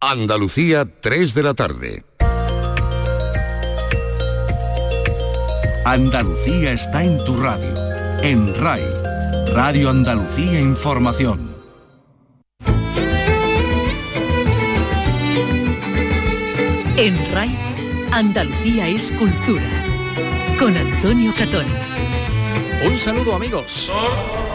Andalucía, 0.00 0.86
3 1.00 1.34
de 1.34 1.42
la 1.42 1.54
tarde. 1.54 2.04
Andalucía 5.84 6.70
está 6.70 7.02
en 7.02 7.24
tu 7.24 7.36
radio. 7.40 7.74
En 8.22 8.54
RAI, 8.54 8.84
Radio 9.52 9.90
Andalucía 9.90 10.60
Información. 10.60 11.52
En 16.96 17.32
RAI, 17.32 17.58
Andalucía 18.12 18.86
es 18.86 19.10
cultura. 19.10 19.66
Con 20.60 20.76
Antonio 20.76 21.34
Catón. 21.36 21.66
Un 22.86 22.96
saludo 22.96 23.34
amigos. 23.34 23.90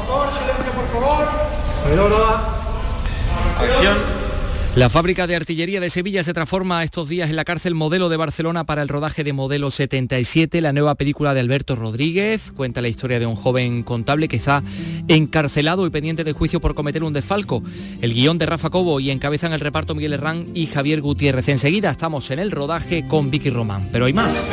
Por 0.07 0.31
silencio, 0.31 0.71
por 0.71 0.87
favor. 0.87 1.27
Acción. 3.59 4.22
La 4.75 4.89
fábrica 4.89 5.27
de 5.27 5.35
artillería 5.35 5.79
de 5.79 5.91
Sevilla 5.91 6.23
se 6.23 6.33
transforma 6.33 6.83
estos 6.83 7.07
días 7.07 7.29
en 7.29 7.35
la 7.35 7.45
cárcel 7.45 7.75
modelo 7.75 8.09
de 8.09 8.17
Barcelona 8.17 8.63
para 8.63 8.81
el 8.81 8.87
rodaje 8.87 9.23
de 9.23 9.31
Modelo 9.31 9.69
77, 9.69 10.61
la 10.61 10.73
nueva 10.73 10.95
película 10.95 11.35
de 11.35 11.41
Alberto 11.41 11.75
Rodríguez. 11.75 12.51
Cuenta 12.55 12.81
la 12.81 12.87
historia 12.87 13.19
de 13.19 13.27
un 13.27 13.35
joven 13.35 13.83
contable 13.83 14.27
que 14.27 14.37
está 14.37 14.63
encarcelado 15.07 15.85
y 15.85 15.91
pendiente 15.91 16.23
de 16.23 16.33
juicio 16.33 16.59
por 16.59 16.73
cometer 16.73 17.03
un 17.03 17.13
desfalco. 17.13 17.61
El 18.01 18.15
guion 18.15 18.39
de 18.39 18.47
Rafa 18.47 18.71
Cobo 18.71 18.99
y 18.99 19.11
encabezan 19.11 19.53
el 19.53 19.59
reparto 19.59 19.93
Miguel 19.93 20.13
Herrán 20.13 20.47
y 20.55 20.65
Javier 20.65 21.01
Gutiérrez. 21.01 21.49
Enseguida 21.49 21.91
estamos 21.91 22.31
en 22.31 22.39
el 22.39 22.49
rodaje 22.49 23.07
con 23.07 23.29
Vicky 23.29 23.51
Román, 23.51 23.89
pero 23.91 24.05
hay 24.05 24.13
más 24.13 24.47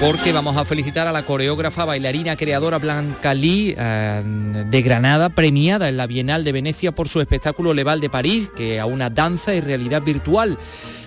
porque 0.00 0.32
vamos 0.32 0.56
a 0.56 0.64
felicitar 0.64 1.06
a 1.06 1.12
la 1.12 1.24
coreógrafa, 1.24 1.84
bailarina, 1.84 2.34
creadora 2.34 2.78
Blanca 2.78 3.34
Lee 3.34 3.74
eh, 3.76 4.22
de 4.66 4.82
Granada, 4.82 5.28
premiada 5.28 5.90
en 5.90 5.98
la 5.98 6.06
Bienal 6.06 6.42
de 6.42 6.52
Venecia 6.52 6.92
por 6.92 7.08
su 7.08 7.20
espectáculo 7.20 7.74
Leval 7.74 8.00
de 8.00 8.08
París, 8.08 8.50
que 8.56 8.80
a 8.80 8.86
una 8.86 9.10
danza 9.10 9.54
y 9.54 9.60
realidad 9.60 10.00
virtual. 10.00 10.58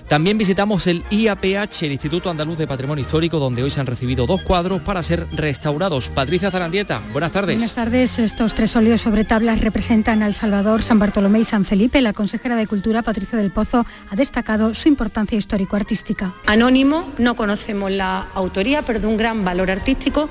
También 0.07 0.37
visitamos 0.37 0.85
el 0.87 1.03
IAPH, 1.09 1.83
el 1.83 1.91
Instituto 1.93 2.29
Andaluz 2.29 2.57
de 2.57 2.67
Patrimonio 2.67 3.01
Histórico, 3.01 3.39
donde 3.39 3.63
hoy 3.63 3.69
se 3.69 3.79
han 3.79 3.87
recibido 3.87 4.25
dos 4.25 4.41
cuadros 4.41 4.81
para 4.81 5.01
ser 5.01 5.27
restaurados. 5.31 6.09
Patricia 6.09 6.51
Zarandieta, 6.51 7.01
buenas 7.11 7.31
tardes. 7.31 7.55
Buenas 7.55 7.73
tardes. 7.73 8.19
Estos 8.19 8.53
tres 8.53 8.75
óleos 8.75 9.01
sobre 9.01 9.23
tablas 9.23 9.61
representan 9.61 10.21
al 10.21 10.35
Salvador, 10.35 10.83
San 10.83 10.99
Bartolomé 10.99 11.39
y 11.39 11.45
San 11.45 11.65
Felipe. 11.65 12.01
La 12.01 12.13
consejera 12.13 12.55
de 12.55 12.67
Cultura, 12.67 13.01
Patricia 13.01 13.37
del 13.37 13.51
Pozo, 13.51 13.85
ha 14.09 14.15
destacado 14.15 14.73
su 14.73 14.87
importancia 14.87 15.37
histórico-artística. 15.37 16.33
Anónimo, 16.45 17.11
no 17.17 17.35
conocemos 17.35 17.91
la 17.91 18.27
autoría, 18.33 18.83
pero 18.83 18.99
de 18.99 19.07
un 19.07 19.17
gran 19.17 19.43
valor 19.43 19.71
artístico, 19.71 20.29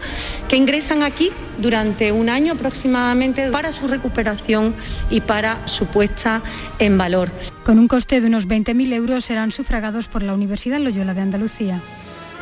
que 0.49 0.57
ingresan 0.57 1.03
aquí 1.03 1.31
durante 1.59 2.13
un 2.13 2.29
año 2.29 2.53
aproximadamente 2.53 3.51
para 3.51 3.73
su 3.73 3.89
recuperación 3.89 4.75
y 5.11 5.21
para 5.21 5.67
su 5.67 5.87
puesta 5.87 6.43
en 6.79 6.99
valor. 6.99 7.31
Con 7.65 7.79
un 7.79 7.87
coste 7.87 8.21
de 8.21 8.27
unos 8.27 8.49
20.000 8.49 8.93
euros 8.93 9.25
serán 9.25 9.53
sufragados 9.53 10.09
por 10.09 10.25
la 10.25 10.35
Universidad 10.35 10.81
Loyola 10.81 11.15
de 11.15 11.21
Andalucía. 11.21 11.81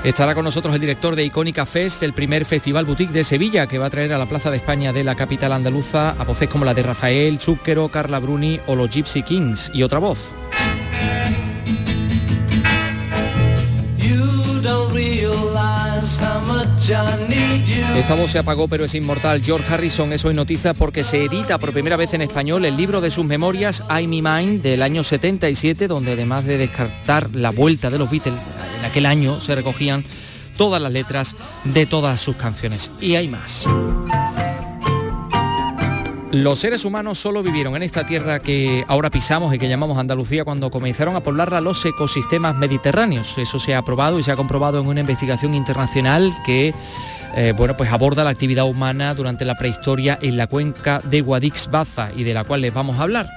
Estará 0.03 0.35
con 0.35 0.45
nosotros 0.45 0.75
el 0.75 0.81
director 0.81 1.15
de 1.15 1.25
Icónica 1.25 1.67
Fest, 1.67 2.03
el 2.03 2.15
primer 2.15 2.47
festival 2.47 2.87
boutique 2.87 3.13
de 3.13 3.23
Sevilla, 3.23 3.67
que 3.67 3.77
va 3.77 3.87
a 3.87 3.91
traer 3.91 4.15
a 4.15 4.19
la 4.19 4.25
Plaza 4.25 4.51
de 4.51 4.57
España 4.57 4.95
de 4.95 5.05
la 5.05 5.15
capital 5.15 5.53
andaluza 5.53 6.11
a 6.11 6.25
voces 6.25 6.49
como 6.49 6.65
la 6.65 6.73
de 6.73 6.83
Rafael, 6.83 7.39
Chúquero, 7.39 7.89
Carla 7.91 8.19
Bruni 8.19 8.61
o 8.67 8.77
los 8.77 8.89
Gypsy 8.89 9.23
Kings 9.23 9.71
y 9.75 9.83
otra 9.83 9.99
voz. 9.99 10.35
Esta 17.97 18.15
voz 18.15 18.31
se 18.31 18.39
apagó 18.39 18.67
pero 18.67 18.85
es 18.85 18.95
inmortal. 18.95 19.43
George 19.43 19.73
Harrison 19.73 20.13
es 20.13 20.25
hoy 20.25 20.35
noticia 20.35 20.75
porque 20.75 21.05
se 21.05 21.25
edita 21.25 21.59
por 21.59 21.73
primera 21.73 21.97
vez 21.97 22.15
en 22.15 22.23
español 22.23 22.65
el 22.65 22.77
libro 22.77 23.01
de 23.01 23.11
sus 23.11 23.25
memorias 23.25 23.83
I 23.91 24.07
Me 24.07 24.23
Mind 24.23 24.63
del 24.63 24.83
año 24.83 25.05
77, 25.05 25.89
donde 25.89 26.13
además 26.13 26.45
de 26.47 26.57
descartar 26.57 27.31
la 27.35 27.51
vuelta 27.51 27.91
de 27.91 27.99
los 27.99 28.11
Beatles 28.11 28.41
en 28.79 28.85
aquel 28.85 29.07
año 29.07 29.41
se 29.41 29.55
recogían 29.55 30.05
todas 30.57 30.81
las 30.81 30.93
letras 30.93 31.37
de 31.65 31.87
todas 31.87 32.21
sus 32.21 32.37
canciones. 32.37 32.91
Y 33.01 33.15
hay 33.15 33.29
más. 33.29 33.67
Los 36.33 36.61
seres 36.61 36.85
humanos 36.85 37.19
solo 37.19 37.43
vivieron 37.43 37.75
en 37.75 37.83
esta 37.83 38.07
tierra 38.07 38.39
que 38.39 38.85
ahora 38.87 39.11
pisamos 39.11 39.53
y 39.53 39.59
que 39.59 39.69
llamamos 39.69 39.99
Andalucía 39.99 40.45
cuando 40.45 40.71
comenzaron 40.71 41.17
a 41.17 41.21
poblarla 41.21 41.61
los 41.61 41.85
ecosistemas 41.85 42.55
mediterráneos. 42.55 43.37
Eso 43.37 43.59
se 43.59 43.75
ha 43.75 43.83
probado 43.83 44.19
y 44.19 44.23
se 44.23 44.31
ha 44.31 44.37
comprobado 44.37 44.81
en 44.81 44.87
una 44.87 45.01
investigación 45.01 45.55
internacional 45.55 46.33
que 46.47 46.73
eh, 47.37 47.53
bueno, 47.57 47.77
pues 47.77 47.91
aborda 47.91 48.23
la 48.23 48.31
actividad 48.31 48.65
humana 48.67 49.13
durante 49.15 49.45
la 49.45 49.57
prehistoria 49.57 50.19
en 50.23 50.37
la 50.37 50.47
cuenca 50.47 51.01
de 51.05 51.21
Guadix-Baza 51.21 52.11
y 52.17 52.23
de 52.23 52.35
la 52.35 52.45
cual 52.45 52.61
les 52.61 52.73
vamos 52.73 53.01
a 53.01 53.03
hablar. 53.03 53.29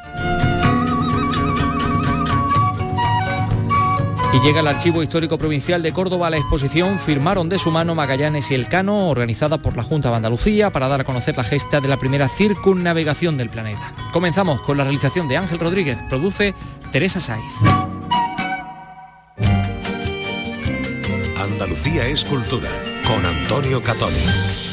Y 4.33 4.39
llega 4.39 4.61
el 4.61 4.67
Archivo 4.67 5.03
Histórico 5.03 5.38
Provincial 5.38 5.83
de 5.83 5.94
Córdoba 5.94 6.29
la 6.31 6.38
exposición 6.38 6.99
Firmaron 6.99 7.49
de 7.49 7.59
su 7.59 7.69
mano 7.69 7.94
Magallanes 7.94 8.49
y 8.49 8.55
Elcano, 8.55 9.09
organizada 9.09 9.59
por 9.59 9.77
la 9.77 9.83
Junta 9.83 10.09
de 10.09 10.16
Andalucía 10.16 10.71
para 10.71 10.88
dar 10.88 11.01
a 11.01 11.03
conocer 11.03 11.38
la 11.38 11.44
gesta 11.44 11.79
de 11.79 11.88
la 11.88 11.97
primera 11.97 12.27
circunnavegación 12.27 13.38
del 13.38 13.49
planeta. 13.49 13.93
Comenzamos 14.11 14.61
con 14.61 14.77
la 14.77 14.85
realización 14.85 15.27
de 15.27 15.38
Ángel 15.38 15.59
Rodríguez, 15.59 15.99
produce 16.09 16.55
Teresa 16.91 17.19
Saiz. 17.19 17.43
Andalucía 21.38 22.07
es 22.07 22.25
cultura, 22.25 22.69
con 23.05 23.23
Antonio 23.23 23.81
Catoni. 23.83 24.72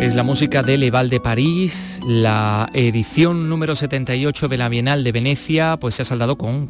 Es 0.00 0.14
la 0.14 0.22
música 0.22 0.62
de 0.62 0.76
Leval 0.76 1.08
de 1.08 1.20
París, 1.20 2.00
la 2.06 2.68
edición 2.74 3.48
número 3.48 3.74
78 3.74 4.46
de 4.46 4.58
la 4.58 4.68
Bienal 4.68 5.02
de 5.02 5.10
Venecia, 5.10 5.78
pues 5.78 5.94
se 5.94 6.02
ha 6.02 6.04
saldado 6.04 6.36
con, 6.36 6.66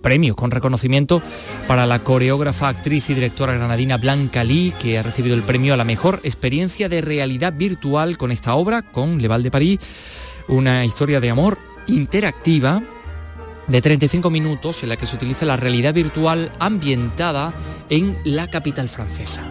premios, 0.00 0.34
con 0.34 0.50
reconocimiento 0.50 1.22
para 1.68 1.86
la 1.86 1.98
coreógrafa, 1.98 2.68
actriz 2.68 3.10
y 3.10 3.14
directora 3.14 3.52
granadina 3.52 3.98
Blanca 3.98 4.44
Lee, 4.44 4.72
que 4.78 4.98
ha 4.98 5.02
recibido 5.02 5.36
el 5.36 5.42
premio 5.42 5.74
a 5.74 5.76
la 5.76 5.84
mejor 5.84 6.20
experiencia 6.24 6.88
de 6.88 7.02
realidad 7.02 7.52
virtual 7.52 8.16
con 8.16 8.32
esta 8.32 8.54
obra, 8.54 8.82
con 8.82 9.20
Leval 9.20 9.42
de 9.42 9.50
París, 9.50 9.78
una 10.48 10.84
historia 10.84 11.20
de 11.20 11.30
amor 11.30 11.58
interactiva 11.86 12.82
de 13.66 13.82
35 13.82 14.30
minutos 14.30 14.82
en 14.82 14.88
la 14.88 14.96
que 14.96 15.06
se 15.06 15.16
utiliza 15.16 15.44
la 15.44 15.56
realidad 15.56 15.94
virtual 15.94 16.50
ambientada 16.58 17.52
en 17.90 18.16
la 18.24 18.48
capital 18.48 18.88
francesa. 18.88 19.42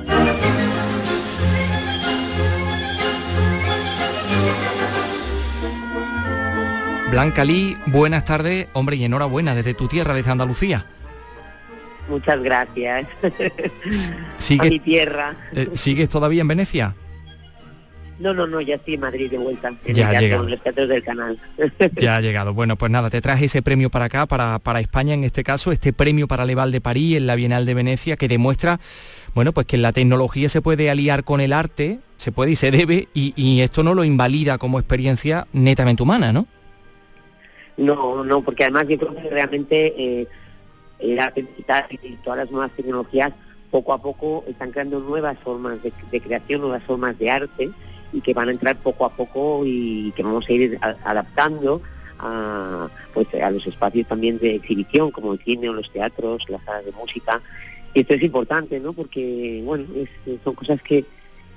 Blanca 7.13 7.45
Lee, 7.45 7.77
buenas 7.85 8.25
tardes, 8.25 8.65
hombre, 8.73 8.95
y 8.95 9.03
enhorabuena 9.05 9.53
desde 9.53 9.75
tu 9.75 9.87
tierra, 9.87 10.15
desde 10.15 10.31
Andalucía. 10.31 10.87
Muchas 12.09 12.41
gracias. 12.41 13.05
¿Sigue, 14.39 14.65
A 14.65 14.69
mi 14.71 14.79
tierra. 14.79 15.35
eh, 15.51 15.69
¿Sigues 15.73 16.09
todavía 16.09 16.41
en 16.41 16.47
Venecia? 16.47 16.95
No, 18.17 18.33
no, 18.33 18.47
no, 18.47 18.61
ya 18.61 18.75
estoy 18.75 18.95
en 18.95 19.01
Madrid 19.01 19.29
de 19.29 19.37
vuelta. 19.37 19.71
En 19.85 19.93
Ya 19.93 20.09
ha 20.09 20.19
llegado. 20.19 20.49
los 20.49 20.59
teatros 20.63 20.89
del 20.89 21.03
canal. 21.03 21.37
Ya 22.01 22.15
ha 22.15 22.21
llegado. 22.21 22.55
Bueno, 22.55 22.77
pues 22.77 22.91
nada, 22.91 23.11
te 23.11 23.21
traje 23.21 23.45
ese 23.45 23.61
premio 23.61 23.91
para 23.91 24.05
acá, 24.05 24.25
para, 24.25 24.57
para 24.57 24.79
España 24.79 25.13
en 25.13 25.23
este 25.23 25.43
caso, 25.43 25.71
este 25.71 25.93
premio 25.93 26.27
para 26.27 26.45
Leval 26.45 26.71
de 26.71 26.81
París 26.81 27.17
en 27.17 27.27
la 27.27 27.35
Bienal 27.35 27.67
de 27.67 27.75
Venecia, 27.75 28.17
que 28.17 28.27
demuestra, 28.27 28.79
bueno, 29.35 29.53
pues 29.53 29.67
que 29.67 29.77
la 29.77 29.93
tecnología 29.93 30.49
se 30.49 30.63
puede 30.63 30.89
aliar 30.89 31.23
con 31.23 31.41
el 31.41 31.53
arte, 31.53 31.99
se 32.17 32.31
puede 32.31 32.49
y 32.53 32.55
se 32.55 32.71
debe, 32.71 33.07
y, 33.13 33.33
y 33.35 33.61
esto 33.61 33.83
no 33.83 33.93
lo 33.93 34.03
invalida 34.03 34.57
como 34.57 34.79
experiencia 34.79 35.45
netamente 35.53 36.01
humana, 36.01 36.33
¿no? 36.33 36.47
No, 37.77 38.23
no, 38.23 38.41
porque 38.41 38.63
además 38.63 38.87
yo 38.87 38.97
creo 38.97 39.15
que 39.15 39.29
realmente 39.29 40.27
eh, 40.99 41.19
arte 41.19 41.41
digital 41.41 41.85
y 41.89 42.15
todas 42.17 42.39
las 42.39 42.51
nuevas 42.51 42.71
tecnologías 42.75 43.33
poco 43.71 43.93
a 43.93 44.01
poco 44.01 44.43
están 44.47 44.71
creando 44.71 44.99
nuevas 44.99 45.37
formas 45.39 45.81
de, 45.81 45.91
de 46.11 46.21
creación, 46.21 46.61
nuevas 46.61 46.83
formas 46.83 47.17
de 47.17 47.31
arte 47.31 47.71
y 48.11 48.21
que 48.21 48.33
van 48.35 48.49
a 48.49 48.51
entrar 48.51 48.75
poco 48.77 49.05
a 49.05 49.09
poco 49.09 49.63
y 49.65 50.13
que 50.15 50.21
vamos 50.21 50.47
a 50.47 50.53
ir 50.53 50.77
a- 50.81 50.95
adaptando 51.03 51.81
a, 52.19 52.87
pues, 53.13 53.27
a 53.33 53.49
los 53.49 53.65
espacios 53.65 54.07
también 54.07 54.37
de 54.37 54.55
exhibición 54.55 55.09
como 55.09 55.33
el 55.33 55.39
cine 55.39 55.69
o 55.69 55.73
los 55.73 55.89
teatros, 55.91 56.47
las 56.49 56.63
salas 56.63 56.85
de 56.85 56.91
música. 56.91 57.41
Y 57.95 58.01
esto 58.01 58.13
es 58.13 58.21
importante, 58.21 58.79
¿no? 58.79 58.93
Porque, 58.93 59.61
bueno, 59.65 59.85
es- 59.95 60.39
son 60.43 60.53
cosas 60.53 60.79
que, 60.83 61.03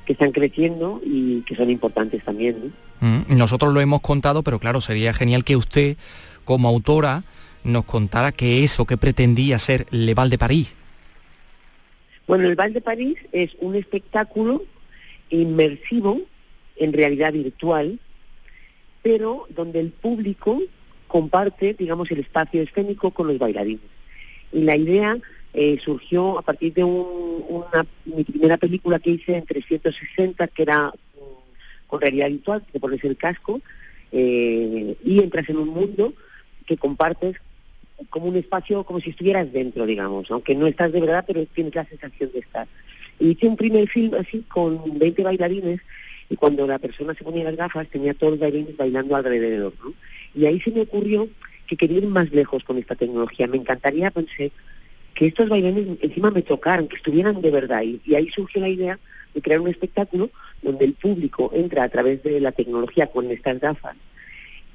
que 0.07 0.15
están 0.15 0.33
creciendo 0.33 1.01
y 1.05 1.43
que 1.43 1.55
son 1.57 1.69
importantes 1.69 2.25
también, 2.25 2.73
¿no? 3.01 3.09
Mm, 3.09 3.37
Nosotros 3.37 3.75
lo 3.75 3.81
hemos 3.81 4.01
contado, 4.01 4.43
pero 4.43 4.59
claro, 4.59 4.81
sería 4.81 5.13
genial 5.13 5.45
que 5.45 5.57
usted, 5.57 5.97
como 6.45 6.69
autora, 6.69 7.25
nos 7.65 7.85
contara 7.85 8.33
qué 8.33 8.63
es 8.63 8.79
o 8.81 8.87
qué 8.87 8.97
pretendía 8.97 9.59
ser 9.59 9.87
Leval 9.91 10.31
de 10.31 10.39
París. 10.39 10.77
Bueno, 12.27 12.49
el 12.49 12.57
Val 12.57 12.73
de 12.73 12.81
París 12.81 13.19
es 13.33 13.51
un 13.61 13.75
espectáculo 13.75 14.65
inmersivo 15.31 16.21
en 16.77 16.93
realidad 16.93 17.33
virtual, 17.33 17.99
pero 19.03 19.47
donde 19.51 19.81
el 19.81 19.91
público 19.91 20.61
comparte, 21.07 21.75
digamos, 21.75 22.11
el 22.11 22.21
espacio 22.21 22.63
escénico 22.63 23.11
con 23.11 23.29
los 23.29 23.39
bailarines. 23.39 23.85
Y 24.53 24.63
la 24.63 24.77
idea 24.77 25.19
eh, 25.59 25.79
surgió 25.83 26.39
a 26.39 26.43
partir 26.43 26.75
de 26.75 26.85
una, 26.85 27.87
mi 28.05 28.25
primera 28.25 28.59
película 28.59 28.99
que 28.99 29.13
hice 29.13 29.39
en 29.39 29.47
360, 29.47 30.49
que 30.49 30.63
era 30.63 30.89
mm, 30.89 31.87
con 31.87 31.99
realidad 31.99 32.29
virtual, 32.29 32.63
te 32.71 32.79
pones 32.79 33.03
el 33.05 33.17
casco 33.17 33.63
eh, 34.13 34.97
y 35.03 35.19
entras 35.19 35.49
en 35.49 35.57
un 35.57 35.69
mundo 35.69 36.13
que 36.67 36.77
compartes 36.77 37.39
como 38.11 38.27
un 38.27 38.37
espacio, 38.37 38.85
como 38.85 39.01
si 39.01 39.09
estuvieras 39.09 39.51
dentro, 39.51 39.87
digamos, 39.87 40.31
aunque 40.31 40.55
no 40.55 40.67
estás 40.67 40.93
de 40.93 41.01
verdad, 41.01 41.25
pero 41.27 41.47
tienes 41.47 41.75
la 41.75 41.87
sensación 41.87 42.31
de 42.35 42.41
estar. 42.41 42.69
Y 43.19 43.29
hice 43.29 43.49
un 43.49 43.57
primer 43.57 43.89
film 43.89 44.13
así 44.13 44.45
con 44.49 44.99
20 44.99 45.23
bailarines 45.23 45.81
y 46.29 46.37
cuando 46.37 46.67
la 46.67 46.79
persona 46.79 47.15
se 47.15 47.25
ponía 47.25 47.45
las 47.45 47.57
gafas 47.57 47.89
tenía 47.89 48.13
todos 48.13 48.33
los 48.33 48.41
bailarines 48.41 48.77
bailando 48.77 49.17
alrededor. 49.17 49.73
Y 50.35 50.45
ahí 50.45 50.61
se 50.61 50.71
me 50.71 50.83
ocurrió 50.83 51.31
que 51.67 51.79
quería 51.79 51.97
ir 51.97 52.09
más 52.09 52.31
lejos 52.31 52.63
con 52.63 52.77
esta 52.77 52.95
tecnología. 52.95 53.47
Me 53.47 53.57
encantaría, 53.57 54.11
pensé, 54.11 54.53
que 55.17 55.27
estos 55.27 55.49
bailarines 55.49 55.99
encima 56.01 56.31
me 56.31 56.43
tocaran, 56.43 56.87
que 56.87 56.97
estuvieran 56.97 57.41
de 57.41 57.51
verdad. 57.51 57.83
Y, 57.83 58.01
y 58.05 58.15
ahí 58.15 58.29
surgió 58.29 58.61
la 58.61 58.69
idea 58.69 58.99
de 59.35 59.43
crear 59.43 59.61
un 59.61 59.69
espectáculo 59.69 60.31
donde 60.63 60.85
el 60.85 60.93
público 60.93 61.51
entra 61.53 61.83
a 61.83 61.89
través 61.89 62.23
de 62.23 62.39
la 62.39 62.53
tecnología 62.53 63.09
con 63.09 63.29
estas 63.31 63.59
gafas 63.59 63.97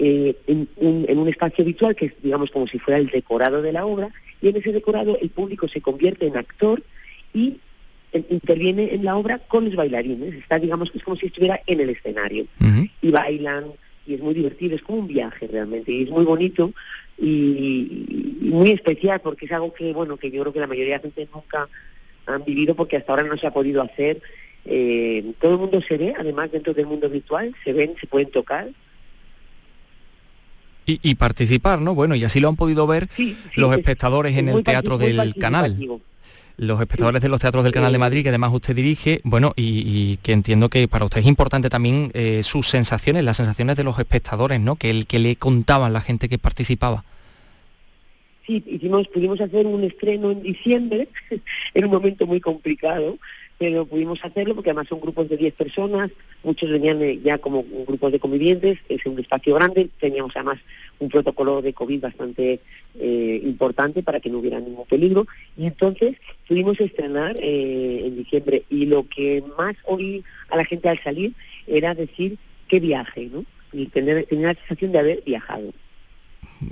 eh, 0.03 0.35
en, 0.47 0.67
un, 0.77 1.27
espacio 1.27 1.63
virtual 1.63 1.95
que 1.95 2.07
es, 2.07 2.13
digamos, 2.23 2.49
como 2.49 2.65
si 2.65 2.79
fuera 2.79 2.97
el 2.97 3.05
decorado 3.07 3.61
de 3.61 3.71
la 3.71 3.85
obra, 3.85 4.09
y 4.41 4.47
en 4.47 4.55
ese 4.55 4.71
decorado 4.71 5.15
el 5.21 5.29
público 5.29 5.67
se 5.67 5.79
convierte 5.79 6.25
en 6.25 6.37
actor 6.37 6.81
y 7.35 7.57
interviene 8.11 8.95
en 8.95 9.05
la 9.05 9.15
obra 9.15 9.37
con 9.37 9.65
los 9.65 9.75
bailarines. 9.75 10.33
Está, 10.33 10.57
digamos, 10.57 10.91
es 10.95 11.03
como 11.03 11.17
si 11.17 11.27
estuviera 11.27 11.61
en 11.67 11.81
el 11.81 11.91
escenario. 11.91 12.47
Y 12.99 13.11
bailan, 13.11 13.65
y 14.05 14.15
es 14.15 14.21
muy 14.21 14.33
divertido, 14.33 14.75
es 14.75 14.81
como 14.81 14.99
un 14.99 15.07
viaje 15.07 15.47
realmente, 15.47 15.91
y 15.91 16.03
es 16.03 16.09
muy 16.09 16.25
bonito 16.25 16.73
y, 17.17 18.37
muy 18.41 18.71
especial 18.71 19.21
porque 19.21 19.45
es 19.45 19.51
algo 19.51 19.73
que, 19.73 19.93
bueno, 19.93 20.17
que 20.17 20.31
yo 20.31 20.41
creo 20.41 20.53
que 20.53 20.59
la 20.59 20.67
mayoría 20.67 20.93
de 20.93 20.97
la 20.97 21.03
gente 21.03 21.29
nunca 21.33 21.69
han 22.25 22.43
vivido 22.43 22.75
porque 22.75 22.97
hasta 22.97 23.13
ahora 23.13 23.23
no 23.23 23.37
se 23.37 23.47
ha 23.47 23.53
podido 23.53 23.81
hacer. 23.81 24.21
Eh, 24.65 25.33
todo 25.39 25.53
el 25.53 25.59
mundo 25.59 25.81
se 25.81 25.97
ve, 25.97 26.13
además 26.17 26.51
dentro 26.51 26.73
del 26.73 26.85
mundo 26.85 27.09
virtual, 27.09 27.55
se 27.63 27.73
ven, 27.73 27.95
se 27.99 28.07
pueden 28.07 28.29
tocar, 28.29 28.69
y, 30.85 31.15
participar, 31.15 31.79
¿no? 31.79 31.95
Bueno, 31.95 32.15
y 32.15 32.23
así 32.23 32.39
lo 32.39 32.49
han 32.49 32.55
podido 32.55 32.87
ver 32.87 33.07
los 33.55 33.75
espectadores 33.77 34.35
en 34.35 34.49
el 34.49 34.63
teatro 34.63 34.97
del 34.97 35.35
canal. 35.35 35.77
Los 36.57 36.79
espectadores 36.79 37.21
de 37.21 37.29
los 37.29 37.41
teatros 37.41 37.63
del 37.63 37.73
Canal 37.73 37.91
de 37.91 37.97
Madrid, 37.97 38.23
que 38.23 38.29
además 38.29 38.51
usted 38.53 38.75
dirige, 38.75 39.21
bueno, 39.23 39.53
y, 39.55 40.17
que 40.17 40.31
entiendo 40.31 40.69
que 40.69 40.87
para 40.87 41.05
usted 41.05 41.21
es 41.21 41.25
importante 41.25 41.69
también 41.69 42.11
eh, 42.13 42.43
sus 42.43 42.67
sensaciones, 42.67 43.23
las 43.23 43.37
sensaciones 43.37 43.77
de 43.77 43.83
los 43.83 43.97
espectadores, 43.97 44.59
¿no? 44.59 44.75
Que, 44.75 44.89
el, 44.89 45.07
que 45.07 45.19
le 45.19 45.35
contaban 45.35 45.93
la 45.93 46.01
gente 46.01 46.29
que 46.29 46.37
participaba. 46.37 47.03
Sí, 48.45 48.63
hicimos, 48.65 49.07
pudimos 49.07 49.39
hacer 49.39 49.65
un 49.65 49.83
estreno 49.83 50.31
en 50.31 50.41
diciembre, 50.41 51.07
en 51.73 51.85
un 51.85 51.91
momento 51.91 52.25
muy 52.25 52.39
complicado, 52.39 53.17
pero 53.57 53.85
pudimos 53.85 54.23
hacerlo 54.23 54.55
porque 54.55 54.71
además 54.71 54.87
son 54.87 54.99
grupos 54.99 55.29
de 55.29 55.37
10 55.37 55.53
personas, 55.53 56.09
muchos 56.43 56.69
venían 56.69 56.99
ya 57.23 57.37
como 57.37 57.63
grupos 57.87 58.11
de 58.11 58.19
convivientes, 58.19 58.79
es 58.89 59.05
un 59.05 59.19
espacio 59.19 59.55
grande, 59.55 59.89
teníamos 59.99 60.31
además 60.35 60.59
un 60.99 61.09
protocolo 61.09 61.61
de 61.61 61.73
COVID 61.73 62.01
bastante 62.01 62.59
eh, 62.99 63.41
importante 63.43 64.03
para 64.03 64.19
que 64.19 64.29
no 64.29 64.39
hubiera 64.39 64.59
ningún 64.59 64.85
peligro, 64.85 65.27
y 65.57 65.65
entonces 65.65 66.17
pudimos 66.47 66.79
estrenar 66.79 67.37
eh, 67.39 68.03
en 68.05 68.15
diciembre, 68.15 68.63
y 68.69 68.85
lo 68.85 69.07
que 69.07 69.43
más 69.57 69.75
oí 69.85 70.23
a 70.49 70.57
la 70.57 70.65
gente 70.65 70.89
al 70.89 71.01
salir 71.01 71.33
era 71.67 71.93
decir 71.93 72.37
qué 72.67 72.79
viaje, 72.79 73.29
¿no? 73.31 73.45
Y 73.73 73.85
tener, 73.87 74.27
la 74.31 74.53
sensación 74.53 74.91
de 74.91 74.99
haber 74.99 75.23
viajado 75.25 75.71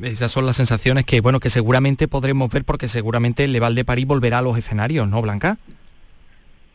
esas 0.04 0.32
son 0.32 0.46
las 0.46 0.58
sensaciones 0.58 1.04
que 1.04 1.20
bueno 1.20 1.40
que 1.40 1.50
seguramente 1.50 2.08
podremos 2.08 2.50
ver 2.52 2.64
porque 2.64 2.88
seguramente 2.88 3.46
el 3.46 3.54
Leval 3.54 3.74
de 3.74 3.86
París 3.86 4.06
volverá 4.06 4.38
a 4.38 4.42
los 4.44 4.56
escenarios, 4.56 5.08
¿no, 5.08 5.20
Blanca? 5.20 5.58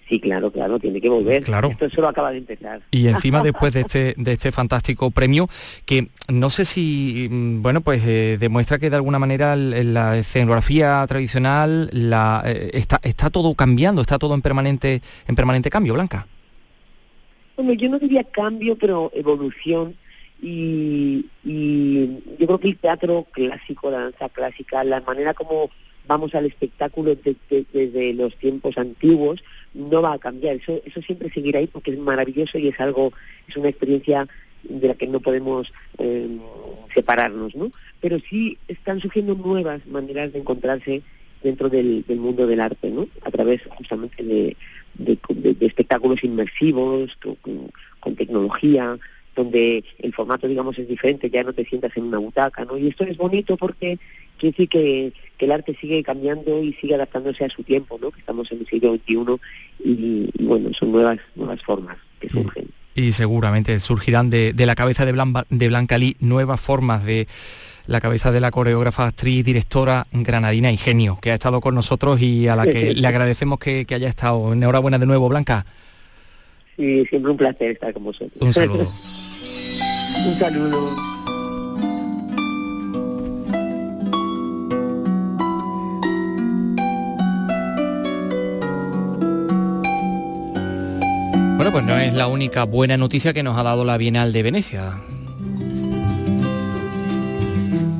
Sí, 0.08 0.20
claro, 0.20 0.50
claro, 0.50 0.78
tiene 0.78 1.00
que 1.00 1.08
volver. 1.08 1.44
Claro. 1.44 1.68
Esto 1.68 1.88
solo 1.88 2.08
acaba 2.08 2.30
de 2.30 2.38
empezar. 2.38 2.82
Y 2.90 3.08
encima 3.08 3.42
después 3.42 3.72
de 3.72 3.80
este, 3.80 4.14
de 4.16 4.32
este 4.32 4.52
fantástico 4.52 5.10
premio, 5.10 5.48
que 5.86 6.08
no 6.28 6.50
sé 6.50 6.64
si, 6.64 7.28
mm, 7.30 7.62
bueno, 7.62 7.80
pues 7.80 8.02
eh, 8.06 8.36
demuestra 8.38 8.78
que 8.78 8.90
de 8.90 8.96
alguna 8.96 9.18
manera 9.18 9.56
la 9.56 10.16
escenografía 10.18 11.04
tradicional 11.08 11.88
la, 11.92 12.42
eh, 12.44 12.70
está, 12.74 13.00
está 13.02 13.30
todo 13.30 13.54
cambiando, 13.54 14.02
está 14.02 14.18
todo 14.18 14.34
en 14.34 14.42
permanente, 14.42 15.00
en 15.26 15.34
permanente 15.34 15.70
cambio, 15.70 15.94
Blanca. 15.94 16.26
Bueno, 17.56 17.72
yo 17.72 17.88
no 17.88 17.98
diría 17.98 18.24
cambio, 18.24 18.76
pero 18.76 19.10
evolución. 19.14 19.96
Y, 20.42 21.24
y 21.44 22.06
yo 22.38 22.46
creo 22.46 22.58
que 22.58 22.68
el 22.68 22.76
teatro 22.76 23.26
clásico, 23.30 23.90
la 23.90 24.00
danza 24.00 24.28
clásica, 24.28 24.84
la 24.84 25.00
manera 25.00 25.32
como 25.32 25.70
vamos 26.06 26.34
al 26.34 26.46
espectáculo 26.46 27.16
desde 27.72 28.14
los 28.14 28.36
tiempos 28.36 28.78
antiguos, 28.78 29.42
no 29.74 30.02
va 30.02 30.14
a 30.14 30.18
cambiar. 30.18 30.56
Eso, 30.56 30.80
eso 30.84 31.02
siempre 31.02 31.30
seguirá 31.30 31.58
ahí 31.58 31.66
porque 31.66 31.92
es 31.92 31.98
maravilloso 31.98 32.58
y 32.58 32.68
es 32.68 32.80
algo, 32.80 33.12
es 33.48 33.56
una 33.56 33.68
experiencia 33.68 34.28
de 34.68 34.88
la 34.88 34.94
que 34.94 35.06
no 35.06 35.20
podemos 35.20 35.72
eh, 35.98 36.38
separarnos, 36.92 37.54
¿no? 37.54 37.70
Pero 38.00 38.18
sí 38.20 38.58
están 38.68 39.00
surgiendo 39.00 39.34
nuevas 39.34 39.86
maneras 39.86 40.32
de 40.32 40.38
encontrarse 40.38 41.02
dentro 41.42 41.68
del, 41.68 42.04
mundo 42.08 42.46
del 42.46 42.60
arte, 42.60 42.90
¿no? 42.90 43.06
A 43.22 43.30
través 43.30 43.60
justamente 43.76 44.22
de, 44.22 44.56
espectáculos 45.60 46.24
inmersivos, 46.24 47.16
con, 48.00 48.16
tecnología, 48.16 48.98
donde 49.34 49.84
el 49.98 50.12
formato, 50.12 50.46
digamos, 50.46 50.78
es 50.78 50.86
diferente, 50.86 51.30
ya 51.30 51.42
no 51.42 51.52
te 51.52 51.64
sientas 51.64 51.96
en 51.96 52.04
una 52.04 52.18
butaca, 52.18 52.64
¿no? 52.64 52.78
Y 52.78 52.88
esto 52.88 53.04
es 53.04 53.16
bonito 53.16 53.56
porque 53.56 53.98
quiere 54.38 54.52
decir 54.52 54.68
que, 54.68 55.12
el 55.38 55.52
arte 55.52 55.76
sigue 55.78 56.02
cambiando 56.02 56.62
y 56.62 56.72
sigue 56.72 56.94
adaptándose 56.94 57.44
a 57.44 57.50
su 57.50 57.62
tiempo, 57.62 57.98
¿no? 58.00 58.10
Que 58.10 58.20
estamos 58.20 58.50
en 58.50 58.60
el 58.60 58.66
siglo 58.66 58.94
XXI 58.94 59.36
y, 59.84 60.30
bueno, 60.42 60.72
son 60.72 60.90
nuevas, 60.90 61.18
nuevas 61.34 61.62
formas 61.62 61.98
que 62.18 62.30
surgen. 62.30 62.66
Y 62.94 63.12
seguramente 63.12 63.78
surgirán 63.78 64.30
de, 64.30 64.54
la 64.56 64.74
cabeza 64.74 65.04
de, 65.04 65.12
Blanca, 65.12 65.44
de 65.50 65.68
Blanca 65.68 65.98
Lee 65.98 66.16
nuevas 66.18 66.62
formas 66.62 67.04
de 67.04 67.28
la 67.86 68.00
cabeza 68.00 68.32
de 68.32 68.40
la 68.40 68.50
coreógrafa, 68.50 69.06
actriz, 69.06 69.44
directora 69.44 70.06
granadina 70.12 70.72
y 70.72 70.78
genio, 70.78 71.18
que 71.20 71.30
ha 71.30 71.34
estado 71.34 71.60
con 71.60 71.74
nosotros 71.74 72.22
y 72.22 72.48
a 72.48 72.56
la 72.56 72.64
que 72.64 72.94
le 72.94 73.06
agradecemos 73.06 73.58
que, 73.58 73.84
que 73.84 73.96
haya 73.96 74.08
estado. 74.08 74.50
Enhorabuena 74.50 74.98
de 74.98 75.04
nuevo, 75.04 75.28
Blanca. 75.28 75.66
Sí, 76.76 77.04
siempre 77.06 77.30
un 77.30 77.36
placer 77.36 77.72
estar 77.72 77.92
con 77.92 78.04
vosotros. 78.04 78.40
Un 78.40 78.52
saludo. 78.54 78.90
un 80.26 80.38
saludo. 80.38 81.13
Bueno, 91.64 91.78
pues 91.78 91.86
no 91.86 91.98
es 91.98 92.12
la 92.12 92.26
única 92.26 92.64
buena 92.64 92.98
noticia 92.98 93.32
que 93.32 93.42
nos 93.42 93.56
ha 93.56 93.62
dado 93.62 93.86
la 93.86 93.96
Bienal 93.96 94.34
de 94.34 94.42
Venecia. 94.42 95.00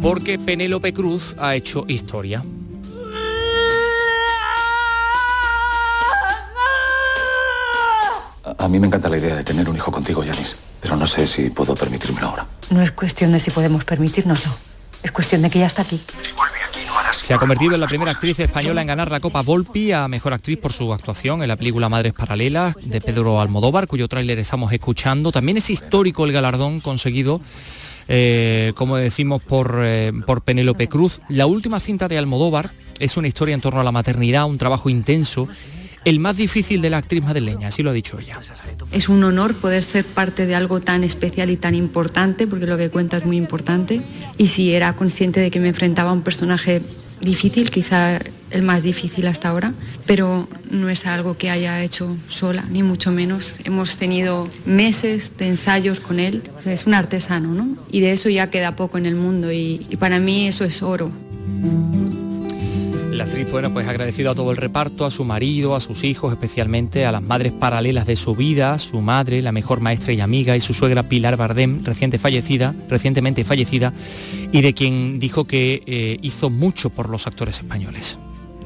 Porque 0.03 0.39
Penélope 0.39 0.93
Cruz 0.93 1.35
ha 1.39 1.55
hecho 1.55 1.87
historia. 1.89 2.45
A 8.59 8.69
mí 8.69 8.79
me 8.79 8.87
encanta 8.87 9.09
la 9.09 9.17
idea 9.17 9.35
de 9.37 9.45
tener 9.45 9.67
un 9.67 9.77
hijo 9.77 9.91
contigo, 9.91 10.23
Yanis, 10.23 10.57
pero 10.83 10.97
no 10.97 11.07
sé 11.07 11.27
si 11.27 11.49
puedo 11.49 11.75
permitírmelo 11.75 12.27
ahora. 12.27 12.47
No 12.69 12.83
es 12.83 12.93
cuestión 12.93 13.33
de 13.33 13.41
si 13.41 13.51
podemos 13.51 13.87
permitírnoslo, 13.87 14.53
es 15.03 15.11
cuestión 15.11 15.41
de 15.41 15.49
que 15.49 15.61
ya 15.61 15.69
está 15.69 15.81
aquí. 15.81 16.03
Se 17.25 17.33
ha 17.33 17.39
convertido 17.39 17.73
en 17.73 17.81
la 17.81 17.87
primera 17.87 18.11
actriz 18.11 18.39
española 18.39 18.83
en 18.83 18.87
ganar 18.87 19.11
la 19.11 19.19
Copa 19.19 19.41
Volpi 19.41 19.93
a 19.93 20.09
Mejor 20.09 20.35
Actriz 20.35 20.59
por 20.59 20.75
su 20.75 20.93
actuación 20.93 21.41
en 21.41 21.49
la 21.49 21.57
película 21.57 21.89
Madres 21.89 22.13
Paralelas 22.13 22.77
de 22.85 23.01
Pedro 23.01 23.41
Almodóvar, 23.41 23.87
cuyo 23.87 24.09
tráiler 24.09 24.39
estamos 24.39 24.71
escuchando. 24.75 25.33
También 25.33 25.57
es 25.57 25.71
histórico 25.71 26.27
el 26.27 26.33
galardón 26.33 26.81
conseguido 26.81 27.41
eh, 28.09 28.75
como 28.77 28.99
decimos, 28.99 29.41
eh, 29.79 30.13
por 30.27 30.43
Penélope 30.43 30.87
Cruz. 30.87 31.23
La 31.31 31.47
última 31.47 31.81
cinta 31.81 32.09
de 32.09 32.19
Almodóvar 32.19 32.71
es 32.99 33.17
una 33.17 33.27
historia 33.27 33.55
en 33.55 33.63
torno 33.63 33.81
a 33.81 33.85
la 33.85 33.93
maternidad, 33.93 34.45
un 34.45 34.59
trabajo 34.59 34.91
intenso, 34.91 35.49
el 36.05 36.21
más 36.21 36.37
difícil 36.37 36.83
de 36.83 36.91
la 36.91 36.99
actriz 36.99 37.23
madrileña, 37.23 37.69
así 37.69 37.83
lo 37.83 37.91
ha 37.91 37.93
dicho 37.93 38.19
ella. 38.19 38.39
Es 38.93 39.09
un 39.09 39.25
honor 39.25 39.55
poder 39.55 39.83
ser 39.83 40.05
parte 40.05 40.47
de 40.47 40.55
algo 40.55 40.81
tan 40.81 41.05
especial 41.05 41.51
y 41.51 41.57
tan 41.57 41.75
importante, 41.75 42.47
porque 42.47 42.67
lo 42.67 42.77
que 42.77 42.91
cuenta 42.91 43.17
es 43.19 43.27
muy 43.27 43.37
importante. 43.37 44.01
Y 44.39 44.49
si 44.49 44.73
era 44.73 44.95
consciente 44.97 45.41
de 45.41 45.51
que 45.51 45.61
me 45.61 45.69
enfrentaba 45.69 46.11
a 46.11 46.13
un 46.13 46.23
personaje 46.23 46.83
difícil, 47.21 47.71
quizá 47.71 48.21
el 48.51 48.63
más 48.63 48.83
difícil 48.83 49.27
hasta 49.27 49.49
ahora, 49.49 49.75
pero 50.07 50.49
no 50.71 50.89
es 50.89 51.07
algo 51.07 51.37
que 51.37 51.51
haya 51.51 51.83
hecho 51.83 52.17
sola, 52.29 52.65
ni 52.71 52.83
mucho 52.83 53.11
menos. 53.11 53.53
Hemos 53.65 53.97
tenido 53.97 54.49
meses 54.65 55.33
de 55.39 55.49
ensayos 55.49 56.01
con 56.01 56.21
él, 56.21 56.43
es 56.65 56.87
un 56.87 56.95
artesano, 56.95 57.53
¿no? 57.53 57.77
Y 57.91 58.01
de 58.01 58.13
eso 58.13 58.29
ya 58.29 58.51
queda 58.51 58.77
poco 58.77 58.99
en 58.99 59.07
el 59.07 59.17
mundo 59.17 59.53
y, 59.53 59.87
para 59.99 60.19
mí 60.19 60.47
eso 60.47 60.65
es 60.65 60.83
oro. 60.83 61.11
La 63.15 63.25
actriz, 63.25 63.49
bueno, 63.49 63.73
pues 63.73 63.87
agradecido 63.87 64.33
a 64.33 64.35
todo 64.35 64.51
el 64.51 64.57
reparto, 64.57 65.07
a 65.07 65.11
su 65.11 65.25
marido, 65.25 65.77
a 65.77 65.81
sus 65.81 66.03
hijos, 66.03 66.33
especialmente 66.33 67.07
a 67.07 67.13
las 67.13 67.23
madres 67.23 67.53
paralelas 67.53 68.09
de 68.09 68.17
su 68.17 68.35
vida, 68.35 68.77
su 68.79 69.01
madre, 69.03 69.41
la 69.41 69.53
mejor 69.53 69.79
maestra 69.79 70.13
y 70.13 70.21
amiga, 70.21 70.57
y 70.57 70.61
su 70.61 70.75
suegra 70.75 71.05
Pilar 71.05 71.37
Bardem, 71.37 71.85
reciente 71.85 72.19
fallecida, 72.19 72.75
recientemente 72.89 73.45
fallecida, 73.45 73.93
y 74.51 74.63
de 74.63 74.75
quien 74.75 75.21
dijo 75.21 75.45
que 75.45 75.85
eh, 75.87 76.19
hizo 76.23 76.51
mucho 76.51 76.91
por 76.91 77.09
los 77.09 77.29
actores 77.29 77.61
españoles. 77.61 78.19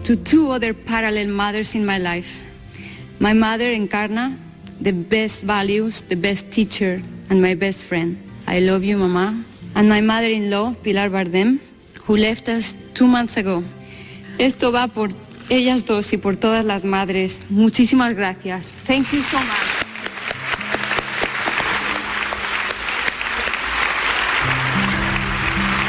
To 0.05 0.17
two 0.17 0.50
other 0.50 0.75
parallel 0.75 1.28
mothers 1.28 1.75
in 1.75 1.85
my 1.85 1.99
life. 1.99 2.43
My 3.19 3.35
mother 3.35 3.75
Encarna, 3.75 4.35
the 4.83 4.93
best 4.93 5.43
values, 5.43 6.02
the 6.09 6.17
best 6.17 6.50
teacher, 6.50 7.02
and 7.28 7.43
my 7.43 7.55
best 7.55 7.81
friend. 7.81 8.17
I 8.47 8.61
love 8.61 8.83
you, 8.83 8.97
Mama. 8.97 9.45
And 9.75 9.90
my 9.90 10.00
mother-in-law, 10.00 10.76
Pilar 10.83 11.11
Bardem, 11.11 11.61
who 12.07 12.17
left 12.17 12.49
us 12.49 12.75
two 12.95 13.07
months 13.07 13.37
ago. 13.37 13.62
Esto 14.38 14.71
va 14.71 14.87
por 14.88 15.11
ellas 15.49 15.85
dos 15.85 16.12
y 16.12 16.16
por 16.16 16.37
todas 16.37 16.64
las 16.64 16.85
madres. 16.85 17.38
Muchísimas 17.50 18.14
gracias. 18.14 18.68
Thank 18.87 19.11
you 19.12 19.23
so 19.23 19.38
much. 19.38 19.88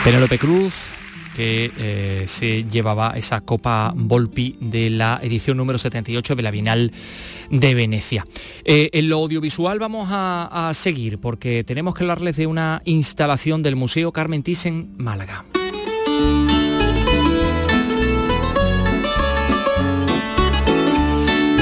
Penélope 0.03 0.39
Cruz, 0.39 0.73
que 1.35 1.71
eh, 1.77 2.23
se 2.25 2.63
llevaba 2.63 3.13
esa 3.15 3.41
Copa 3.41 3.93
Volpi 3.95 4.55
de 4.59 4.89
la 4.89 5.19
edición 5.21 5.57
número 5.57 5.77
78 5.77 6.35
de 6.35 6.41
la 6.41 6.51
Bienal 6.51 6.91
de 7.51 7.75
Venecia. 7.75 8.25
Eh, 8.63 8.89
en 8.93 9.09
lo 9.09 9.17
audiovisual 9.17 9.77
vamos 9.77 10.07
a, 10.09 10.69
a 10.69 10.73
seguir 10.73 11.19
porque 11.19 11.63
tenemos 11.63 11.93
que 11.93 12.05
hablarles 12.05 12.37
de 12.37 12.47
una 12.47 12.81
instalación 12.85 13.61
del 13.61 13.75
Museo 13.75 14.11
Carmen 14.11 14.41
Thyssen 14.41 14.95
Málaga. 14.97 15.45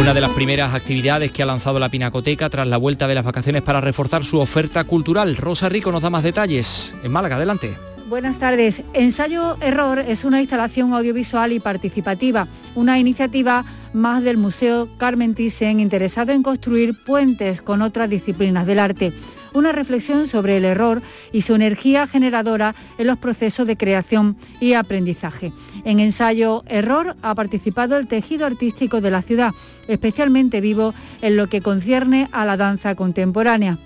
Una 0.08 0.14
de 0.14 0.22
las 0.22 0.32
primeras 0.32 0.74
actividades 0.74 1.34
que 1.34 1.44
ha 1.44 1.46
lanzado 1.46 1.80
la 1.80 1.90
Pinacoteca 1.90 2.50
tras 2.50 2.66
la 2.66 2.78
vuelta 2.78 3.10
de 3.10 3.14
las 3.14 3.26
vacaciones 3.26 3.62
para 3.62 3.82
reforzar 3.82 4.24
su 4.24 4.40
oferta 4.40 4.86
cultural. 4.86 5.36
Rosa 5.36 5.68
Rico 5.68 5.92
nos 5.92 6.02
da 6.02 6.10
más 6.10 6.24
detalles. 6.24 6.96
En 7.04 7.12
Málaga, 7.12 7.36
adelante. 7.36 7.76
Buenas 8.08 8.40
tardes. 8.40 8.84
Ensayo 8.94 9.58
Error 9.60 10.00
es 10.00 10.24
una 10.24 10.40
instalación 10.40 10.94
audiovisual 10.94 11.52
y 11.52 11.60
participativa, 11.60 12.48
una 12.74 13.00
iniciativa 13.00 13.66
más 13.92 14.24
del 14.24 14.38
Museo 14.38 14.88
Carmen 14.98 15.36
Thyssen 15.36 15.82
interesado 15.82 16.32
en 16.32 16.42
construir 16.42 16.96
puentes 17.04 17.62
con 17.62 17.82
otras 17.82 18.10
disciplinas 18.10 18.66
del 18.66 18.80
arte 18.80 19.12
una 19.54 19.72
reflexión 19.72 20.28
sobre 20.28 20.58
el 20.58 20.66
error 20.66 21.02
y 21.32 21.42
su 21.42 21.56
energía 21.56 22.08
generadora 22.08 22.76
en 22.98 23.08
los 23.08 23.18
procesos 23.18 23.68
de 23.68 23.78
creación 23.78 24.38
y 24.60 24.74
aprendizaje. 24.74 25.52
En 25.84 26.00
ensayo 26.00 26.64
Error 26.68 27.16
ha 27.22 27.36
participado 27.36 27.98
el 27.98 28.08
tejido 28.08 28.46
artístico 28.46 29.02
de 29.02 29.12
la 29.12 29.22
ciudad, 29.22 29.52
especialmente 29.88 30.62
vivo 30.62 30.94
en 31.22 31.38
lo 31.38 31.48
que 31.48 31.62
concierne 31.62 32.30
a 32.32 32.46
la 32.46 32.58
danza 32.58 32.96
contemporánea. 32.96 33.78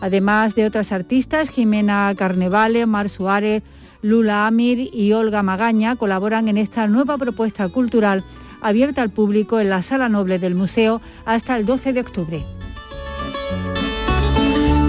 Además 0.00 0.54
de 0.54 0.66
otras 0.66 0.92
artistas, 0.92 1.50
Jimena 1.50 2.14
Carnevale, 2.16 2.86
Mar 2.86 3.08
Suárez, 3.08 3.62
Lula 4.02 4.46
Amir 4.46 4.90
y 4.92 5.12
Olga 5.12 5.42
Magaña 5.42 5.96
colaboran 5.96 6.48
en 6.48 6.56
esta 6.56 6.86
nueva 6.86 7.18
propuesta 7.18 7.68
cultural 7.68 8.24
abierta 8.60 9.02
al 9.02 9.10
público 9.10 9.60
en 9.60 9.70
la 9.70 9.82
Sala 9.82 10.08
Noble 10.08 10.38
del 10.38 10.54
Museo 10.54 11.00
hasta 11.24 11.56
el 11.56 11.66
12 11.66 11.92
de 11.92 12.00
octubre. 12.00 12.44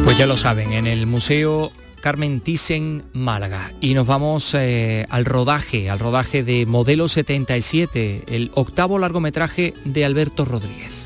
Pues 0.04 0.18
ya 0.18 0.26
lo 0.26 0.38
saben, 0.38 0.74
en 0.74 0.88
el 0.88 1.06
Museo 1.06 1.72
Carmen 2.02 2.40
Thyssen 2.42 3.04
Málaga. 3.14 3.74
Y 3.82 3.94
nos 3.94 4.08
vamos 4.08 4.54
eh, 4.54 5.06
al 5.10 5.26
rodaje, 5.26 5.90
al 5.90 6.00
rodaje 6.00 6.44
de 6.44 6.66
Modelo 6.66 7.08
77, 7.08 8.24
el 8.28 8.52
octavo 8.56 8.98
largometraje 8.98 9.74
de 9.86 10.06
Alberto 10.06 10.46
Rodríguez. 10.46 10.99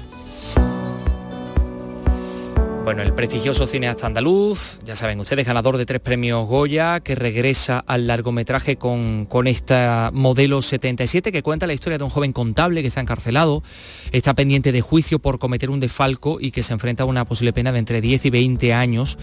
Bueno, 2.83 3.01
el 3.01 3.13
prestigioso 3.13 3.65
cineasta 3.65 4.07
andaluz, 4.07 4.81
ya 4.83 4.97
saben 4.97 5.17
ustedes, 5.21 5.47
ganador 5.47 5.77
de 5.77 5.85
tres 5.85 6.01
premios 6.01 6.45
Goya, 6.45 6.99
que 6.99 7.15
regresa 7.15 7.79
al 7.79 8.07
largometraje 8.07 8.75
con, 8.75 9.25
con 9.25 9.47
esta 9.47 10.11
modelo 10.13 10.61
77, 10.61 11.31
que 11.31 11.41
cuenta 11.41 11.65
la 11.65 11.73
historia 11.73 11.97
de 11.97 12.03
un 12.03 12.09
joven 12.09 12.33
contable 12.33 12.81
que 12.81 12.89
está 12.89 12.99
encarcelado, 12.99 13.63
está 14.11 14.33
pendiente 14.33 14.73
de 14.73 14.81
juicio 14.81 15.19
por 15.19 15.39
cometer 15.39 15.69
un 15.69 15.79
defalco 15.79 16.39
y 16.41 16.51
que 16.51 16.61
se 16.61 16.73
enfrenta 16.73 17.03
a 17.03 17.05
una 17.05 17.23
posible 17.23 17.53
pena 17.53 17.71
de 17.71 17.79
entre 17.79 18.01
10 18.01 18.25
y 18.25 18.29
20 18.29 18.73
años. 18.73 19.17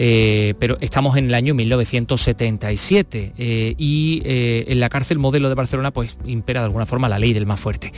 Eh, 0.00 0.54
pero 0.60 0.78
estamos 0.80 1.16
en 1.16 1.26
el 1.26 1.34
año 1.34 1.56
1977 1.56 3.32
eh, 3.36 3.74
y 3.76 4.22
eh, 4.24 4.66
en 4.68 4.78
la 4.78 4.88
cárcel 4.90 5.18
modelo 5.18 5.48
de 5.48 5.56
Barcelona 5.56 5.90
pues 5.90 6.16
impera 6.24 6.60
de 6.60 6.66
alguna 6.66 6.86
forma 6.86 7.08
la 7.08 7.18
ley 7.18 7.32
del 7.32 7.46
más 7.46 7.58
fuerte. 7.58 7.90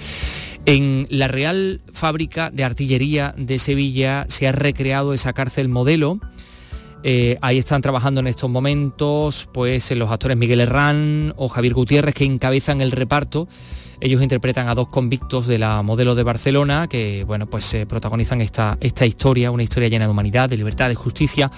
En 0.65 1.07
la 1.11 1.29
Real 1.29 1.83
Fábrica 1.93 2.51
de 2.51 2.65
Artillería 2.65 3.35
de 3.37 3.59
Sevilla 3.59 4.25
se 4.29 4.49
ha 4.49 4.53
recreado 4.53 5.13
esa 5.13 5.35
cárcel 5.35 5.69
modelo. 5.69 6.21
Eh, 7.03 7.37
ahí 7.43 7.59
están 7.59 7.83
trabajando 7.83 8.21
en 8.21 8.29
estos 8.29 8.49
momentos 8.49 9.51
pues 9.53 9.91
los 9.91 10.11
actores 10.11 10.39
Miguel 10.39 10.61
Herrán 10.61 11.35
o 11.37 11.49
Javier 11.49 11.75
Gutiérrez 11.75 12.15
que 12.15 12.25
encabezan 12.25 12.81
el 12.81 12.93
reparto. 12.93 13.47
Ellos 14.01 14.23
interpretan 14.23 14.69
a 14.69 14.75
dos 14.75 14.89
convictos 14.89 15.47
de 15.47 15.59
la 15.59 15.83
modelo 15.83 16.15
de 16.15 16.23
Barcelona 16.23 16.89
que 16.89 17.25
bueno 17.25 17.47
pues 17.47 17.77
protagonizan 17.89 18.41
esta, 18.41 18.79
esta 18.81 19.07
historia, 19.07 19.51
una 19.51 19.63
historia 19.63 19.89
llena 19.89 20.07
de 20.07 20.11
humanidad, 20.11 20.49
de 20.49 20.57
libertad, 20.57 20.89
de 20.89 20.95
justicia 20.95 21.51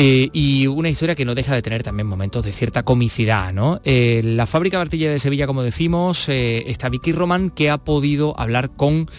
eh, 0.00 0.30
y 0.32 0.68
una 0.68 0.88
historia 0.88 1.16
que 1.16 1.24
no 1.24 1.34
deja 1.34 1.56
de 1.56 1.60
tener 1.60 1.82
también 1.82 2.06
momentos 2.06 2.44
de 2.44 2.52
cierta 2.52 2.84
comicidad. 2.84 3.52
¿no? 3.52 3.80
Eh, 3.82 4.20
la 4.24 4.46
fábrica 4.46 4.76
de 4.76 4.82
artillería 4.82 5.10
de 5.10 5.18
Sevilla, 5.18 5.48
como 5.48 5.64
decimos, 5.64 6.28
eh, 6.28 6.62
está 6.68 6.88
Vicky 6.88 7.10
Roman, 7.10 7.50
que 7.50 7.68
ha 7.68 7.78
podido 7.78 8.38
hablar 8.38 8.70
con 8.70 9.10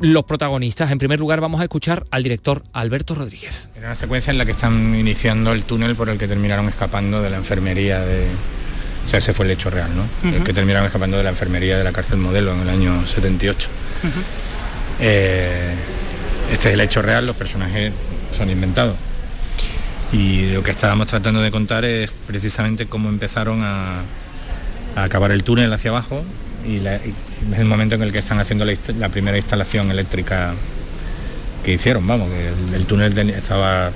los 0.00 0.24
protagonistas. 0.24 0.90
En 0.90 0.98
primer 0.98 1.20
lugar 1.20 1.40
vamos 1.40 1.60
a 1.60 1.62
escuchar 1.62 2.06
al 2.10 2.24
director 2.24 2.64
Alberto 2.72 3.14
Rodríguez. 3.14 3.68
Era 3.76 3.86
una 3.86 3.94
secuencia 3.94 4.32
en 4.32 4.38
la 4.38 4.46
que 4.46 4.50
están 4.50 4.96
iniciando 4.96 5.52
el 5.52 5.62
túnel 5.62 5.94
por 5.94 6.08
el 6.08 6.18
que 6.18 6.26
terminaron 6.26 6.68
escapando 6.68 7.22
de 7.22 7.30
la 7.30 7.36
enfermería 7.36 8.00
de... 8.00 8.26
O 9.10 9.12
sea, 9.12 9.18
ese 9.18 9.32
fue 9.32 9.44
el 9.44 9.50
hecho 9.50 9.70
real, 9.70 9.90
¿no? 9.96 10.04
El 10.30 10.44
que 10.44 10.52
terminaron 10.52 10.86
escapando 10.86 11.16
de 11.16 11.24
la 11.24 11.30
enfermería 11.30 11.76
de 11.76 11.82
la 11.82 11.90
cárcel 11.90 12.18
modelo 12.18 12.52
en 12.52 12.60
el 12.60 12.68
año 12.68 13.04
78. 13.08 13.68
este 15.00 15.74
es 16.52 16.74
el 16.74 16.80
hecho 16.80 17.02
real, 17.02 17.26
los 17.26 17.34
personajes 17.34 17.92
son 18.36 18.50
inventados. 18.50 18.94
Y 20.12 20.52
lo 20.52 20.62
que 20.62 20.70
estábamos 20.70 21.08
tratando 21.08 21.40
de 21.40 21.50
contar 21.50 21.84
es 21.84 22.08
precisamente 22.28 22.86
cómo 22.86 23.08
empezaron 23.08 23.62
a, 23.64 24.02
acabar 24.94 25.32
el 25.32 25.42
túnel 25.42 25.72
hacia 25.72 25.90
abajo 25.90 26.22
y, 26.64 26.76
es 26.76 27.58
el 27.58 27.64
momento 27.64 27.96
en 27.96 28.02
el 28.02 28.12
que 28.12 28.18
están 28.18 28.38
haciendo 28.38 28.64
la, 28.64 29.08
primera 29.08 29.36
instalación 29.36 29.90
eléctrica 29.90 30.54
que 31.64 31.72
hicieron, 31.72 32.06
vamos, 32.06 32.28
que 32.30 32.76
el, 32.76 32.86
túnel 32.86 33.18
estaba 33.30 33.90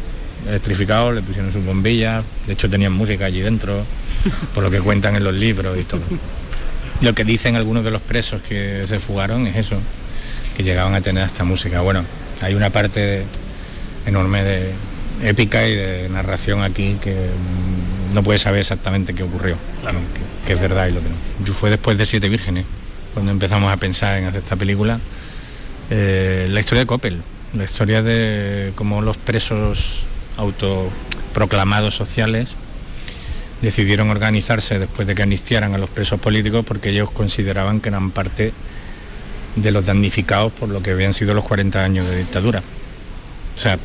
electrificado, 0.47 1.13
le 1.13 1.23
pusieron 1.23 1.53
sus 1.53 1.65
bombillas, 1.65 2.25
de 2.47 2.53
hecho 2.53 2.69
tenían 2.69 2.93
música 2.93 3.27
allí 3.27 3.41
dentro, 3.41 3.85
por 4.55 4.63
lo 4.63 4.71
que 4.71 4.81
cuentan 4.81 5.17
en 5.17 5.25
los 5.25 5.35
libros 5.35 5.79
y 5.79 5.85
todo. 5.85 6.03
Lo 7.01 7.15
que 7.15 7.25
dicen 7.25 7.57
algunos 7.57 7.85
de 7.85 7.91
los 7.91 8.03
presos 8.03 8.43
que 8.43 8.85
se 8.87 8.99
fugaron 8.99 9.47
es 9.47 9.57
eso, 9.57 9.77
que 10.57 10.63
llegaban 10.63 10.95
a 10.95 11.01
tener 11.01 11.27
esta 11.27 11.45
música. 11.45 11.81
Bueno, 11.81 12.05
hay 12.41 12.55
una 12.55 12.71
parte 12.71 13.25
enorme 14.07 14.43
de, 14.43 14.73
épica 15.23 15.67
y 15.67 15.75
de 15.75 16.09
narración 16.09 16.63
aquí 16.63 16.97
que 17.01 17.15
no 18.13 18.23
puede 18.23 18.39
saber 18.39 18.61
exactamente 18.61 19.15
qué 19.15 19.23
ocurrió, 19.23 19.57
que, 20.47 20.53
es 20.53 20.61
verdad 20.61 20.89
y 20.89 20.93
lo 20.93 21.01
que 21.01 21.09
no. 21.09 21.45
Yo 21.45 21.55
fue 21.55 21.71
después 21.71 21.99
de 21.99 22.07
Siete 22.07 22.29
Vírgenes, 22.29 22.65
cuando 23.13 23.33
empezamos 23.33 23.73
a 23.73 23.77
pensar 23.77 24.19
en 24.19 24.27
hacer 24.27 24.43
esta 24.43 24.57
película, 24.57 24.99
eh, 25.91 26.47
la 26.51 26.61
historia 26.61 26.81
de 26.81 26.87
Coppel, 26.87 27.23
la 27.55 27.65
historia 27.65 28.03
de 28.03 28.73
cómo 28.75 29.03
los 29.03 29.17
presos 29.17 30.05
autoproclamados 30.37 31.95
sociales 31.95 32.51
decidieron 33.63 34.11
organizarse 34.11 34.79
después 34.79 35.07
de 35.09 35.15
que 35.15 35.23
amnistiaran 35.23 35.75
a 35.75 35.79
los 35.79 35.89
presos 35.91 36.21
políticos 36.21 36.65
porque 36.67 36.91
ellos 36.91 37.11
consideraban 37.11 37.81
que 37.81 37.89
eran 37.89 38.11
parte 38.11 38.53
de 39.57 39.71
los 39.71 39.87
damnificados 39.87 40.53
por 40.53 40.69
lo 40.69 40.83
que 40.83 40.91
habían 40.91 41.15
sido 41.15 41.35
los 41.35 41.45
40 41.45 41.83
años 41.83 42.07
de 42.07 42.19
dictadura. 42.19 42.63
O 43.55 43.59
sea, 43.59 43.79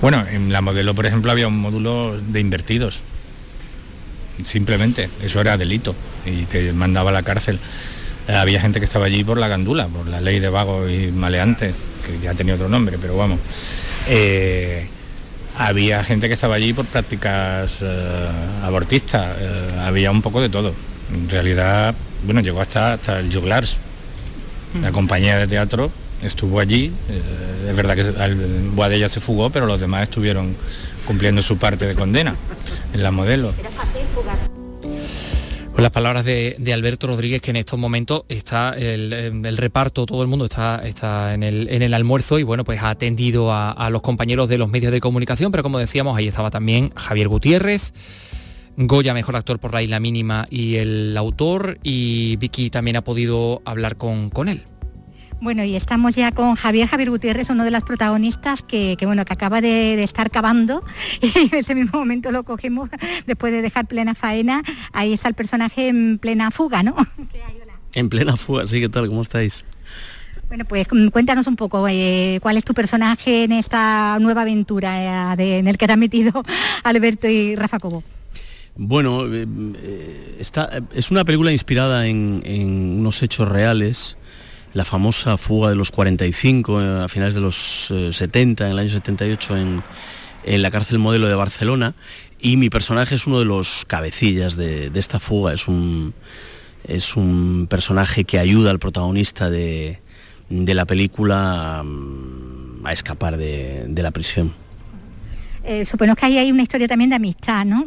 bueno, 0.00 0.24
en 0.30 0.52
la 0.52 0.60
modelo, 0.60 0.94
por 0.94 1.06
ejemplo, 1.06 1.30
había 1.32 1.48
un 1.48 1.58
módulo 1.58 2.20
de 2.20 2.40
invertidos. 2.40 3.00
Simplemente, 4.44 5.08
eso 5.22 5.40
era 5.40 5.56
delito 5.56 5.94
y 6.26 6.44
te 6.44 6.72
mandaba 6.72 7.10
a 7.10 7.12
la 7.12 7.22
cárcel. 7.22 7.58
Eh, 8.28 8.34
había 8.34 8.60
gente 8.60 8.78
que 8.78 8.84
estaba 8.84 9.06
allí 9.06 9.24
por 9.24 9.38
la 9.38 9.48
gandula, 9.48 9.86
por 9.86 10.06
la 10.06 10.20
ley 10.20 10.40
de 10.40 10.48
vagos 10.48 10.90
y 10.90 11.10
maleantes, 11.12 11.74
que 12.06 12.24
ya 12.24 12.34
tenía 12.34 12.54
otro 12.54 12.68
nombre, 12.68 12.98
pero 13.00 13.16
vamos. 13.16 13.38
Eh, 14.08 14.86
había 15.56 16.02
gente 16.04 16.28
que 16.28 16.34
estaba 16.34 16.54
allí 16.54 16.72
por 16.72 16.86
prácticas 16.86 17.78
eh, 17.80 18.28
abortistas, 18.62 19.36
había 19.80 20.10
un 20.10 20.22
poco 20.22 20.40
de 20.40 20.48
todo. 20.48 20.74
En 21.12 21.28
realidad, 21.28 21.94
bueno, 22.24 22.40
llegó 22.40 22.60
hasta, 22.60 22.94
hasta 22.94 23.18
el 23.20 23.32
Juglars, 23.32 23.76
la 24.80 24.90
compañía 24.92 25.36
de 25.36 25.46
teatro 25.46 25.92
estuvo 26.22 26.60
allí. 26.60 26.92
Eh, 27.10 27.68
es 27.70 27.76
verdad 27.76 27.96
que 27.96 28.02
Boadella 28.74 29.08
se 29.08 29.20
fugó, 29.20 29.50
pero 29.50 29.66
los 29.66 29.80
demás 29.80 30.04
estuvieron 30.04 30.56
cumpliendo 31.06 31.42
su 31.42 31.58
parte 31.58 31.86
de 31.86 31.94
condena 31.94 32.36
en 32.92 33.02
la 33.02 33.10
modelo. 33.10 33.52
Las 35.82 35.90
palabras 35.90 36.24
de, 36.24 36.72
Alberto 36.72 37.08
Rodríguez, 37.08 37.42
que 37.42 37.50
en 37.50 37.56
estos 37.56 37.76
momentos 37.76 38.22
está 38.28 38.72
el, 38.78 39.56
reparto, 39.56 40.06
todo 40.06 40.22
el 40.22 40.28
mundo 40.28 40.44
está, 40.44 40.80
está 40.84 41.34
en, 41.34 41.42
el, 41.42 41.92
almuerzo 41.92 42.38
y 42.38 42.44
bueno, 42.44 42.62
pues 42.62 42.80
ha 42.80 42.90
atendido 42.90 43.52
a, 43.52 43.90
los 43.90 44.00
compañeros 44.00 44.48
de 44.48 44.58
los 44.58 44.68
medios 44.68 44.92
de 44.92 45.00
comunicación, 45.00 45.50
pero 45.50 45.64
como 45.64 45.80
decíamos, 45.80 46.16
ahí 46.16 46.28
estaba 46.28 46.50
también 46.50 46.92
Javier 46.94 47.26
Gutiérrez, 47.26 47.94
Goya, 48.76 49.12
mejor 49.12 49.34
actor 49.34 49.58
por 49.58 49.74
la 49.74 49.82
isla 49.82 49.98
mínima 49.98 50.46
y 50.50 50.76
el 50.76 51.16
autor, 51.16 51.78
y 51.82 52.36
Vicky 52.36 52.70
también 52.70 52.94
ha 52.94 53.02
podido 53.02 53.60
hablar 53.64 53.96
con, 53.96 54.30
con 54.30 54.48
él. 54.48 54.62
Bueno, 55.42 55.64
y 55.64 55.74
estamos 55.74 56.14
ya 56.14 56.30
con 56.30 56.54
Javier 56.54 56.86
Javier 56.86 57.10
Gutiérrez, 57.10 57.50
uno 57.50 57.64
de 57.64 57.72
los 57.72 57.82
protagonistas 57.82 58.62
que, 58.62 58.96
bueno, 59.02 59.24
que 59.24 59.32
acaba 59.32 59.60
de, 59.60 60.00
estar 60.00 60.30
cavando 60.30 60.84
y 61.20 61.36
en 61.36 61.54
este 61.58 61.74
mismo 61.74 61.98
momento 61.98 62.30
lo 62.30 62.44
cogemos 62.44 62.88
después 63.26 63.52
de 63.52 63.60
dejar 63.60 63.88
plena 63.88 64.14
faena. 64.14 64.62
Ahí 64.92 65.12
está 65.12 65.26
el 65.26 65.34
personaje 65.34 65.88
en 65.88 66.18
plena 66.18 66.52
fuga, 66.52 66.84
¿no? 66.84 66.94
En 67.94 68.08
plena 68.08 68.36
fuga, 68.36 68.66
sí, 68.66 68.80
¿qué 68.80 68.88
tal? 68.88 69.08
¿Cómo 69.08 69.20
estáis? 69.20 69.64
Bueno, 70.46 70.64
pues 70.64 70.86
mm, 70.90 71.08
cuéntanos 71.08 71.48
un 71.48 71.56
poco 71.56 71.86
eh, 71.88 72.38
cuál 72.40 72.56
es 72.56 72.64
tu 72.64 72.72
personaje 72.72 73.42
en 73.42 73.52
esta 73.52 74.16
nueva 74.20 74.42
aventura 74.42 75.34
eh, 75.34 75.58
en 75.58 75.66
el 75.66 75.76
que 75.76 75.88
te 75.88 75.92
han 75.92 76.00
metido 76.00 76.44
Alberto 76.84 77.28
y 77.28 77.56
Rafa 77.56 77.80
Cobo. 77.80 78.04
Bueno, 78.76 79.24
eh, 79.26 79.46
es 80.94 81.10
una 81.10 81.24
película 81.24 81.50
inspirada 81.50 82.06
en, 82.06 82.42
en 82.46 83.00
unos 83.00 83.22
hechos 83.24 83.48
reales 83.48 84.16
la 84.74 84.84
famosa 84.84 85.36
fuga 85.36 85.70
de 85.70 85.76
los 85.76 85.90
45 85.90 86.80
eh, 86.80 87.04
a 87.04 87.08
finales 87.08 87.34
de 87.34 87.40
los 87.40 87.92
70, 88.10 88.64
eh, 88.64 88.66
en 88.66 88.72
el 88.72 88.78
año 88.78 88.88
78 88.88 89.56
en, 89.56 89.82
la 90.44 90.70
cárcel 90.70 90.98
modelo 90.98 91.28
de 91.28 91.34
Barcelona 91.34 91.94
y 92.40 92.56
mi 92.56 92.68
personaje 92.68 93.14
es 93.14 93.26
uno 93.26 93.38
de 93.38 93.44
los 93.44 93.84
cabecillas 93.86 94.56
de, 94.56 94.90
esta 94.94 95.20
fuga, 95.20 95.52
es 95.52 95.68
un, 95.68 96.14
es 96.84 97.16
un 97.16 97.68
personaje 97.70 98.24
que 98.24 98.40
ayuda 98.40 98.72
al 98.72 98.80
protagonista 98.80 99.48
de, 99.48 100.00
la 100.50 100.84
película 100.84 101.82
mm, 101.84 102.84
a, 102.84 102.92
escapar 102.92 103.36
de, 103.36 103.92
la 103.94 104.10
prisión. 104.10 104.52
Eh, 105.62 105.84
supongo 105.84 106.16
que 106.16 106.26
ahí 106.26 106.38
hay 106.38 106.50
una 106.50 106.62
historia 106.62 106.88
también 106.88 107.10
de 107.10 107.16
amistad, 107.16 107.64
¿no? 107.64 107.86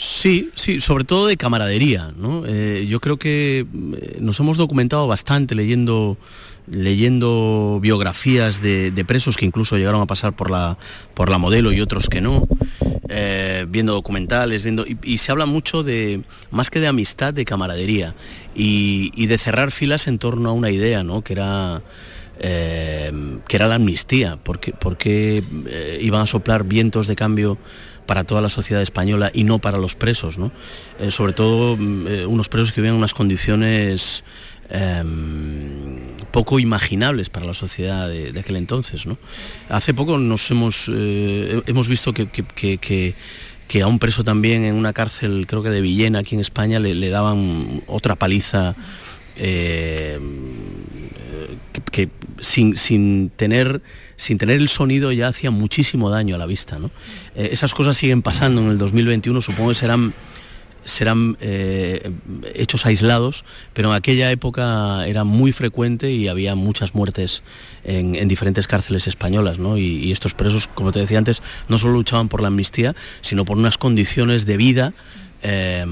Sí, 0.00 0.52
sí, 0.54 0.80
sobre 0.80 1.02
todo 1.02 1.26
de 1.26 1.36
camaradería. 1.36 2.12
¿no? 2.16 2.44
Eh, 2.46 2.86
yo 2.88 3.00
creo 3.00 3.18
que 3.18 3.66
eh, 3.66 4.18
nos 4.20 4.38
hemos 4.38 4.56
documentado 4.56 5.08
bastante 5.08 5.56
leyendo, 5.56 6.16
leyendo 6.68 7.80
biografías 7.82 8.62
de, 8.62 9.04
presos 9.08 9.36
que 9.36 9.44
incluso 9.44 9.76
llegaron 9.76 10.00
a 10.00 10.06
pasar 10.06 10.36
por 10.36 10.52
la, 10.52 10.78
por 11.14 11.30
la 11.30 11.38
modelo 11.38 11.72
y 11.72 11.80
otros 11.80 12.08
que 12.08 12.20
no, 12.20 12.46
eh, 13.08 13.66
viendo 13.68 13.92
documentales, 13.92 14.62
viendo. 14.62 14.84
Y, 14.86 15.18
se 15.18 15.32
habla 15.32 15.46
mucho 15.46 15.82
de, 15.82 16.22
más 16.52 16.70
que 16.70 16.78
de 16.78 16.86
amistad, 16.86 17.34
de 17.34 17.44
camaradería 17.44 18.14
y, 18.54 19.26
de 19.26 19.36
cerrar 19.36 19.72
filas 19.72 20.06
en 20.06 20.20
torno 20.20 20.50
a 20.50 20.52
una 20.52 20.70
idea, 20.70 21.02
¿no? 21.02 21.22
Que 21.22 21.32
era. 21.32 21.82
que 22.38 23.56
era 23.56 23.66
la 23.66 23.74
amnistía, 23.74 24.38
porque, 24.40 24.72
porque 24.78 25.42
iban 26.00 26.20
a 26.20 26.26
soplar 26.28 26.62
vientos 26.62 27.08
de 27.08 27.16
cambio 27.16 27.58
para 28.08 28.24
toda 28.24 28.40
la 28.40 28.48
sociedad 28.48 28.82
española 28.82 29.30
y 29.34 29.44
no 29.44 29.58
para 29.58 29.76
los 29.76 29.94
presos. 29.94 30.38
Eh, 30.98 31.10
sobre 31.10 31.34
todo 31.34 31.76
mm, 31.76 32.06
eh, 32.08 32.24
unos 32.24 32.48
presos 32.48 32.72
que 32.72 32.80
viven 32.80 32.94
en 32.94 32.98
unas 32.98 33.12
condiciones 33.12 34.24
em, 34.70 35.98
poco 36.32 36.58
imaginables 36.58 37.28
para 37.28 37.44
la 37.44 37.52
sociedad 37.52 38.08
de, 38.08 38.32
aquel 38.40 38.56
entonces. 38.56 39.04
Hace 39.68 39.92
poco 39.92 40.16
nos 40.16 40.50
hemos, 40.50 40.90
eh, 40.90 41.60
hemos 41.66 41.86
visto 41.86 42.14
que, 42.14 43.14
a 43.82 43.86
un 43.86 43.98
preso 43.98 44.24
también 44.24 44.64
en 44.64 44.74
una 44.74 44.94
cárcel, 44.94 45.44
creo 45.46 45.62
que 45.62 45.68
de 45.68 45.82
Villena, 45.82 46.20
aquí 46.20 46.34
en 46.34 46.40
España, 46.40 46.80
le, 46.80 47.10
daban 47.10 47.82
otra 47.86 48.16
paliza. 48.16 48.74
que, 49.36 50.18
sin, 52.40 52.76
sin 52.76 53.30
tener 53.30 53.82
sin 54.16 54.36
tener 54.36 54.56
el 54.56 54.68
sonido 54.68 55.12
ya 55.12 55.28
hacía 55.28 55.50
muchísimo 55.50 56.10
daño 56.10 56.34
a 56.34 56.38
la 56.38 56.46
vista. 56.46 56.76
Eh, 57.34 57.50
esas 57.52 57.72
cosas 57.72 57.96
siguen 57.96 58.20
pasando 58.20 58.60
en 58.60 58.68
el 58.68 58.78
2021, 58.78 59.40
supongo 59.40 59.70
que 59.70 59.76
serán 59.76 60.12
serán 60.84 61.36
eh, 61.40 62.10
hechos 62.54 62.86
aislados, 62.86 63.44
pero 63.74 63.90
en 63.90 63.96
aquella 63.96 64.30
época 64.30 65.06
era 65.06 65.22
muy 65.22 65.52
frecuente 65.52 66.10
y 66.12 66.28
había 66.28 66.54
muchas 66.54 66.94
muertes 66.94 67.42
en, 67.84 68.26
diferentes 68.26 68.66
cárceles 68.66 69.06
españolas, 69.06 69.58
y, 69.76 70.10
estos 70.10 70.34
presos, 70.34 70.66
como 70.66 70.90
te 70.90 71.00
decía 71.00 71.18
antes, 71.18 71.42
no 71.68 71.78
solo 71.78 71.92
luchaban 71.92 72.28
por 72.28 72.40
la 72.40 72.48
amnistía, 72.48 72.96
sino 73.20 73.44
por 73.44 73.58
unas 73.58 73.76
condiciones 73.76 74.46
de 74.46 74.56
vida 74.56 74.94
eh, 75.42 75.84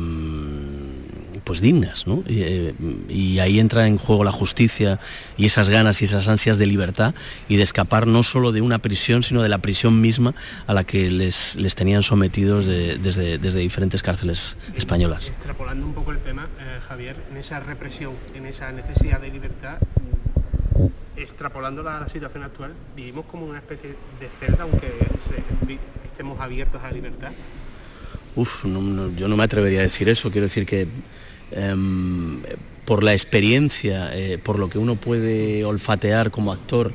pues 1.46 1.60
dignas, 1.60 2.08
¿no? 2.08 2.24
Eh, 2.26 2.74
y, 3.08 3.38
ahí 3.38 3.60
entra 3.60 3.86
en 3.86 3.98
juego 3.98 4.24
la 4.24 4.32
justicia 4.32 4.98
y 5.36 5.46
esas 5.46 5.68
ganas 5.68 6.02
y 6.02 6.06
esas 6.06 6.26
ansias 6.26 6.58
de 6.58 6.66
libertad 6.66 7.14
y 7.48 7.54
de 7.56 7.62
escapar 7.62 8.08
no 8.08 8.24
solo 8.24 8.50
de 8.50 8.62
una 8.62 8.80
prisión, 8.80 9.22
sino 9.22 9.44
de 9.44 9.48
la 9.48 9.58
prisión 9.58 10.00
misma 10.00 10.34
a 10.66 10.74
la 10.74 10.82
que 10.82 11.08
les, 11.08 11.54
les 11.54 11.76
tenían 11.76 12.02
sometidos 12.02 12.66
desde, 12.66 13.38
desde 13.38 13.60
diferentes 13.60 14.02
cárceles 14.02 14.56
españolas. 14.74 15.28
Extrapolando 15.28 15.86
un 15.86 15.94
poco 15.94 16.10
el 16.10 16.18
tema, 16.18 16.48
eh, 16.58 16.80
Javier, 16.88 17.14
en 17.30 17.36
esa 17.36 17.60
represión, 17.60 18.14
en 18.34 18.46
esa 18.46 18.72
necesidad 18.72 19.20
de 19.20 19.30
libertad, 19.30 19.78
extrapolando 21.16 21.84
la, 21.84 22.00
la, 22.00 22.08
situación 22.08 22.42
actual, 22.42 22.72
vivimos 22.96 23.24
como 23.26 23.46
una 23.46 23.58
especie 23.58 23.90
de 24.18 24.28
celda, 24.40 24.64
aunque 24.64 24.92
estemos 26.10 26.40
abiertos 26.40 26.82
a 26.82 26.88
la 26.88 26.92
libertad. 26.92 27.30
Uf, 28.34 28.64
yo 28.64 29.28
no 29.28 29.36
me 29.36 29.44
atrevería 29.44 29.80
a 29.80 29.82
decir 29.84 30.08
eso. 30.08 30.30
Quiero 30.30 30.46
decir 30.46 30.66
que 30.66 30.86
por 32.86 33.02
la 33.02 33.12
experiencia, 33.12 34.16
eh, 34.16 34.38
por 34.38 34.58
lo 34.58 34.70
que 34.70 34.78
uno 34.78 34.94
puede 34.96 35.64
olfatear 35.64 36.30
como 36.30 36.52
actor 36.52 36.94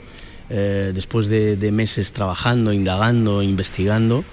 eh, 0.49 0.91
después 0.95 1.27
de, 1.27 1.71
meses 1.71 2.13
trabajando, 2.13 2.73
indagando, 2.73 3.43
investigando, 3.43 4.23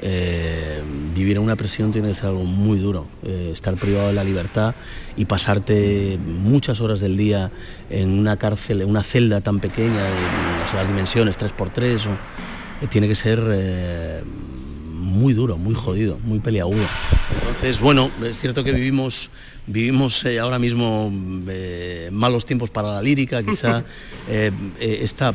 eh, 0.00 0.80
vivir 1.14 1.36
en 1.36 1.42
una 1.44 1.54
prisión 1.54 1.92
tiene 1.92 2.08
que 2.08 2.14
ser 2.14 2.26
algo 2.26 2.44
muy 2.44 2.78
duro. 2.78 3.06
estar 3.24 3.74
privado 3.74 4.08
de 4.08 4.14
la 4.14 4.24
libertad 4.24 4.74
y 5.16 5.26
pasarte 5.26 6.18
muchas 6.18 6.80
horas 6.80 6.98
del 7.00 7.16
día 7.16 7.52
en 7.90 8.18
una 8.18 8.36
cárcel, 8.38 8.80
en 8.80 8.88
una 8.88 9.02
celda 9.02 9.42
tan 9.42 9.60
pequeña, 9.60 10.08
no 10.08 10.70
sé 10.70 10.76
las 10.76 10.88
dimensiones, 10.88 11.38
3x3, 11.38 12.00
tiene 12.88 13.06
que 13.06 13.14
ser 13.14 14.24
muy 15.12 15.34
duro, 15.34 15.58
muy 15.58 15.74
jodido, 15.74 16.18
muy 16.24 16.40
peliagudo. 16.40 16.84
Entonces, 17.34 17.80
bueno, 17.80 18.10
es 18.24 18.38
cierto 18.38 18.64
que 18.64 18.72
vivimos 18.72 19.30
vivimos 19.66 20.24
eh, 20.24 20.38
ahora 20.38 20.58
mismo 20.58 21.12
eh, 21.48 22.08
malos 22.12 22.44
tiempos 22.44 22.70
para 22.70 22.94
la 22.94 23.02
lírica, 23.02 23.42
quizá 23.42 23.84
eh, 24.28 24.50
esta, 24.78 25.34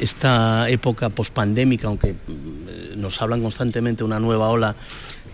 esta 0.00 0.68
época 0.68 1.08
pospandémica, 1.10 1.88
aunque 1.88 2.16
nos 2.96 3.20
hablan 3.22 3.42
constantemente 3.42 4.04
una 4.04 4.18
nueva 4.18 4.48
ola, 4.48 4.74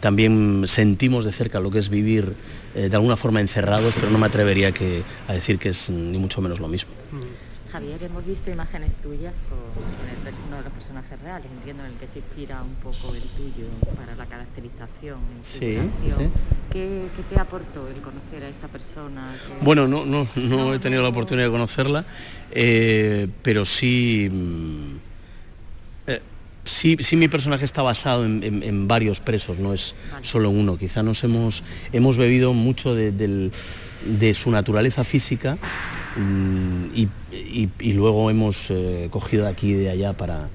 también 0.00 0.64
sentimos 0.66 1.24
de 1.24 1.33
cerca 1.33 1.61
lo 1.61 1.70
que 1.70 1.78
es 1.78 1.88
vivir 1.88 2.35
de 2.74 2.94
alguna 2.94 3.16
forma 3.16 3.40
encerrados, 3.40 3.94
pero 3.94 4.11
no 4.11 4.18
me 4.18 4.26
atrevería 4.26 4.72
que, 4.72 5.02
a 5.28 5.33
decir 5.33 5.59
que 5.59 5.70
es 5.70 5.88
ni 5.88 6.18
mucho 6.18 6.42
menos 6.42 6.59
lo 6.59 6.68
mismo. 6.68 6.90
Javier, 7.75 8.05
hemos 8.05 8.25
visto 8.25 8.53
imágenes 8.53 8.95
tuyas 9.03 9.35
con, 9.49 9.59
uno 9.59 10.57
de 10.59 10.63
los 10.63 10.73
personajes 10.75 11.21
reales, 11.21 11.49
entiendo 11.59 11.83
en 11.85 11.91
el 11.91 11.97
que 11.99 12.07
se 12.07 12.21
inspira 12.21 12.63
un 12.63 12.77
poco 12.77 13.13
el 13.17 13.23
tuyo 13.23 13.67
para 13.97 14.15
la 14.15 14.27
caracterización. 14.27 15.19
Sí, 15.43 15.79
sí, 16.01 16.31
¿Qué, 16.71 17.09
te 17.29 17.37
aportó 17.37 17.89
el 17.89 18.01
conocer 18.01 18.45
a 18.45 18.49
esta 18.49 18.69
persona? 18.69 19.29
Bueno, 19.61 19.89
no, 19.89 20.07
no, 20.07 20.29
no, 20.37 20.73
he 20.73 20.79
tenido 20.79 21.03
la 21.03 21.09
oportunidad 21.09 21.47
de 21.47 21.51
conocerla, 21.51 22.05
eh, 22.53 23.27
pero 23.43 23.65
sí, 23.65 24.29
mm, 24.31 24.97
eh, 26.07 26.23
sí, 26.63 26.97
sí, 27.01 27.17
mi 27.17 27.27
personaje 27.27 27.65
está 27.65 27.83
basado 27.83 28.25
en, 28.25 28.87
varios 28.87 29.19
presos, 29.19 29.59
no 29.59 29.75
es 29.75 29.97
solo 30.23 30.49
uno. 30.49 30.79
Quizá 30.79 31.03
nos 31.03 31.25
hemos, 31.25 31.65
hemos 31.93 32.19
bebido 32.19 32.53
mucho 32.53 32.95
de 32.95 33.11
su 34.35 34.51
naturaleza 34.51 35.05
física 35.05 35.59
Mm, 36.17 36.87
y, 36.95 37.93
luego 37.93 38.31
hemos 38.31 38.71
eh, 38.71 39.09
cogido 39.11 39.45
de 39.45 39.51
aquí 39.51 39.73
y 39.73 39.75
de 39.75 39.90
allá 39.90 40.12
para, 40.12 40.49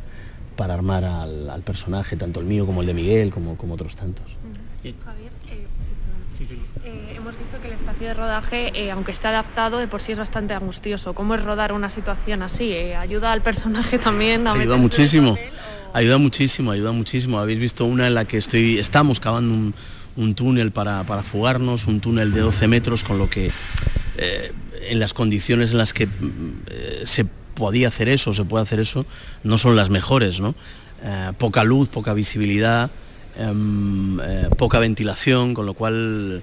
para 0.56 0.74
armar 0.74 1.04
al, 1.04 1.62
personaje, 1.66 2.16
tanto 2.16 2.40
el 2.40 2.46
mío 2.46 2.66
como 2.66 2.82
el 2.82 2.88
de 2.88 2.94
Miguel, 2.94 3.32
como, 3.32 3.58
como 3.58 3.74
otros 3.74 3.96
tantos. 3.96 4.26
Javier, 4.82 5.32
eh, 5.52 5.68
eh, 6.86 7.14
hemos 7.16 7.38
visto 7.38 7.60
que 7.62 7.68
el 7.68 7.74
espacio 7.74 8.08
de 8.08 8.14
rodaje, 8.14 8.92
aunque 8.92 9.12
esté 9.12 9.28
adaptado, 9.28 9.80
de 9.80 9.88
por 9.88 10.02
sí 10.02 10.14
es 10.14 10.18
bastante 10.18 10.54
angustioso. 10.54 11.14
¿Cómo 11.14 11.36
es 11.36 11.44
rodar 11.44 11.74
una 11.74 11.90
situación 11.90 12.42
así? 12.42 12.74
¿Ayuda 12.74 13.34
al 13.34 13.42
personaje 13.42 14.00
también? 14.00 14.48
A 14.48 14.54
ayuda 14.54 14.78
muchísimo, 14.78 15.38
ayuda 15.94 16.18
muchísimo, 16.18 16.72
ayuda 16.72 16.94
muchísimo. 16.94 17.40
Habéis 17.40 17.60
visto 17.60 17.84
una 17.84 18.08
en 18.08 18.16
la 18.16 18.24
que 18.26 18.38
estoy, 18.38 18.80
estamos 18.80 19.20
cavando 19.20 19.54
un, 19.54 19.74
un 20.20 20.36
túnel 20.36 20.72
para, 20.72 21.04
para, 21.06 21.24
fugarnos, 21.24 21.88
un 21.88 22.00
túnel 22.00 22.32
de 22.32 22.42
12 22.42 22.68
metros, 22.68 23.04
con 23.04 23.18
lo 23.18 23.30
que 23.30 23.52
en 24.90 25.00
las 25.00 25.14
condiciones 25.14 25.72
en 25.72 25.78
las 25.78 25.94
que 25.94 26.08
eh, 26.68 27.04
se 27.06 27.26
podía 27.54 27.90
hacer 27.90 28.10
eso, 28.10 28.34
se 28.34 28.44
puede 28.46 28.64
hacer 28.64 28.80
eso, 28.80 29.06
no 29.44 29.58
son 29.58 29.76
las 29.76 29.90
mejores, 29.90 30.40
¿no? 30.40 30.56
Eh, 31.04 31.32
poca 31.38 31.64
luz, 31.64 31.88
poca 31.90 32.14
visibilidad, 32.14 32.90
em, 33.38 34.20
eh, 34.20 34.50
poca 34.58 34.80
ventilación, 34.80 35.54
con 35.54 35.66
lo 35.66 35.74
cual 35.74 36.42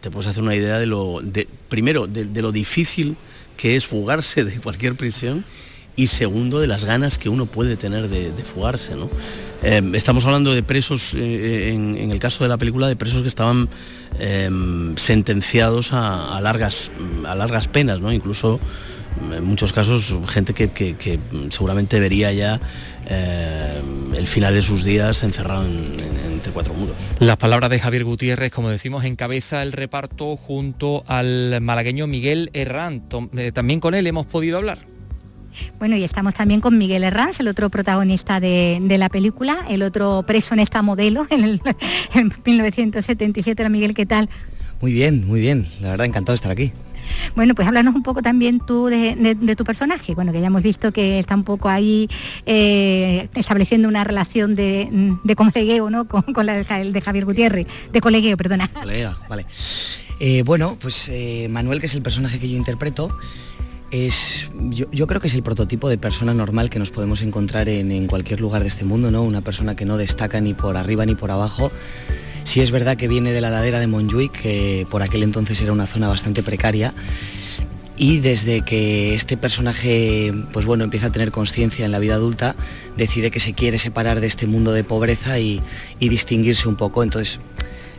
te 0.00 0.10
puedes 0.10 0.30
hacer 0.30 0.42
una 0.42 0.54
idea 0.54 0.78
de 0.78 0.86
lo, 0.86 1.20
primero, 1.68 2.06
de, 2.06 2.42
lo 2.42 2.52
difícil 2.52 3.16
que 3.56 3.76
es 3.76 3.86
fugarse 3.86 4.44
de 4.44 4.60
cualquier 4.60 4.94
prisión 4.94 5.44
y 5.98 6.06
segundo, 6.06 6.60
de 6.60 6.68
las 6.68 6.84
ganas 6.84 7.18
que 7.18 7.28
uno 7.28 7.46
puede 7.46 7.76
tener 7.76 8.08
de, 8.08 8.30
fugarse. 8.44 8.94
¿no? 8.94 9.10
Eh, 9.64 9.82
estamos 9.94 10.24
hablando 10.24 10.54
de 10.54 10.62
presos, 10.62 11.12
eh, 11.14 11.72
en, 11.74 12.10
el 12.12 12.20
caso 12.20 12.44
de 12.44 12.48
la 12.48 12.56
película, 12.56 12.86
de 12.86 12.94
presos 12.94 13.22
que 13.22 13.28
estaban 13.28 13.68
em, 14.20 14.96
sentenciados 14.96 15.92
a, 15.92 16.40
largas, 16.40 16.92
a 17.26 17.34
largas 17.34 17.66
penas, 17.66 18.00
¿no? 18.00 18.12
incluso 18.12 18.60
en 19.32 19.42
muchos 19.42 19.72
casos 19.72 20.14
gente 20.28 20.54
que, 20.54 21.18
seguramente 21.50 21.98
vería 21.98 22.32
ya 22.32 22.60
eh, 23.08 23.80
el 24.14 24.28
final 24.28 24.54
de 24.54 24.62
sus 24.62 24.84
días 24.84 25.24
encerrado 25.24 25.66
entre 25.66 26.52
cuatro 26.52 26.74
muros. 26.74 26.94
Las 27.18 27.38
palabras 27.38 27.70
de 27.70 27.80
Javier 27.80 28.04
Gutiérrez, 28.04 28.52
como 28.52 28.70
decimos, 28.70 29.04
encabeza 29.04 29.64
el 29.64 29.72
reparto 29.72 30.36
junto 30.36 31.02
al 31.08 31.60
malagueño 31.60 32.06
Miguel 32.06 32.50
Herrán. 32.52 33.02
Eh, 33.36 33.50
también 33.52 33.80
con 33.80 33.96
él 33.96 34.06
hemos 34.06 34.26
podido 34.26 34.58
hablar. 34.58 34.78
Bueno, 35.78 35.96
y 35.96 36.04
estamos 36.04 36.34
también 36.34 36.60
con 36.60 36.76
Miguel 36.78 37.04
Herranz, 37.04 37.40
el 37.40 37.48
otro 37.48 37.70
protagonista 37.70 38.40
de, 38.40 38.80
la 38.98 39.08
película, 39.08 39.64
el 39.68 39.82
otro 39.82 40.24
preso 40.26 40.54
en 40.54 40.60
esta 40.60 40.82
modelo, 40.82 41.26
en, 41.30 41.44
el, 41.44 41.62
en 42.14 42.32
1977. 42.44 43.68
Miguel, 43.68 43.94
¿qué 43.94 44.06
tal? 44.06 44.28
Muy 44.80 44.92
bien, 44.92 45.26
muy 45.26 45.40
bien. 45.40 45.68
La 45.80 45.90
verdad, 45.90 46.06
encantado 46.06 46.32
de 46.32 46.36
estar 46.36 46.52
aquí. 46.52 46.72
Bueno, 47.34 47.54
pues 47.54 47.66
háblanos 47.66 47.94
un 47.94 48.02
poco 48.02 48.22
también 48.22 48.60
tú 48.60 48.86
de, 48.86 49.54
tu 49.56 49.64
personaje. 49.64 50.14
Bueno, 50.14 50.32
que 50.32 50.40
ya 50.40 50.48
hemos 50.48 50.62
visto 50.62 50.92
que 50.92 51.18
está 51.18 51.34
un 51.34 51.44
poco 51.44 51.68
ahí 51.68 52.08
eh, 52.46 53.28
estableciendo 53.34 53.88
una 53.88 54.04
relación 54.04 54.54
de, 54.54 55.16
de 55.24 55.36
colegueo, 55.36 55.90
¿no? 55.90 56.06
Con, 56.06 56.46
la 56.46 56.54
de, 56.54 56.64
Javier 57.00 57.24
Gutiérrez, 57.24 57.66
de 57.92 58.00
colegueo, 58.00 58.36
perdona. 58.36 58.68
Colega, 58.68 59.18
vale. 59.28 59.46
Eh, 60.20 60.42
bueno, 60.44 60.76
pues 60.80 61.08
eh, 61.08 61.48
Manuel, 61.48 61.80
que 61.80 61.86
es 61.86 61.94
el 61.94 62.02
personaje 62.02 62.38
que 62.38 62.48
yo 62.48 62.56
interpreto, 62.56 63.16
es, 63.90 64.50
yo, 64.70 65.06
creo 65.06 65.20
que 65.20 65.28
es 65.28 65.34
el 65.34 65.42
prototipo 65.42 65.88
de 65.88 65.98
persona 65.98 66.34
normal 66.34 66.70
que 66.70 66.78
nos 66.78 66.90
podemos 66.90 67.22
encontrar 67.22 67.68
en, 67.68 67.90
en, 67.92 68.06
cualquier 68.06 68.40
lugar 68.40 68.62
de 68.62 68.68
este 68.68 68.84
mundo, 68.84 69.10
¿no? 69.10 69.22
Una 69.22 69.40
persona 69.40 69.74
que 69.74 69.84
no 69.84 69.96
destaca 69.96 70.40
ni 70.40 70.54
por 70.54 70.76
arriba 70.76 71.06
ni 71.06 71.14
por 71.14 71.30
abajo, 71.30 71.70
Sí 72.48 72.62
es 72.62 72.70
verdad 72.70 72.96
que 72.96 73.08
viene 73.08 73.32
de 73.32 73.42
la 73.42 73.50
ladera 73.50 73.78
de 73.78 73.86
Montjuic, 73.86 74.32
que 74.32 74.86
por 74.88 75.02
aquel 75.02 75.22
entonces 75.22 75.60
era 75.60 75.70
una 75.70 75.86
zona 75.86 76.08
bastante 76.08 76.42
precaria. 76.42 76.94
Y 77.98 78.20
desde 78.20 78.62
que 78.62 79.14
este 79.14 79.36
personaje, 79.36 80.32
pues 80.54 80.64
bueno, 80.64 80.82
empieza 80.82 81.08
a 81.08 81.12
tener 81.12 81.30
conciencia 81.30 81.84
en 81.84 81.92
la 81.92 81.98
vida 81.98 82.14
adulta, 82.14 82.56
decide 82.96 83.30
que 83.30 83.38
se 83.38 83.52
quiere 83.52 83.76
separar 83.76 84.20
de 84.20 84.28
este 84.28 84.46
mundo 84.46 84.72
de 84.72 84.82
pobreza 84.82 85.38
y, 85.38 85.60
distinguirse 86.00 86.68
un 86.68 86.76
poco. 86.76 87.02
Entonces, 87.02 87.38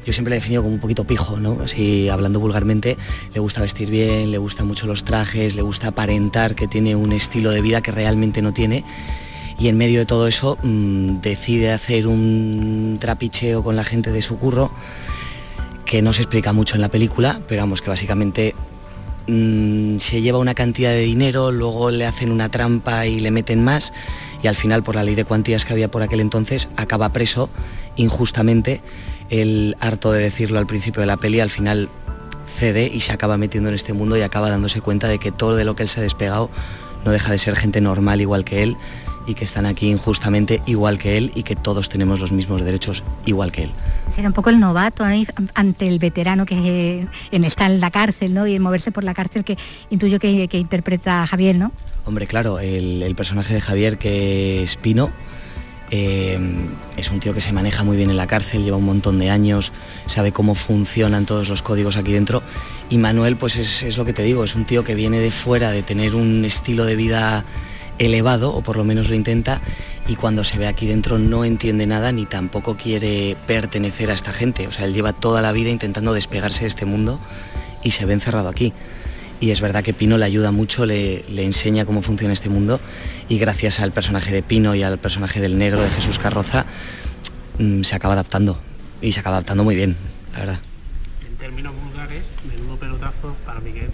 yo 0.09 0.13
siempre 0.13 0.31
le 0.31 0.37
he 0.37 0.39
definido 0.39 0.63
como 0.63 0.73
un 0.73 0.81
poquito 0.81 1.03
pijo, 1.03 1.39
¿no? 1.39 1.59
Así 1.63 2.09
hablando 2.09 2.39
vulgarmente, 2.39 2.97
le 3.31 3.39
gusta 3.39 3.61
vestir 3.61 3.91
bien, 3.91 4.31
le 4.31 4.39
gustan 4.39 4.65
mucho 4.65 4.87
los 4.87 5.03
trajes, 5.03 5.53
le 5.53 5.61
gusta 5.61 5.89
aparentar 5.89 6.55
que 6.55 6.67
tiene 6.67 6.95
un 6.95 7.11
estilo 7.11 7.51
de 7.51 7.61
vida 7.61 7.81
que 7.81 7.91
realmente 7.91 8.41
no 8.41 8.51
tiene 8.51 8.83
y 9.59 9.67
en 9.67 9.77
medio 9.77 9.99
de 9.99 10.07
todo 10.07 10.27
eso 10.27 10.57
mm, 10.63 11.21
decide 11.21 11.71
hacer 11.71 12.07
un 12.07 12.97
trapicheo 12.99 13.63
con 13.63 13.75
la 13.75 13.83
gente 13.83 14.11
de 14.11 14.23
su 14.23 14.39
curro 14.39 14.71
que 15.85 16.01
no 16.01 16.11
se 16.11 16.23
explica 16.23 16.53
mucho 16.53 16.73
en 16.73 16.81
la 16.81 16.89
película, 16.89 17.39
pero 17.47 17.61
vamos, 17.61 17.83
que 17.83 17.91
básicamente 17.91 18.55
mm, 19.27 19.99
se 19.99 20.23
lleva 20.23 20.39
una 20.39 20.55
cantidad 20.55 20.89
de 20.89 21.01
dinero, 21.01 21.51
luego 21.51 21.91
le 21.91 22.07
hacen 22.07 22.31
una 22.31 22.49
trampa 22.49 23.05
y 23.05 23.19
le 23.19 23.29
meten 23.29 23.63
más 23.63 23.93
y 24.41 24.47
al 24.47 24.55
final 24.55 24.81
por 24.81 24.95
la 24.95 25.03
ley 25.03 25.13
de 25.13 25.25
cuantías 25.25 25.65
que 25.65 25.73
había 25.73 25.91
por 25.91 26.01
aquel 26.01 26.19
entonces 26.19 26.67
acaba 26.77 27.09
preso 27.09 27.51
injustamente. 27.95 28.81
El 29.29 29.75
harto 29.79 30.11
de 30.11 30.23
decirlo 30.23 30.59
al 30.59 30.67
principio 30.67 31.01
de 31.01 31.07
la 31.07 31.17
peli, 31.17 31.39
al 31.39 31.49
final 31.49 31.89
cede 32.47 32.91
y 32.93 33.01
se 33.01 33.11
acaba 33.11 33.37
metiendo 33.37 33.69
en 33.69 33.75
este 33.75 33.93
mundo 33.93 34.17
y 34.17 34.21
acaba 34.21 34.49
dándose 34.49 34.81
cuenta 34.81 35.07
de 35.07 35.19
que 35.19 35.31
todo 35.31 35.55
de 35.55 35.65
lo 35.65 35.75
que 35.75 35.83
él 35.83 35.89
se 35.89 35.99
ha 35.99 36.03
despegado 36.03 36.49
no 37.05 37.11
deja 37.11 37.31
de 37.31 37.37
ser 37.37 37.55
gente 37.55 37.79
normal 37.79 38.21
igual 38.21 38.43
que 38.43 38.63
él 38.63 38.75
y 39.29 39.35
que 39.35 39.45
están 39.45 39.65
aquí 39.67 39.89
injustamente 39.91 40.61
igual 40.65 40.97
que 40.97 41.17
él 41.17 41.31
y 41.35 41.43
que 41.43 41.55
todos 41.55 41.87
tenemos 41.87 42.19
los 42.19 42.31
mismos 42.31 42.63
derechos 42.63 43.03
igual 43.25 43.51
que 43.51 43.63
él. 43.63 43.71
Será 44.15 44.27
un 44.27 44.33
poco 44.33 44.49
el 44.49 44.59
novato 44.59 45.03
ante 45.53 45.87
el 45.87 45.99
veterano 45.99 46.45
que 46.45 47.07
está 47.31 47.67
en 47.67 47.79
la 47.79 47.91
cárcel 47.91 48.33
¿no? 48.33 48.47
y 48.47 48.55
en 48.55 48.61
moverse 48.61 48.91
por 48.91 49.03
la 49.03 49.13
cárcel 49.13 49.43
que 49.43 49.57
intuyo 49.91 50.19
que, 50.19 50.49
interpreta 50.51 51.27
Javier, 51.27 51.57
¿no? 51.57 51.71
Hombre, 52.05 52.25
claro, 52.25 52.59
el, 52.59 53.13
personaje 53.15 53.53
de 53.53 53.61
Javier 53.61 53.97
que 53.99 54.63
es 54.63 54.77
Pino, 54.77 55.11
eh, 55.91 56.39
es 56.97 57.11
un 57.11 57.19
tío 57.19 57.33
que 57.33 57.41
se 57.41 57.51
maneja 57.51 57.83
muy 57.83 57.97
bien 57.97 58.09
en 58.09 58.17
la 58.17 58.27
cárcel, 58.27 58.63
lleva 58.63 58.77
un 58.77 58.85
montón 58.85 59.19
de 59.19 59.29
años, 59.29 59.71
sabe 60.05 60.31
cómo 60.31 60.55
funcionan 60.55 61.25
todos 61.25 61.49
los 61.49 61.61
códigos 61.61 61.97
aquí 61.97 62.11
dentro. 62.11 62.43
Y 62.89 62.97
Manuel, 62.97 63.35
pues 63.35 63.55
es, 63.55 63.83
es, 63.83 63.97
lo 63.97 64.05
que 64.05 64.13
te 64.13 64.23
digo, 64.23 64.43
es 64.43 64.55
un 64.55 64.65
tío 64.65 64.83
que 64.83 64.95
viene 64.95 65.19
de 65.19 65.31
fuera 65.31 65.71
de 65.71 65.83
tener 65.83 66.15
un 66.15 66.45
estilo 66.45 66.85
de 66.85 66.95
vida 66.95 67.45
elevado, 67.99 68.53
o 68.53 68.61
por 68.61 68.77
lo 68.77 68.83
menos 68.83 69.09
lo 69.09 69.15
intenta, 69.15 69.61
y 70.07 70.15
cuando 70.15 70.43
se 70.43 70.57
ve 70.57 70.67
aquí 70.67 70.87
dentro 70.87 71.19
no 71.19 71.45
entiende 71.45 71.85
nada 71.85 72.11
ni 72.11 72.25
tampoco 72.25 72.75
quiere 72.75 73.37
pertenecer 73.45 74.09
a 74.09 74.13
esta 74.13 74.33
gente. 74.33 74.67
O 74.67 74.71
sea, 74.71 74.85
él 74.85 74.93
lleva 74.93 75.13
toda 75.13 75.41
la 75.41 75.51
vida 75.51 75.69
intentando 75.69 76.13
despegarse 76.13 76.61
de 76.61 76.67
este 76.67 76.85
mundo 76.85 77.19
y 77.83 77.91
se 77.91 78.05
ve 78.05 78.13
encerrado 78.13 78.49
aquí. 78.49 78.73
Y 79.39 79.51
es 79.51 79.61
verdad 79.61 79.83
que 79.83 79.93
Pino 79.93 80.17
le 80.17 80.25
ayuda 80.25 80.51
mucho, 80.51 80.85
le, 80.85 81.23
enseña 81.43 81.85
cómo 81.85 82.01
funciona 82.01 82.33
este 82.33 82.49
mundo 82.49 82.79
y 83.29 83.37
gracias 83.37 83.79
al 83.79 83.91
personaje 83.91 84.33
de 84.33 84.41
Pino 84.41 84.75
y 84.75 84.83
al 84.83 84.97
personaje 84.97 85.39
del 85.39 85.57
negro 85.57 85.81
de 85.81 85.89
Jesús 85.89 86.19
Carroza 86.19 86.65
mm, 87.57 87.83
se 87.83 87.95
acaba 87.95 88.13
adaptando 88.13 88.59
y 89.01 89.13
se 89.13 89.21
acaba 89.21 89.37
adaptando 89.37 89.63
muy 89.63 89.75
bien, 89.75 89.95
la 90.33 90.39
verdad. 90.39 90.59
En 91.25 91.37
términos 91.37 91.73
vulgares, 91.81 92.23
menudo 92.45 92.77
pelotazo 92.77 93.35
para 93.45 93.61
Miguel 93.61 93.89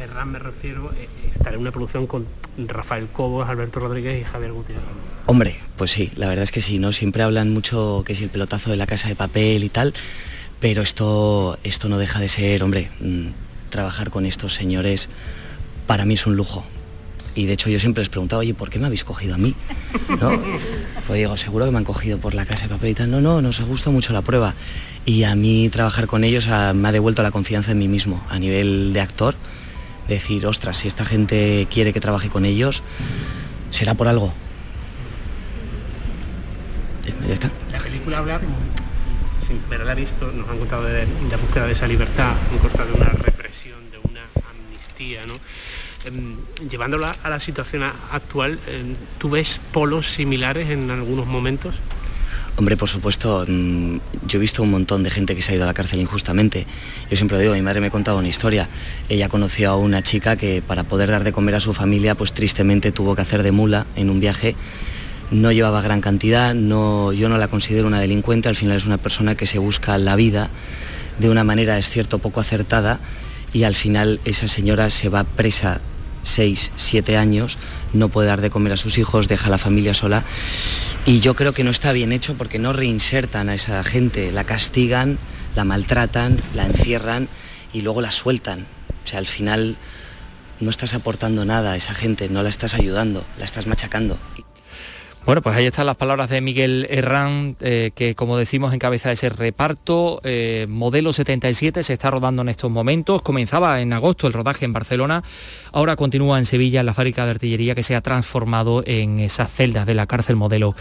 Herrán 0.00 0.32
me 0.32 0.38
refiero, 0.38 0.92
eh, 0.92 1.08
estar 1.30 1.52
en 1.52 1.60
una 1.60 1.72
producción 1.72 2.06
con 2.06 2.26
Rafael 2.56 3.08
Cobos, 3.08 3.48
Alberto 3.48 3.80
Rodríguez 3.80 4.20
y 4.20 4.24
Javier 4.24 4.52
Gutiérrez. 4.52 4.84
Hombre, 5.26 5.60
pues 5.76 5.90
sí, 5.90 6.10
la 6.16 6.26
verdad 6.26 6.44
es 6.44 6.52
que 6.52 6.62
sí, 6.62 6.78
¿no? 6.78 6.92
Siempre 6.92 7.22
hablan 7.22 7.52
mucho 7.52 8.02
que 8.06 8.14
es 8.14 8.20
el 8.20 8.30
pelotazo 8.30 8.70
de 8.70 8.76
la 8.76 8.86
casa 8.86 9.08
de 9.08 9.16
papel 9.16 9.62
y 9.62 9.68
tal, 9.68 9.92
pero 10.58 10.82
esto, 10.82 11.58
esto 11.64 11.88
no 11.88 11.98
deja 11.98 12.18
de 12.18 12.28
ser, 12.28 12.62
hombre, 12.62 12.90
mm, 13.00 13.28
trabajar 13.70 14.10
con 14.10 14.26
estos 14.26 14.54
señores 14.54 15.08
para 15.86 16.04
mí 16.04 16.14
es 16.14 16.26
un 16.26 16.36
lujo. 16.36 16.64
Y 17.34 17.46
de 17.46 17.52
hecho 17.52 17.70
yo 17.70 17.78
siempre 17.78 18.02
les 18.02 18.08
preguntaba, 18.08 18.40
oye, 18.40 18.54
¿por 18.54 18.70
qué 18.70 18.78
me 18.78 18.86
habéis 18.86 19.04
cogido 19.04 19.34
a 19.34 19.38
mí? 19.38 19.54
¿No? 20.20 20.40
Pues 21.06 21.18
digo, 21.18 21.36
seguro 21.36 21.64
que 21.64 21.72
me 21.72 21.78
han 21.78 21.84
cogido 21.84 22.18
por 22.18 22.34
la 22.34 22.46
casa 22.46 22.64
de 22.64 22.68
papel 22.68 22.90
y 22.90 22.94
tal. 22.94 23.10
No, 23.10 23.20
no, 23.20 23.42
nos 23.42 23.58
ha 23.60 23.64
gustado 23.64 23.90
mucho 23.90 24.12
la 24.12 24.22
prueba. 24.22 24.54
Y 25.04 25.24
a 25.24 25.34
mí 25.34 25.68
trabajar 25.68 26.06
con 26.06 26.22
ellos 26.22 26.46
me 26.46 26.88
ha 26.88 26.92
devuelto 26.92 27.24
la 27.24 27.32
confianza 27.32 27.72
en 27.72 27.78
mí 27.78 27.88
mismo 27.88 28.22
a 28.28 28.38
nivel 28.38 28.92
de 28.92 29.00
actor 29.00 29.34
decir, 30.10 30.46
ostras, 30.46 30.78
si 30.78 30.88
esta 30.88 31.04
gente 31.04 31.66
quiere 31.70 31.92
que 31.92 32.00
trabaje 32.00 32.28
con 32.28 32.44
ellos, 32.44 32.82
será 33.70 33.94
por 33.94 34.08
algo. 34.08 34.32
Ya 37.26 37.34
está. 37.34 37.50
La 37.72 37.78
película 37.78 38.18
habla, 38.18 38.40
sin 39.46 39.60
haberla 39.66 39.94
visto, 39.94 40.30
nos 40.32 40.48
han 40.48 40.58
contado 40.58 40.84
de, 40.84 41.06
la 41.30 41.36
búsqueda 41.36 41.66
de 41.66 41.72
esa 41.72 41.86
libertad 41.86 42.34
en 42.52 42.58
costa 42.58 42.84
de 42.84 42.92
una 42.92 43.10
una 43.10 43.29
Em, 45.00 46.36
llevándola 46.68 47.14
a 47.22 47.30
la 47.30 47.40
situación 47.40 47.82
actual, 47.82 48.58
em, 48.68 48.94
¿tú 49.18 49.30
ves 49.30 49.60
polos 49.72 50.12
similares 50.12 50.68
en 50.68 50.90
algunos 50.90 51.26
momentos? 51.26 51.76
Hombre, 52.56 52.76
por 52.76 52.88
supuesto, 52.88 53.46
mm, 53.48 53.96
yo 54.26 54.38
he 54.38 54.40
visto 54.40 54.62
un 54.62 54.70
montón 54.70 55.02
de 55.02 55.10
gente 55.10 55.34
que 55.34 55.40
se 55.40 55.52
ha 55.52 55.54
ido 55.54 55.64
a 55.64 55.66
la 55.66 55.72
cárcel 55.72 56.00
injustamente. 56.00 56.66
Yo 57.10 57.16
siempre 57.16 57.38
digo, 57.38 57.54
mi 57.54 57.62
madre 57.62 57.80
me 57.80 57.86
ha 57.86 57.90
contado 57.90 58.18
una 58.18 58.28
historia. 58.28 58.68
Ella 59.08 59.30
conoció 59.30 59.70
a 59.70 59.76
una 59.76 60.02
chica 60.02 60.36
que 60.36 60.60
para 60.60 60.84
poder 60.84 61.10
dar 61.10 61.24
de 61.24 61.32
comer 61.32 61.54
a 61.54 61.60
su 61.60 61.72
familia, 61.72 62.14
pues 62.14 62.34
tristemente 62.34 62.92
tuvo 62.92 63.16
que 63.16 63.22
hacer 63.22 63.42
de 63.42 63.52
mula 63.52 63.86
en 63.96 64.10
un 64.10 64.20
viaje. 64.20 64.54
No 65.30 65.50
llevaba 65.52 65.80
gran 65.80 66.02
cantidad, 66.02 66.54
no, 66.54 67.12
yo 67.14 67.30
no 67.30 67.38
la 67.38 67.48
considero 67.48 67.86
una 67.86 68.00
delincuente, 68.00 68.50
al 68.50 68.56
final 68.56 68.76
es 68.76 68.84
una 68.84 68.98
persona 68.98 69.34
que 69.34 69.46
se 69.46 69.58
busca 69.58 69.96
la 69.96 70.16
vida 70.16 70.50
de 71.18 71.30
una 71.30 71.44
manera, 71.44 71.78
es 71.78 71.88
cierto, 71.88 72.18
poco 72.18 72.40
acertada 72.40 73.00
y 73.52 73.64
al 73.64 73.74
final 73.74 74.20
esa 74.24 74.48
señora 74.48 74.90
se 74.90 75.08
va 75.08 75.24
presa 75.24 75.80
seis, 76.22 76.70
siete 76.76 77.16
años, 77.16 77.58
no 77.92 78.08
puede 78.08 78.28
dar 78.28 78.40
de 78.40 78.50
comer 78.50 78.72
a 78.72 78.76
sus 78.76 78.98
hijos, 78.98 79.28
deja 79.28 79.46
a 79.46 79.50
la 79.50 79.58
familia 79.58 79.94
sola. 79.94 80.24
Y 81.06 81.20
yo 81.20 81.34
creo 81.34 81.52
que 81.52 81.64
no 81.64 81.70
está 81.70 81.92
bien 81.92 82.12
hecho 82.12 82.34
porque 82.34 82.58
no 82.58 82.72
reinsertan 82.72 83.48
a 83.48 83.54
esa 83.54 83.82
gente, 83.84 84.32
la 84.32 84.44
castigan, 84.44 85.18
la 85.56 85.64
maltratan, 85.64 86.40
la 86.54 86.66
encierran 86.66 87.28
y 87.72 87.82
luego 87.82 88.00
la 88.00 88.12
sueltan. 88.12 88.66
O 89.04 89.08
sea, 89.08 89.18
al 89.18 89.26
final 89.26 89.76
no 90.60 90.70
estás 90.70 90.94
aportando 90.94 91.44
nada 91.44 91.72
a 91.72 91.76
esa 91.76 91.94
gente, 91.94 92.28
no 92.28 92.42
la 92.42 92.50
estás 92.50 92.74
ayudando, 92.74 93.24
la 93.38 93.44
estás 93.44 93.66
machacando. 93.66 94.18
Bueno, 95.26 95.42
pues 95.42 95.54
ahí 95.54 95.66
están 95.66 95.84
las 95.84 95.98
palabras 95.98 96.30
de 96.30 96.40
Miguel 96.40 96.86
Herrán, 96.90 97.56
eh, 97.60 97.90
que 97.94 98.14
como 98.14 98.38
decimos 98.38 98.72
encabeza 98.72 99.12
ese 99.12 99.28
reparto. 99.28 100.20
Eh, 100.24 100.66
modelo 100.68 101.12
77 101.12 101.82
se 101.82 101.92
está 101.92 102.10
rodando 102.10 102.40
en 102.40 102.48
estos 102.48 102.70
momentos. 102.70 103.20
Comenzaba 103.20 103.80
en 103.82 103.92
agosto 103.92 104.26
el 104.26 104.32
rodaje 104.32 104.64
en 104.64 104.72
Barcelona, 104.72 105.22
ahora 105.72 105.96
continúa 105.96 106.38
en 106.38 106.46
Sevilla, 106.46 106.80
en 106.80 106.86
la 106.86 106.94
fábrica 106.94 107.26
de 107.26 107.32
artillería 107.32 107.74
que 107.74 107.82
se 107.82 107.94
ha 107.94 108.00
transformado 108.00 108.82
en 108.86 109.18
esas 109.18 109.52
celdas 109.52 109.86
de 109.86 109.94
la 109.94 110.06
cárcel 110.06 110.36
modelo 110.36 110.74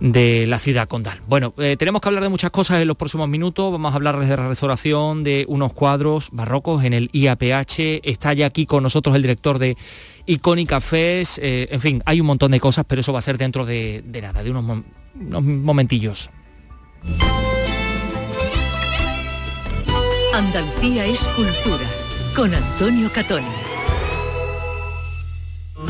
de 0.00 0.46
la 0.46 0.58
ciudad 0.58 0.88
condal. 0.88 1.20
Bueno, 1.28 1.52
eh, 1.58 1.76
tenemos 1.78 2.00
que 2.00 2.08
hablar 2.08 2.22
de 2.22 2.30
muchas 2.30 2.50
cosas 2.50 2.80
en 2.80 2.88
los 2.88 2.96
próximos 2.96 3.28
minutos. 3.28 3.70
Vamos 3.70 3.92
a 3.92 3.96
hablarles 3.96 4.28
de 4.28 4.36
la 4.36 4.48
restauración 4.48 5.22
de 5.22 5.44
unos 5.46 5.72
cuadros 5.72 6.28
barrocos 6.32 6.84
en 6.84 6.94
el 6.94 7.10
IAPH. 7.12 8.00
Está 8.02 8.32
ya 8.32 8.46
aquí 8.46 8.66
con 8.66 8.82
nosotros 8.82 9.14
el 9.14 9.22
director 9.22 9.58
de 9.58 9.76
Icónica 10.26 10.80
Fest. 10.80 11.38
Eh, 11.42 11.68
en 11.70 11.80
fin, 11.80 12.02
hay 12.06 12.20
un 12.20 12.26
montón 12.26 12.50
de 12.50 12.60
cosas, 12.60 12.84
pero 12.88 13.02
eso 13.02 13.12
va 13.12 13.18
a 13.18 13.22
ser 13.22 13.36
dentro 13.36 13.66
de, 13.66 14.02
nada, 14.22 14.42
de 14.42 14.50
unos, 14.50 14.82
momentillos. 15.14 16.30
Andalucía 20.32 21.04
es 21.04 21.20
cultura, 21.36 21.84
con 22.34 22.54
Antonio 22.54 23.10
Catoni. 23.12 23.69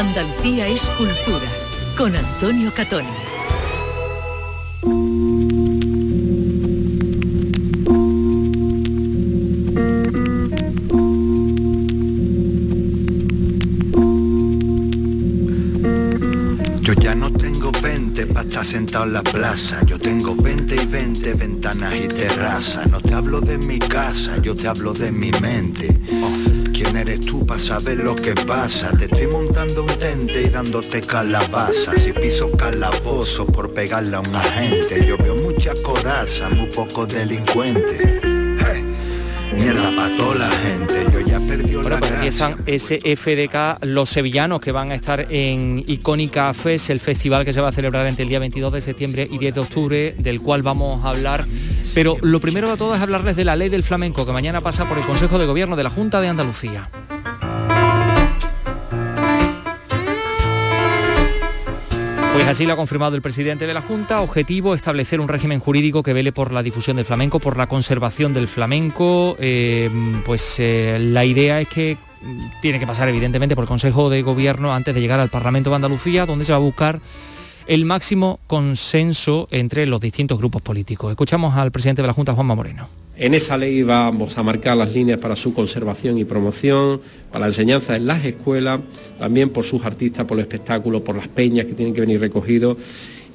Andalucía 0.00 0.66
es 0.66 0.80
cultura, 0.96 1.44
con 1.98 2.16
Antonio 2.16 2.72
Catoni. 2.74 3.06
Yo 16.80 16.94
ya 16.94 17.14
no 17.14 17.30
tengo 17.30 17.70
20 17.70 18.26
para 18.28 18.48
estar 18.48 18.64
sentado 18.64 19.04
en 19.04 19.12
la 19.12 19.22
plaza. 19.22 19.84
Yo 19.84 19.98
tengo 19.98 20.34
20 20.34 20.76
y 20.76 20.86
20 20.86 21.34
ventanas 21.34 21.94
y 21.94 22.08
terraza. 22.08 22.86
No 22.86 23.02
te 23.02 23.12
hablo 23.12 23.42
de 23.42 23.58
mi 23.58 23.78
casa, 23.78 24.38
yo 24.40 24.54
te 24.54 24.66
hablo 24.66 24.94
de 24.94 25.12
mi 25.12 25.30
mente. 25.42 26.00
¿Quién 27.00 27.08
eres 27.08 27.24
tú 27.24 27.46
para 27.46 27.58
saber 27.58 27.96
lo 27.96 28.14
que 28.14 28.34
pasa? 28.34 28.90
Te 28.98 29.06
estoy 29.06 29.26
montando 29.26 29.84
un 29.84 29.88
tente 29.88 30.42
y 30.42 30.50
dándote 30.50 31.00
calabaza. 31.00 31.96
Si 31.96 32.12
piso 32.12 32.52
calabozo 32.52 33.46
por 33.46 33.72
pegarle 33.72 34.16
a 34.16 34.20
un 34.20 34.36
agente, 34.36 35.06
yo 35.06 35.16
veo 35.16 35.34
mucha 35.34 35.72
coraza, 35.82 36.50
muy 36.50 36.66
poco 36.66 37.06
delincuente. 37.06 38.20
Mierda 39.56 39.90
para 39.96 40.16
toda 40.16 40.34
la 40.34 40.50
gente, 40.50 41.06
yo 41.10 41.20
ya 41.20 41.40
perdí 41.40 41.72
la 41.72 41.98
pues 41.98 42.12
empiezan 42.12 42.56
SFDK, 42.66 43.84
los 43.84 44.10
sevillanos 44.10 44.60
que 44.60 44.70
van 44.70 44.90
a 44.90 44.94
estar 44.94 45.26
en 45.28 45.82
Icónica 45.86 46.52
Fest, 46.54 46.90
el 46.90 47.00
festival 47.00 47.44
que 47.44 47.52
se 47.52 47.60
va 47.60 47.68
a 47.68 47.72
celebrar 47.72 48.06
entre 48.06 48.22
el 48.24 48.28
día 48.28 48.38
22 48.38 48.72
de 48.74 48.80
septiembre 48.80 49.28
y 49.30 49.38
10 49.38 49.54
de 49.54 49.60
octubre, 49.60 50.14
del 50.18 50.40
cual 50.40 50.62
vamos 50.62 51.04
a 51.04 51.10
hablar 51.10 51.46
pero 51.94 52.16
lo 52.22 52.40
primero 52.40 52.70
de 52.70 52.76
todo 52.76 52.94
es 52.94 53.00
hablarles 53.00 53.36
de 53.36 53.44
la 53.44 53.56
ley 53.56 53.68
del 53.68 53.82
flamenco 53.82 54.26
que 54.26 54.32
mañana 54.32 54.60
pasa 54.60 54.88
por 54.88 54.98
el 54.98 55.04
Consejo 55.04 55.38
de 55.38 55.46
Gobierno 55.46 55.76
de 55.76 55.82
la 55.82 55.90
Junta 55.90 56.20
de 56.20 56.28
Andalucía. 56.28 56.88
Pues 62.32 62.46
así 62.46 62.64
lo 62.64 62.72
ha 62.72 62.76
confirmado 62.76 63.16
el 63.16 63.22
presidente 63.22 63.66
de 63.66 63.74
la 63.74 63.82
Junta. 63.82 64.20
Objetivo, 64.20 64.74
establecer 64.74 65.20
un 65.20 65.28
régimen 65.28 65.60
jurídico 65.60 66.02
que 66.02 66.12
vele 66.12 66.32
por 66.32 66.52
la 66.52 66.62
difusión 66.62 66.96
del 66.96 67.04
flamenco, 67.04 67.40
por 67.40 67.56
la 67.56 67.66
conservación 67.66 68.32
del 68.32 68.48
flamenco. 68.48 69.36
Eh, 69.40 69.90
pues 70.24 70.56
eh, 70.58 70.98
la 71.00 71.24
idea 71.24 71.60
es 71.60 71.68
que 71.68 71.98
tiene 72.62 72.78
que 72.78 72.86
pasar 72.86 73.08
evidentemente 73.08 73.54
por 73.54 73.64
el 73.64 73.68
Consejo 73.68 74.10
de 74.10 74.22
Gobierno 74.22 74.72
antes 74.72 74.94
de 74.94 75.00
llegar 75.00 75.20
al 75.20 75.28
Parlamento 75.28 75.70
de 75.70 75.76
Andalucía, 75.76 76.24
donde 76.24 76.44
se 76.44 76.52
va 76.52 76.56
a 76.56 76.60
buscar 76.60 77.00
el 77.70 77.84
máximo 77.84 78.40
consenso 78.48 79.46
entre 79.52 79.86
los 79.86 80.00
distintos 80.00 80.38
grupos 80.38 80.60
políticos. 80.60 81.12
Escuchamos 81.12 81.54
al 81.54 81.70
presidente 81.70 82.02
de 82.02 82.08
la 82.08 82.12
Junta, 82.12 82.34
Juanma 82.34 82.56
Moreno. 82.56 82.88
En 83.16 83.32
esa 83.32 83.56
ley 83.56 83.84
vamos 83.84 84.36
a 84.36 84.42
marcar 84.42 84.76
las 84.76 84.92
líneas 84.92 85.20
para 85.20 85.36
su 85.36 85.54
conservación 85.54 86.18
y 86.18 86.24
promoción, 86.24 87.00
para 87.30 87.42
la 87.42 87.46
enseñanza 87.46 87.94
en 87.94 88.06
las 88.06 88.24
escuelas, 88.24 88.80
también 89.20 89.50
por 89.50 89.62
sus 89.62 89.84
artistas, 89.84 90.24
por 90.24 90.38
el 90.38 90.42
espectáculo, 90.42 91.04
por 91.04 91.14
las 91.14 91.28
peñas 91.28 91.64
que 91.64 91.74
tienen 91.74 91.94
que 91.94 92.00
venir 92.00 92.18
recogidos 92.18 92.76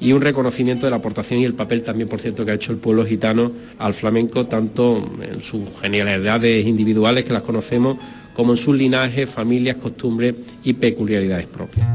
y 0.01 0.11
un 0.11 0.19
reconocimiento 0.19 0.85
de 0.85 0.89
la 0.89 0.97
aportación 0.97 1.39
y 1.39 1.45
el 1.45 1.53
papel 1.53 1.83
también, 1.83 2.09
por 2.09 2.19
cierto, 2.19 2.43
que 2.43 2.51
ha 2.51 2.55
hecho 2.55 2.73
el 2.73 2.77
pueblo 2.79 3.05
gitano 3.05 3.53
al 3.79 3.93
flamenco, 3.93 4.47
tanto 4.47 5.01
en 5.21 5.41
sus 5.41 5.61
genialidades 5.81 6.65
individuales 6.65 7.23
que 7.23 7.31
las 7.31 7.43
conocemos, 7.43 7.95
como 8.33 8.51
en 8.51 8.57
sus 8.57 8.75
linajes, 8.75 9.29
familias, 9.29 9.77
costumbres 9.77 10.35
y 10.61 10.73
peculiaridades 10.73 11.45
propias. 11.45 11.87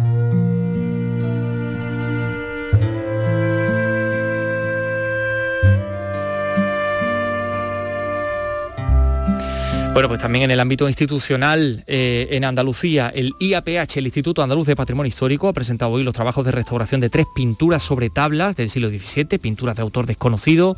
Bueno, 9.92 10.08
pues 10.08 10.20
también 10.20 10.44
en 10.44 10.52
el 10.52 10.60
ámbito 10.60 10.88
institucional 10.88 11.82
eh, 11.88 12.28
en 12.30 12.44
Andalucía, 12.44 13.10
el 13.12 13.34
IAPH, 13.40 13.96
el 13.96 14.04
Instituto 14.04 14.40
Andaluz 14.40 14.68
de 14.68 14.76
Patrimonio 14.76 15.08
Histórico, 15.08 15.48
ha 15.48 15.52
presentado 15.52 15.90
hoy 15.90 16.04
los 16.04 16.14
trabajos 16.14 16.44
de 16.44 16.52
restauración 16.52 17.00
de 17.00 17.10
tres 17.10 17.26
pinturas 17.34 17.82
sobre 17.82 18.08
tablas 18.08 18.54
del 18.54 18.70
siglo 18.70 18.88
XVII, 18.88 19.38
pinturas 19.40 19.74
de 19.74 19.82
autor 19.82 20.06
desconocido. 20.06 20.76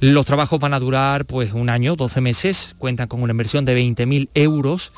Los 0.00 0.24
trabajos 0.24 0.58
van 0.58 0.72
a 0.72 0.80
durar 0.80 1.26
pues 1.26 1.52
un 1.52 1.68
año, 1.68 1.94
12 1.94 2.22
meses, 2.22 2.74
cuentan 2.78 3.06
con 3.06 3.22
una 3.22 3.32
inversión 3.32 3.66
de 3.66 3.78
20.000 3.78 4.30
euros 4.34 4.92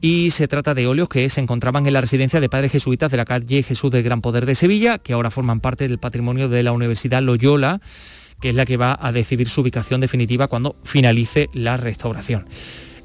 y 0.00 0.30
se 0.30 0.48
trata 0.48 0.74
de 0.74 0.88
óleos 0.88 1.08
que 1.08 1.28
se 1.30 1.40
encontraban 1.40 1.86
en 1.86 1.92
la 1.92 2.00
residencia 2.00 2.40
de 2.40 2.48
padres 2.48 2.72
jesuitas 2.72 3.08
de 3.08 3.16
la 3.16 3.24
calle 3.24 3.62
Jesús 3.62 3.92
del 3.92 4.02
Gran 4.02 4.20
Poder 4.20 4.46
de 4.46 4.56
Sevilla, 4.56 4.98
que 4.98 5.12
ahora 5.12 5.30
forman 5.30 5.60
parte 5.60 5.86
del 5.86 5.98
patrimonio 5.98 6.48
de 6.48 6.64
la 6.64 6.72
Universidad 6.72 7.22
Loyola 7.22 7.80
que 8.44 8.50
es 8.50 8.56
la 8.56 8.66
que 8.66 8.76
va 8.76 8.98
a 9.00 9.10
decidir 9.10 9.48
su 9.48 9.62
ubicación 9.62 10.02
definitiva 10.02 10.48
cuando 10.48 10.76
finalice 10.84 11.48
la 11.54 11.78
restauración. 11.78 12.44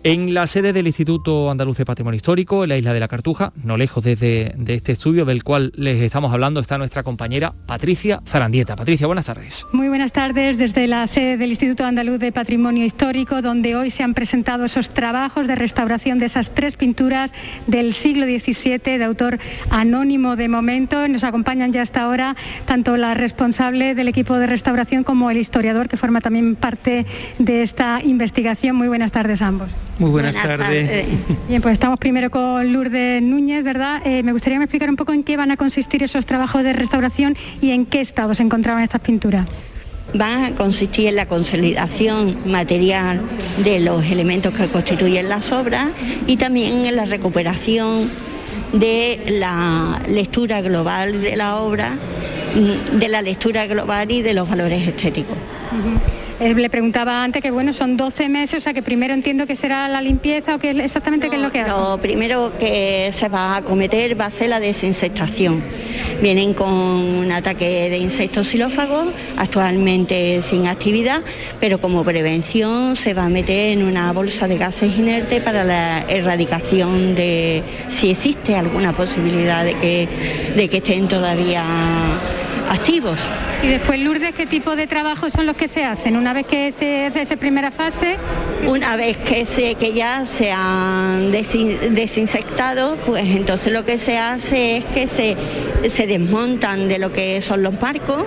En 0.01 0.33
la 0.33 0.47
sede 0.47 0.71
del 0.71 0.87
Instituto 0.87 1.51
Andaluz 1.51 1.77
de 1.77 1.85
Patrimonio 1.85 2.15
Histórico, 2.15 2.63
en 2.63 2.69
la 2.69 2.77
isla 2.77 2.93
de 2.93 3.01
la 3.01 3.09
Cartuja, 3.09 3.51
no 3.65 3.75
lejos 3.75 4.01
desde 4.01 4.53
de 4.55 4.73
este 4.75 4.93
estudio 4.93 5.25
del 5.25 5.43
cual 5.43 5.73
les 5.75 6.01
estamos 6.01 6.31
hablando, 6.31 6.61
está 6.61 6.77
nuestra 6.77 7.03
compañera 7.03 7.53
Patricia 7.65 8.21
Zarandieta. 8.25 8.77
Patricia, 8.77 9.07
buenas 9.07 9.25
tardes. 9.25 9.65
Muy 9.73 9.89
buenas 9.89 10.13
tardes 10.13 10.57
desde 10.57 10.87
la 10.87 11.05
sede 11.05 11.35
del 11.35 11.49
Instituto 11.49 11.83
Andaluz 11.83 12.21
de 12.21 12.31
Patrimonio 12.31 12.85
Histórico, 12.85 13.41
donde 13.41 13.75
hoy 13.75 13.91
se 13.91 14.01
han 14.01 14.13
presentado 14.13 14.63
esos 14.63 14.89
trabajos 14.89 15.47
de 15.47 15.55
restauración 15.55 16.17
de 16.17 16.27
esas 16.27 16.53
tres 16.53 16.77
pinturas 16.77 17.33
del 17.67 17.93
siglo 17.93 18.25
XVII 18.25 18.97
de 18.97 19.03
autor 19.03 19.37
anónimo 19.69 20.37
de 20.37 20.47
momento. 20.47 21.09
Nos 21.09 21.25
acompañan 21.25 21.73
ya 21.73 21.81
hasta 21.81 22.03
ahora 22.03 22.37
tanto 22.63 22.95
la 22.95 23.15
responsable 23.15 23.95
del 23.95 24.07
equipo 24.07 24.35
de 24.37 24.47
restauración 24.47 25.03
como 25.03 25.29
el 25.29 25.37
historiador 25.37 25.89
que 25.89 25.97
forma 25.97 26.21
también 26.21 26.55
parte 26.55 27.05
de 27.37 27.63
esta 27.63 27.99
investigación. 28.01 28.77
Muy 28.77 28.87
buenas 28.87 29.11
tardes 29.11 29.41
a 29.41 29.47
ambos. 29.47 29.69
Muy 29.99 30.11
buenas, 30.11 30.33
tardes. 30.33 31.07
Bien, 31.49 31.61
pues 31.61 31.73
estamos 31.73 31.99
primero 31.99 32.31
con 32.31 32.71
Lourdes 32.71 33.21
Núñez, 33.21 33.63
¿verdad? 33.63 34.01
Eh, 34.05 34.23
me 34.23 34.31
gustaría 34.31 34.57
explicar 34.57 34.89
un 34.89 34.95
poco 34.95 35.11
en 35.11 35.23
qué 35.23 35.35
van 35.35 35.51
a 35.51 35.57
consistir 35.57 36.03
esos 36.03 36.25
trabajos 36.25 36.63
de 36.63 36.71
restauración 36.71 37.35
y 37.59 37.71
en 37.71 37.85
qué 37.85 37.99
estado 37.99 38.33
se 38.33 38.43
encontraban 38.43 38.81
estas 38.83 39.01
pinturas 39.01 39.45
van 40.11 40.43
a 40.43 40.55
consistir 40.55 41.07
en 41.07 41.15
la 41.15 41.27
consolidación 41.27 42.49
material 42.49 43.21
de 43.63 43.79
los 43.79 44.03
elementos 44.05 44.51
que 44.53 44.67
constituyen 44.67 45.29
las 45.29 45.51
obras 45.51 45.91
y 46.25 46.37
también 46.37 46.85
en 46.85 46.95
la 46.95 47.05
recuperación 47.05 48.09
de 48.73 49.21
la 49.27 50.01
lectura 50.07 50.61
global 50.61 51.21
de 51.21 51.35
la 51.35 51.57
obra, 51.57 51.91
mm, 52.55 52.97
de 52.97 53.07
la 53.07 53.21
lectura 53.21 53.67
global 53.67 54.11
y 54.11 54.23
de 54.23 54.33
los 54.33 54.49
valores 54.49 54.87
estéticos. 54.87 55.37
Eh, 56.39 56.53
le 56.53 56.69
preguntaba 56.69 57.21
antes 57.21 57.41
que 57.41 57.51
bueno, 57.51 57.73
son 57.73 57.97
12 57.97 58.29
meses, 58.29 58.59
o 58.59 58.61
sea 58.61 58.73
que 58.73 58.81
primero 58.81 59.13
entiendo 59.13 59.45
que 59.45 59.57
será 59.57 59.89
la 59.89 60.01
limpieza 60.01 60.55
o 60.55 60.59
que 60.59 60.71
exactamente 60.71 61.29
qué 61.29 61.35
es 61.35 61.41
lo 61.41 61.51
que 61.51 61.59
hace. 61.59 61.71
Lo 61.71 61.99
primero 61.99 62.53
que 62.57 63.09
se 63.11 63.27
va 63.27 63.55
a 63.55 63.57
acometer 63.57 64.19
va 64.19 64.27
a 64.27 64.29
ser 64.29 64.49
la 64.49 64.61
desinsectación. 64.61 65.61
Vienen 66.21 66.53
con 66.53 66.69
un 66.69 67.29
ataque 67.33 67.89
de 67.89 67.97
insectos 67.97 68.47
xilófagos, 68.47 69.07
actualmente 69.35 70.41
sin 70.41 70.67
actividad, 70.67 71.23
pero 71.59 71.81
como 71.81 72.05
prevención 72.05 72.95
se 72.95 73.13
va 73.13 73.25
a 73.25 73.29
meter 73.29 73.77
en 73.77 73.83
una 73.83 74.13
bolsa 74.13 74.47
de 74.47 74.57
gases 74.57 74.97
inertes 74.97 75.41
para 75.41 75.65
la 75.65 76.05
erradicación 76.07 77.15
de 77.15 77.63
si 77.89 78.11
existe 78.11 78.55
alguna 78.55 78.93
posibilidad 78.93 79.65
de 79.65 79.73
que, 79.73 80.07
de 80.55 80.69
que 80.69 80.77
estén 80.77 81.09
todavía 81.09 81.65
activos. 82.69 83.19
Y 83.61 83.67
después, 83.67 83.99
Lourdes, 83.99 84.33
¿qué 84.33 84.45
tipo 84.45 84.77
de 84.77 84.87
trabajos 84.87 85.33
son 85.33 85.45
los 85.45 85.57
que 85.57 85.67
se 85.67 85.83
hacen? 85.83 86.15
Una 86.15 86.28
vez 86.33 86.45
que 86.47 86.71
se 86.71 87.05
hace 87.05 87.21
esa 87.21 87.37
primera 87.37 87.71
fase... 87.71 88.17
Una 88.67 88.97
vez 88.97 89.17
que, 89.17 89.45
se, 89.45 89.75
que 89.75 89.93
ya 89.93 90.25
se 90.25 90.51
han 90.51 91.31
desinsectado, 91.31 92.97
pues 93.05 93.25
entonces 93.25 93.71
lo 93.71 93.85
que 93.85 93.97
se 93.97 94.17
hace 94.17 94.77
es 94.77 94.85
que 94.85 95.07
se, 95.07 95.37
se 95.89 96.07
desmontan 96.07 96.89
de 96.89 96.99
lo 96.99 97.13
que 97.13 97.41
son 97.41 97.63
los 97.63 97.79
marcos 97.81 98.25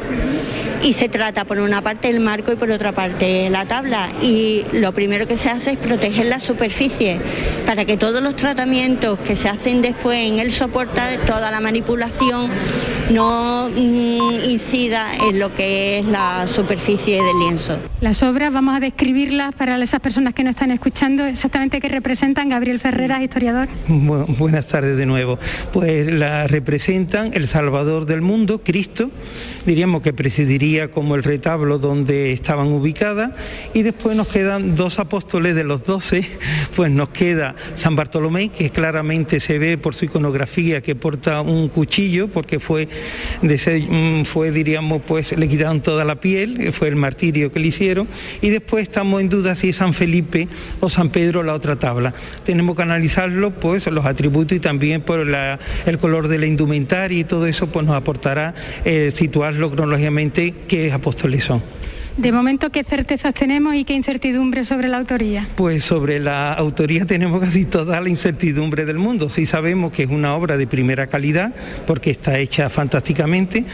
y 0.83 0.95
se 0.95 1.09
trata 1.09 1.45
por 1.45 1.61
una 1.61 1.83
parte 1.83 2.09
el 2.09 2.21
marco 2.21 2.51
y 2.51 2.57
por 2.57 2.71
otra 2.71 2.93
parte 2.93 3.51
la 3.51 3.67
tabla. 3.67 4.11
Y 4.21 4.65
lo 4.73 4.93
primero 4.93 5.27
que 5.27 5.37
se 5.37 5.51
hace 5.51 5.73
es 5.73 5.79
proteger 5.79 6.27
la 6.27 6.41
superficie 6.41 7.21
para 7.67 7.85
que 7.85 7.97
todos 7.97 8.23
los 8.23 8.35
tratamientos 8.35 9.19
que 9.21 9.37
se 9.37 9.49
hacen 9.49 9.83
después 9.83 10.19
en 10.19 10.39
el 10.39 10.51
soporte, 10.51 11.01
toda 11.27 11.51
la 11.51 11.61
manipulación, 11.61 12.51
no 13.11 13.69
mm, 13.69 14.45
incida 14.45 15.13
en 15.29 15.39
lo 15.39 15.55
que 15.55 15.99
es 15.99 16.07
la 16.07 16.47
superficie 16.49 17.23
del 17.23 17.39
lienzo. 17.39 17.92
Las 18.03 18.25
obras, 18.25 18.53
vamos 18.53 18.75
a 18.75 18.81
describirlas 18.81 19.55
para 19.55 19.81
esas 19.81 20.01
personas 20.01 20.35
que 20.35 20.43
no 20.43 20.51
están 20.51 20.73
escuchando, 20.73 21.25
exactamente 21.25 21.81
qué 21.81 21.89
representan. 21.89 22.49
Gabriel 22.49 22.81
Ferreras, 22.81 23.23
historiador. 23.23 23.69
buenas 23.87 24.67
tardes 24.67 24.97
de 24.97 25.07
nuevo. 25.07 25.39
Pues 25.73 26.13
la 26.13 26.49
representan 26.49 27.31
el 27.33 27.47
Salvador 27.47 28.05
del 28.05 28.21
mundo, 28.21 28.61
Cristo, 28.65 29.13
diríamos 29.67 30.03
que 30.03 30.13
presidiría 30.13 30.91
como 30.91 31.15
el 31.15 31.23
retablo 31.23 31.79
donde 31.79 32.33
estaban 32.33 32.73
ubicadas, 32.73 33.31
y 33.73 33.85
después 33.85 34.17
nos 34.17 34.27
quedan 34.27 34.75
dos 34.75 34.99
apóstoles 34.99 35.55
de 35.55 35.63
los 35.63 35.85
doce, 35.85 36.27
pues 36.75 36.91
nos 36.91 37.11
queda 37.11 37.55
San 37.77 37.95
Bartolomé, 37.95 38.49
que 38.49 38.71
claramente 38.71 39.39
se 39.39 39.61
ve 39.61 39.79
por 39.79 39.95
su 39.95 40.07
iconografía 40.07 40.81
que 40.81 40.97
porta 40.97 41.41
un 41.41 41.69
cuchillo, 41.69 42.27
porque 42.27 42.59
fue, 42.59 42.89
mm, 43.43 44.25
fue 44.25 44.51
diríamos, 44.51 45.03
pues 45.07 45.39
le 45.39 45.49
quitaron 45.49 45.81
toda 45.83 46.05
la 46.05 46.17
piel, 46.17 46.73
fue 46.73 46.89
el 46.89 46.97
martirio 46.97 47.53
que 47.53 47.61
le 47.61 47.69
hicieron, 47.69 47.92
y 48.41 48.51
después 48.51 48.83
estamos 48.83 49.21
en 49.21 49.29
duda 49.29 49.55
si 49.55 49.71
es 49.71 49.77
San 49.77 49.95
Felipe 49.95 50.49
o 50.81 50.89
San 50.89 51.11
Pedro 51.11 51.43
la 51.43 51.55
otra 51.55 51.77
tabla. 51.77 52.15
Tenemos 52.45 52.77
que 52.77 52.83
analizarlo, 52.83 53.51
pues 53.51 53.87
los 53.87 54.07
atributos 54.07 54.57
y 54.57 54.61
también 54.61 55.03
por 55.03 55.21
el 55.21 55.99
color 55.99 56.29
de 56.29 56.39
la 56.39 56.47
indumentaria 56.47 57.19
y 57.19 57.25
todo 57.25 57.47
eso, 57.47 57.67
pues 57.69 57.87
nos 57.87 57.97
aportará 57.97 58.55
eh, 58.85 59.13
situarlo 59.15 59.71
cronológicamente 59.71 60.55
qué 60.67 60.93
apóstoles 60.93 61.45
son. 61.45 61.63
De 62.17 62.31
momento, 62.31 62.69
¿qué 62.69 62.85
certezas 62.85 63.33
tenemos 63.33 63.75
y 63.75 63.85
qué 63.85 63.95
incertidumbre 63.95 64.67
sobre 64.67 64.89
la 64.89 64.99
autoría? 64.99 65.49
Pues 65.57 65.83
sobre 65.83 66.21
la 66.21 66.53
autoría 66.53 67.07
tenemos 67.07 67.41
casi 67.41 67.65
toda 67.65 68.03
la 68.03 68.09
incertidumbre 68.11 68.85
del 68.85 68.99
mundo. 68.99 69.31
Sí 69.31 69.47
sabemos 69.47 69.93
que 69.93 70.03
es 70.03 70.11
una 70.11 70.35
obra 70.35 70.59
de 70.59 70.67
primera 70.67 71.07
calidad 71.07 71.55
porque 71.87 72.11
está 72.11 72.39
hecha 72.39 72.69
fantásticamente, 72.69 73.65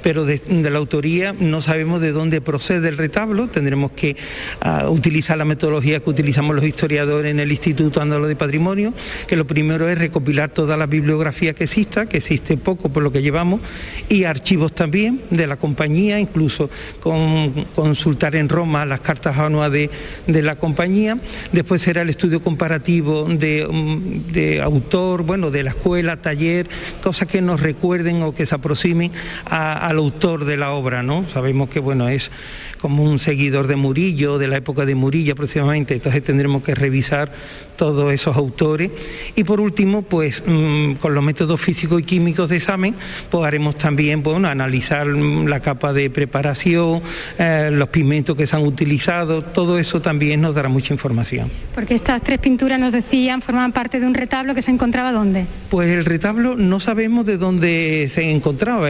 pero 0.00 0.24
de, 0.24 0.40
la 0.48 0.78
autoría 0.78 1.34
no 1.40 1.60
sabemos 1.60 2.00
de 2.00 2.12
dónde 2.12 2.40
procede 2.40 2.88
el 2.88 2.98
retablo. 2.98 3.48
Tendremos 3.48 3.90
que 3.92 4.16
ah, 4.60 4.88
utilizar 4.88 5.36
la 5.36 5.44
metodología 5.44 5.98
que 5.98 6.10
utilizamos 6.10 6.54
los 6.54 6.64
historiadores 6.64 7.32
en 7.32 7.40
el 7.40 7.50
Instituto 7.50 8.00
Andaluz 8.00 8.28
de 8.28 8.36
Patrimonio, 8.36 8.94
que 9.26 9.34
lo 9.34 9.44
primero 9.44 9.88
es 9.88 9.98
recopilar 9.98 10.50
toda 10.50 10.76
la 10.76 10.86
bibliografía 10.86 11.52
que 11.52 11.64
exista, 11.64 12.06
que 12.06 12.18
existe 12.18 12.56
poco 12.56 12.90
por 12.90 13.02
lo 13.02 13.10
que 13.10 13.22
llevamos, 13.22 13.60
y 14.08 14.22
archivos 14.22 14.72
también 14.72 15.22
de 15.30 15.48
la 15.48 15.56
compañía, 15.56 16.20
incluso 16.20 16.70
con 17.02 17.66
consultar 17.88 18.36
en 18.36 18.50
Roma 18.50 18.84
las 18.84 19.00
cartas 19.00 19.38
anuales 19.38 19.88
de, 20.26 20.42
la 20.42 20.56
compañía, 20.56 21.16
después 21.52 21.80
será 21.80 22.02
el 22.02 22.10
estudio 22.10 22.42
comparativo 22.42 23.26
mm, 23.26 23.38
de, 23.38 24.60
autor, 24.62 25.22
bueno, 25.22 25.50
de 25.50 25.62
la 25.62 25.70
escuela, 25.70 26.18
taller, 26.18 26.68
cosas 27.02 27.28
que 27.28 27.40
nos 27.40 27.60
recuerden 27.60 28.22
o 28.22 28.34
que 28.34 28.44
se 28.44 28.54
aproximen 28.54 29.10
al 29.46 29.96
autor 29.96 30.44
de 30.44 30.58
la 30.58 30.72
obra, 30.72 31.02
¿no? 31.02 31.26
Sabemos 31.28 31.70
que, 31.70 31.80
bueno, 31.80 32.10
es 32.10 32.30
como 32.78 33.04
un 33.04 33.18
seguidor 33.18 33.66
de 33.66 33.76
Murillo, 33.76 34.36
de 34.36 34.48
la 34.48 34.58
época 34.58 34.84
de 34.84 34.94
Murillo 34.94 35.32
aproximadamente, 35.32 35.94
entonces 35.94 36.22
tendremos 36.22 36.62
que 36.62 36.74
revisar 36.74 37.32
todos 37.76 38.12
esos 38.12 38.36
autores. 38.36 38.90
Y 39.34 39.44
por 39.44 39.60
último, 39.60 40.02
pues 40.02 40.42
mm, 40.44 40.94
con 40.94 41.14
los 41.14 41.24
métodos 41.24 41.60
físicos 41.60 42.00
y 42.00 42.04
químicos 42.04 42.50
de 42.50 42.56
examen, 42.56 42.94
pues 43.30 43.46
haremos 43.46 43.76
también, 43.76 44.22
bueno, 44.22 44.48
analizar 44.48 45.06
la 45.06 45.60
capa 45.60 45.94
de 45.94 46.10
preparación, 46.10 47.00
eh, 47.38 47.70
los 47.78 47.88
pigmentos 47.88 48.36
que 48.36 48.46
se 48.46 48.56
han 48.56 48.64
utilizado, 48.64 49.42
todo 49.42 49.78
eso 49.78 50.02
también 50.02 50.40
nos 50.40 50.54
dará 50.54 50.68
mucha 50.68 50.92
información. 50.92 51.50
Porque 51.74 51.94
estas 51.94 52.22
tres 52.22 52.38
pinturas 52.38 52.78
nos 52.78 52.92
decían, 52.92 53.42
formaban 53.42 53.72
parte 53.72 54.00
de 54.00 54.06
un 54.06 54.14
retablo 54.14 54.54
que 54.54 54.62
se 54.62 54.70
encontraba 54.70 55.12
¿dónde? 55.12 55.46
Pues 55.70 55.90
el 55.90 56.04
retablo 56.04 56.56
no 56.56 56.80
sabemos 56.80 57.26
de 57.26 57.36
dónde 57.36 58.10
se 58.12 58.30
encontraba, 58.30 58.88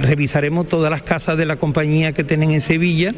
revisaremos 0.00 0.68
todas 0.68 0.90
las 0.90 1.02
casas 1.02 1.36
de 1.36 1.46
la 1.46 1.56
compañía 1.56 2.12
que 2.12 2.24
tienen 2.24 2.50
en 2.50 2.60
Sevilla, 2.60 3.14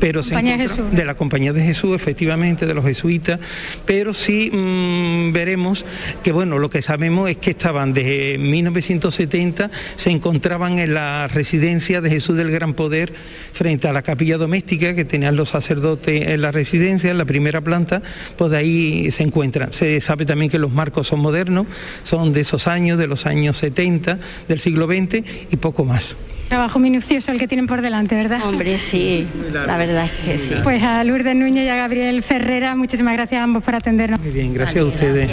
pero 0.00 0.22
se 0.22 0.36
de 0.36 1.04
la 1.04 1.14
compañía 1.14 1.52
de 1.52 1.62
Jesús, 1.62 1.94
efectivamente, 1.94 2.66
de 2.66 2.74
los 2.74 2.84
jesuitas, 2.84 3.40
pero 3.84 4.14
sí 4.14 4.50
mm, 4.52 5.32
veremos 5.32 5.84
que 6.22 6.32
bueno, 6.32 6.58
lo 6.58 6.70
que 6.70 6.82
sabemos 6.82 7.30
es 7.30 7.36
que 7.36 7.50
estaban 7.50 7.92
desde 7.92 8.38
1970 8.38 9.70
se 9.96 10.10
encontraban 10.10 10.78
en 10.78 10.94
la 10.94 11.28
residencia 11.28 12.00
de 12.00 12.10
Jesús 12.10 12.36
del 12.36 12.50
Gran 12.50 12.74
Poder 12.74 13.12
frente 13.52 13.88
a 13.88 13.92
la 13.92 14.02
capilla 14.02 14.38
doméstica 14.56 14.94
que 14.94 15.04
tenían 15.04 15.36
los 15.36 15.50
sacerdotes 15.50 16.28
en 16.28 16.40
la 16.40 16.50
residencia, 16.50 17.10
en 17.10 17.18
la 17.18 17.26
primera 17.26 17.60
planta, 17.60 18.00
pues 18.38 18.50
de 18.50 18.56
ahí 18.56 19.10
se 19.10 19.22
encuentran. 19.22 19.74
Se 19.74 20.00
sabe 20.00 20.24
también 20.24 20.50
que 20.50 20.58
los 20.58 20.72
marcos 20.72 21.08
son 21.08 21.20
modernos, 21.20 21.66
son 22.04 22.32
de 22.32 22.40
esos 22.40 22.66
años, 22.66 22.98
de 22.98 23.06
los 23.06 23.26
años 23.26 23.58
70 23.58 24.18
del 24.48 24.58
siglo 24.58 24.86
XX 24.86 25.22
y 25.50 25.56
poco 25.56 25.84
más. 25.84 26.16
Trabajo 26.48 26.78
minucioso 26.78 27.32
el 27.32 27.38
que 27.38 27.48
tienen 27.48 27.66
por 27.66 27.82
delante, 27.82 28.14
¿verdad? 28.14 28.40
Hombre, 28.46 28.78
sí, 28.78 29.26
la 29.52 29.76
verdad 29.76 30.06
es 30.06 30.12
que 30.24 30.38
sí. 30.38 30.54
Pues 30.62 30.82
a 30.82 31.04
Lourdes 31.04 31.36
Núñez 31.36 31.66
y 31.66 31.68
a 31.68 31.76
Gabriel 31.76 32.22
Ferrera, 32.22 32.74
muchísimas 32.76 33.12
gracias 33.12 33.38
a 33.40 33.44
ambos 33.44 33.62
por 33.62 33.74
atendernos. 33.74 34.20
Muy 34.20 34.30
bien, 34.30 34.54
gracias 34.54 34.82
a 34.82 34.86
ustedes. 34.86 35.30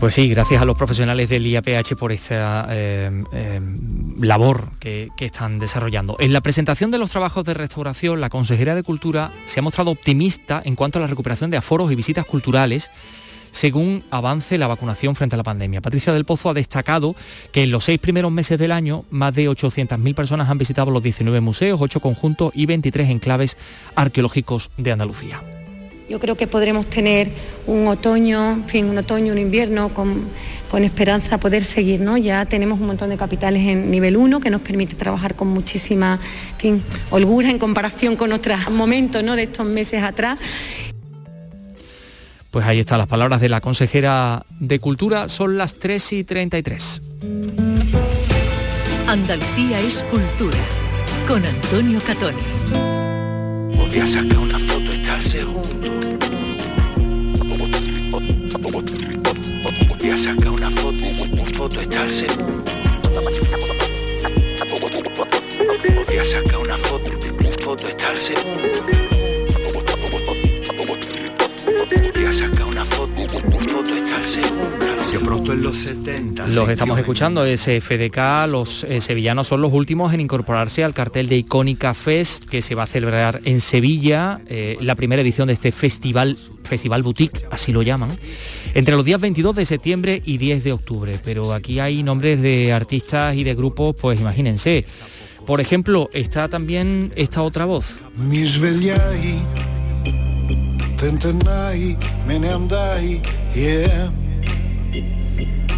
Pues 0.00 0.14
sí, 0.14 0.30
gracias 0.30 0.62
a 0.62 0.64
los 0.64 0.78
profesionales 0.78 1.28
del 1.28 1.46
IAPH 1.46 1.94
por 1.94 2.10
esta 2.10 2.66
eh, 2.70 3.22
eh, 3.34 3.60
labor 4.18 4.70
que, 4.80 5.10
están 5.18 5.58
desarrollando. 5.58 6.16
En 6.18 6.32
la 6.32 6.40
presentación 6.40 6.90
de 6.90 6.96
los 6.96 7.10
trabajos 7.10 7.44
de 7.44 7.52
restauración, 7.52 8.18
la 8.18 8.30
Consejería 8.30 8.74
de 8.74 8.82
Cultura 8.82 9.30
se 9.44 9.60
ha 9.60 9.62
mostrado 9.62 9.90
optimista 9.90 10.62
en 10.64 10.74
cuanto 10.74 10.98
a 10.98 11.02
la 11.02 11.06
recuperación 11.06 11.50
de 11.50 11.58
aforos 11.58 11.92
y 11.92 11.96
visitas 11.96 12.24
culturales 12.24 12.90
según 13.50 14.02
avance 14.10 14.56
la 14.56 14.68
vacunación 14.68 15.16
frente 15.16 15.36
a 15.36 15.38
la 15.38 15.42
pandemia. 15.42 15.82
Patricia 15.82 16.14
del 16.14 16.24
Pozo 16.24 16.48
ha 16.48 16.54
destacado 16.54 17.14
que 17.52 17.62
en 17.62 17.70
los 17.70 17.84
seis 17.84 17.98
primeros 17.98 18.32
meses 18.32 18.58
del 18.58 18.72
año 18.72 19.04
más 19.10 19.34
de 19.34 19.50
800.000 19.50 20.14
personas 20.14 20.48
han 20.48 20.56
visitado 20.56 20.90
los 20.90 21.02
19 21.02 21.42
museos, 21.42 21.78
8 21.78 22.00
conjuntos 22.00 22.52
y 22.54 22.64
23 22.64 23.10
enclaves 23.10 23.58
arqueológicos 23.96 24.70
de 24.78 24.92
Andalucía. 24.92 25.59
Yo 26.10 26.18
creo 26.18 26.36
que 26.36 26.48
podremos 26.48 26.86
tener 26.86 27.30
un 27.68 27.86
otoño, 27.86 28.54
en 28.54 28.64
fin, 28.64 28.86
un 28.86 28.98
otoño, 28.98 29.32
un 29.32 29.38
invierno 29.38 29.94
con, 29.94 30.26
esperanza 30.82 31.38
poder 31.38 31.62
seguir, 31.62 32.00
¿no? 32.00 32.16
Ya 32.16 32.46
tenemos 32.46 32.80
un 32.80 32.88
montón 32.88 33.10
de 33.10 33.16
capitales 33.16 33.64
en 33.68 33.92
nivel 33.92 34.16
1 34.16 34.40
que 34.40 34.50
nos 34.50 34.60
permite 34.60 34.96
trabajar 34.96 35.36
con 35.36 35.46
muchísima, 35.46 36.18
holgura 37.10 37.48
en 37.48 37.60
comparación 37.60 38.16
con 38.16 38.32
otros 38.32 38.68
momentos, 38.72 39.22
¿no? 39.22 39.36
De 39.36 39.44
estos 39.44 39.64
meses 39.64 40.02
atrás 40.02 40.40
pues 42.50 42.66
ahí 42.66 42.80
están 42.80 42.98
las 42.98 43.06
palabras 43.06 43.40
de 43.40 43.48
la 43.48 43.60
consejera 43.60 44.44
de 44.58 44.80
Cultura, 44.80 45.28
son 45.28 45.56
las 45.56 45.74
3 45.74 46.12
y 46.14 46.24
33. 46.24 47.02
Andalucía 49.06 49.78
es 49.78 50.02
cultura, 50.10 50.58
con 51.28 51.46
Antonio 51.46 52.00
Catoni. 52.04 52.42
Voy 60.10 60.18
a 60.18 60.22
sacar 60.24 60.50
una 60.50 60.70
foto, 60.72 61.04
foto, 61.54 61.80
estarse 61.80 62.26
juntos. 62.26 62.74
Voy 66.04 66.16
a 66.16 66.24
sacar 66.24 66.58
una 66.58 66.76
foto, 66.78 67.12
foto, 67.62 67.86
estarse 75.10 75.94
juntos. 75.94 76.54
Los 76.54 76.68
estamos 76.68 76.98
escuchando, 76.98 77.44
ese 77.44 77.80
FDK, 77.80 78.48
los 78.48 78.84
eh, 78.84 79.00
sevillanos 79.00 79.48
son 79.48 79.60
los 79.60 79.72
últimos 79.72 80.12
en 80.14 80.20
incorporarse 80.20 80.84
al 80.84 80.94
cartel 80.94 81.28
de 81.28 81.36
Icónica 81.36 81.94
Fest 81.94 82.44
que 82.44 82.62
se 82.62 82.74
va 82.74 82.84
a 82.84 82.86
celebrar 82.86 83.40
en 83.44 83.60
Sevilla, 83.60 84.40
eh, 84.46 84.76
la 84.80 84.94
primera 84.94 85.22
edición 85.22 85.48
de 85.48 85.54
este 85.54 85.72
festival, 85.72 86.38
Festival 86.64 87.02
Boutique, 87.02 87.42
así 87.50 87.72
lo 87.72 87.82
llaman, 87.82 88.10
entre 88.74 88.94
los 88.94 89.04
días 89.04 89.20
22 89.20 89.56
de 89.56 89.66
septiembre 89.66 90.22
y 90.24 90.38
10 90.38 90.64
de 90.64 90.72
octubre. 90.72 91.18
Pero 91.24 91.52
aquí 91.52 91.80
hay 91.80 92.02
nombres 92.02 92.40
de 92.40 92.72
artistas 92.72 93.34
y 93.36 93.44
de 93.44 93.54
grupos, 93.54 93.96
pues 94.00 94.20
imagínense. 94.20 94.84
Por 95.46 95.60
ejemplo, 95.60 96.08
está 96.12 96.48
también 96.48 97.12
esta 97.16 97.42
otra 97.42 97.64
voz. 97.64 97.98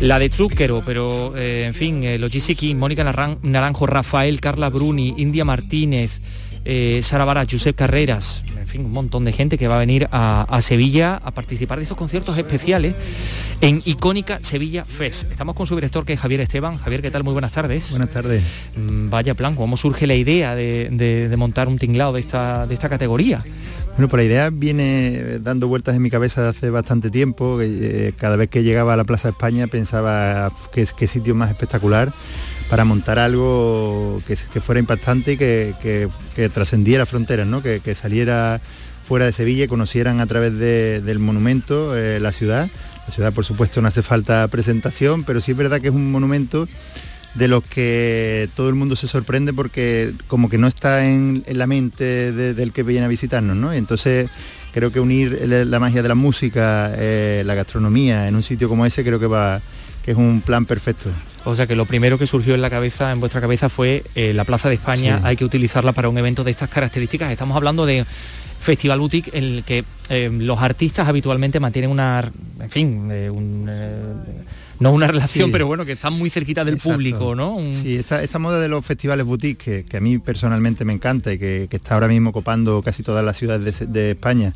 La 0.02 0.18
de 0.18 0.30
Zucchero, 0.30 0.82
pero 0.84 1.32
eh, 1.36 1.62
en 1.64 1.74
fin, 1.74 2.02
eh, 2.02 2.18
los 2.18 2.32
GCK, 2.32 2.74
Mónica 2.74 3.04
Naranjo, 3.04 3.86
Rafael, 3.86 4.40
Carla 4.40 4.68
Bruni, 4.68 5.14
India 5.16 5.44
Martínez, 5.44 6.20
eh, 6.64 6.98
Sara 7.04 7.24
Vara, 7.24 7.46
Josep 7.48 7.76
Carreras, 7.76 8.42
en 8.58 8.66
fin, 8.66 8.84
un 8.84 8.90
montón 8.90 9.24
de 9.24 9.30
gente 9.30 9.56
que 9.58 9.68
va 9.68 9.76
a 9.76 9.78
venir 9.78 10.08
a, 10.10 10.58
Sevilla 10.60 11.20
a 11.24 11.30
participar 11.30 11.78
de 11.78 11.84
esos 11.84 11.96
conciertos 11.96 12.36
especiales 12.36 12.96
en 13.60 13.80
icónica 13.84 14.40
Sevilla 14.42 14.84
Fest. 14.84 15.30
Estamos 15.30 15.54
con 15.54 15.68
su 15.68 15.76
director 15.76 16.04
que 16.04 16.14
es 16.14 16.20
Javier 16.20 16.40
Esteban. 16.40 16.78
Javier, 16.78 17.00
¿qué 17.00 17.12
tal? 17.12 17.22
Muy 17.22 17.32
buenas 17.32 17.52
tardes. 17.52 17.90
Buenas 17.90 18.10
tardes. 18.10 18.42
Mm, 18.76 19.08
vaya 19.08 19.34
plan, 19.34 19.54
¿cómo 19.54 19.76
surge 19.76 20.08
la 20.08 20.16
idea 20.16 20.56
de, 20.56 21.32
montar 21.38 21.68
un 21.68 21.78
tinglado 21.78 22.14
de 22.14 22.20
esta, 22.20 22.66
de 22.66 22.74
esta 22.74 22.88
categoría? 22.88 23.44
Bueno, 23.92 24.08
pues 24.08 24.20
la 24.20 24.24
idea 24.24 24.50
viene 24.50 25.38
dando 25.40 25.68
vueltas 25.68 25.94
en 25.94 26.02
mi 26.02 26.08
cabeza 26.08 26.48
hace 26.48 26.70
bastante 26.70 27.10
tiempo. 27.10 27.58
Eh, 27.60 28.14
cada 28.16 28.36
vez 28.36 28.48
que 28.48 28.62
llegaba 28.62 28.94
a 28.94 28.96
la 28.96 29.04
Plaza 29.04 29.28
España 29.28 29.66
pensaba 29.66 30.50
qué, 30.72 31.06
sitio 31.06 31.34
más 31.34 31.50
espectacular 31.50 32.10
para 32.70 32.86
montar 32.86 33.18
algo 33.18 34.22
que, 34.26 34.36
fuera 34.36 34.78
impactante 34.78 35.32
y 35.32 35.36
que, 35.36 36.08
trascendiera 36.54 37.04
fronteras, 37.04 37.46
¿no? 37.46 37.62
que, 37.62 37.94
saliera 37.94 38.62
fuera 39.04 39.26
de 39.26 39.32
Sevilla 39.32 39.64
y 39.64 39.68
conocieran 39.68 40.20
a 40.20 40.26
través 40.26 40.58
del 40.58 41.18
monumento 41.18 41.94
eh, 41.94 42.18
la 42.18 42.32
ciudad. 42.32 42.70
La 43.06 43.12
ciudad, 43.12 43.32
por 43.34 43.44
supuesto, 43.44 43.82
no 43.82 43.88
hace 43.88 44.00
falta 44.00 44.48
presentación, 44.48 45.24
pero 45.24 45.42
sí 45.42 45.50
es 45.50 45.56
verdad 45.56 45.82
que 45.82 45.88
es 45.88 45.94
un 45.94 46.10
monumento 46.10 46.66
de 47.34 47.48
los 47.48 47.64
que 47.64 48.48
todo 48.54 48.68
el 48.68 48.74
mundo 48.74 48.96
se 48.96 49.08
sorprende 49.08 49.52
porque 49.52 50.12
como 50.26 50.50
que 50.50 50.58
no 50.58 50.66
está 50.66 51.06
en, 51.06 51.44
la 51.46 51.66
mente 51.66 52.32
del 52.32 52.72
que 52.72 52.82
viene 52.82 53.06
a 53.06 53.08
visitarnos, 53.08 53.56
¿no? 53.56 53.72
entonces 53.72 54.28
creo 54.72 54.92
que 54.92 55.00
unir 55.00 55.42
la 55.46 55.80
magia 55.80 56.02
de 56.02 56.08
la 56.08 56.14
música, 56.14 56.92
eh, 56.96 57.42
la 57.44 57.54
gastronomía 57.54 58.28
en 58.28 58.36
un 58.36 58.42
sitio 58.42 58.68
como 58.68 58.86
ese 58.86 59.04
creo 59.04 59.18
que 59.18 59.26
va 59.26 59.60
que 60.04 60.10
es 60.10 60.16
un 60.16 60.40
plan 60.40 60.66
perfecto. 60.66 61.10
O 61.44 61.54
sea 61.54 61.66
que 61.66 61.76
lo 61.76 61.86
primero 61.86 62.18
que 62.18 62.26
surgió 62.26 62.54
en 62.54 62.62
la 62.62 62.70
cabeza, 62.70 63.12
en 63.12 63.20
vuestra 63.20 63.40
cabeza, 63.40 63.68
fue 63.68 64.04
eh, 64.14 64.32
la 64.32 64.44
Plaza 64.44 64.68
de 64.68 64.74
España, 64.76 65.20
hay 65.22 65.36
que 65.36 65.44
utilizarla 65.44 65.92
para 65.92 66.08
un 66.08 66.18
evento 66.18 66.44
de 66.44 66.50
estas 66.50 66.68
características. 66.68 67.30
Estamos 67.30 67.56
hablando 67.56 67.86
de 67.86 68.04
Festival 68.60 69.00
Boutique 69.00 69.30
en 69.32 69.44
el 69.44 69.64
que 69.64 69.84
eh, 70.08 70.30
los 70.32 70.60
artistas 70.60 71.08
habitualmente 71.08 71.58
mantienen 71.58 71.90
una, 71.90 72.30
en 72.60 72.70
fin, 72.70 73.08
eh, 73.10 73.30
no 74.82 74.92
una 74.92 75.06
relación, 75.06 75.50
pero 75.50 75.66
bueno, 75.66 75.84
que 75.84 75.92
están 75.92 76.14
muy 76.14 76.30
cerquita 76.30 76.64
del 76.64 76.76
público, 76.76 77.34
¿no? 77.34 77.58
Sí, 77.70 77.96
esta, 77.96 78.38
moda 78.38 78.60
de 78.60 78.68
los 78.68 78.84
festivales 78.84 79.24
boutique, 79.24 79.84
que, 79.84 79.96
a 79.96 80.00
mí 80.00 80.18
personalmente 80.18 80.84
me 80.84 80.92
encanta 80.92 81.32
y 81.32 81.38
que, 81.38 81.68
está 81.70 81.94
ahora 81.94 82.08
mismo 82.08 82.32
copando 82.32 82.82
casi 82.82 83.02
todas 83.02 83.24
las 83.24 83.36
ciudades 83.36 83.92
de 83.92 84.10
España, 84.10 84.54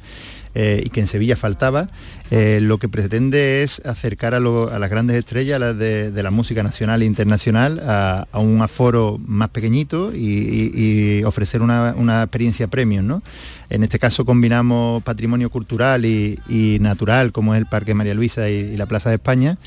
eh, 0.59 0.85
y 0.87 0.89
que 0.89 1.01
en 1.01 1.07
Sevilla 1.07 1.37
faltaba, 1.37 1.91
eh, 2.31 2.61
lo 2.63 2.79
que 2.79 2.89
pretende 2.89 3.63
es 3.63 3.83
acercar 3.85 4.33
a, 4.33 4.41
las 4.41 4.89
grandes 4.89 5.17
estrellas 5.17 5.77
de, 5.77 6.23
la 6.23 6.31
música 6.31 6.63
nacional 6.63 7.03
e 7.03 7.05
internacional 7.05 7.79
a, 7.85 8.27
un 8.33 8.63
aforo 8.63 9.21
más 9.27 9.51
pequeñito 9.51 10.15
y, 10.15 11.23
ofrecer 11.25 11.61
una, 11.61 12.23
experiencia 12.23 12.69
premium. 12.69 13.07
¿no? 13.07 13.23
En 13.69 13.83
este 13.83 13.99
caso 13.99 14.25
combinamos 14.25 15.03
patrimonio 15.03 15.51
cultural 15.51 16.07
y, 16.07 16.79
natural, 16.81 17.33
como 17.33 17.55
es 17.55 17.61
el 17.61 17.67
Parque 17.67 17.93
María 17.93 18.15
Luisa 18.15 18.49
y, 18.49 18.79
la 18.79 18.87
Plaza 18.87 19.11
de 19.11 19.17
España, 19.17 19.59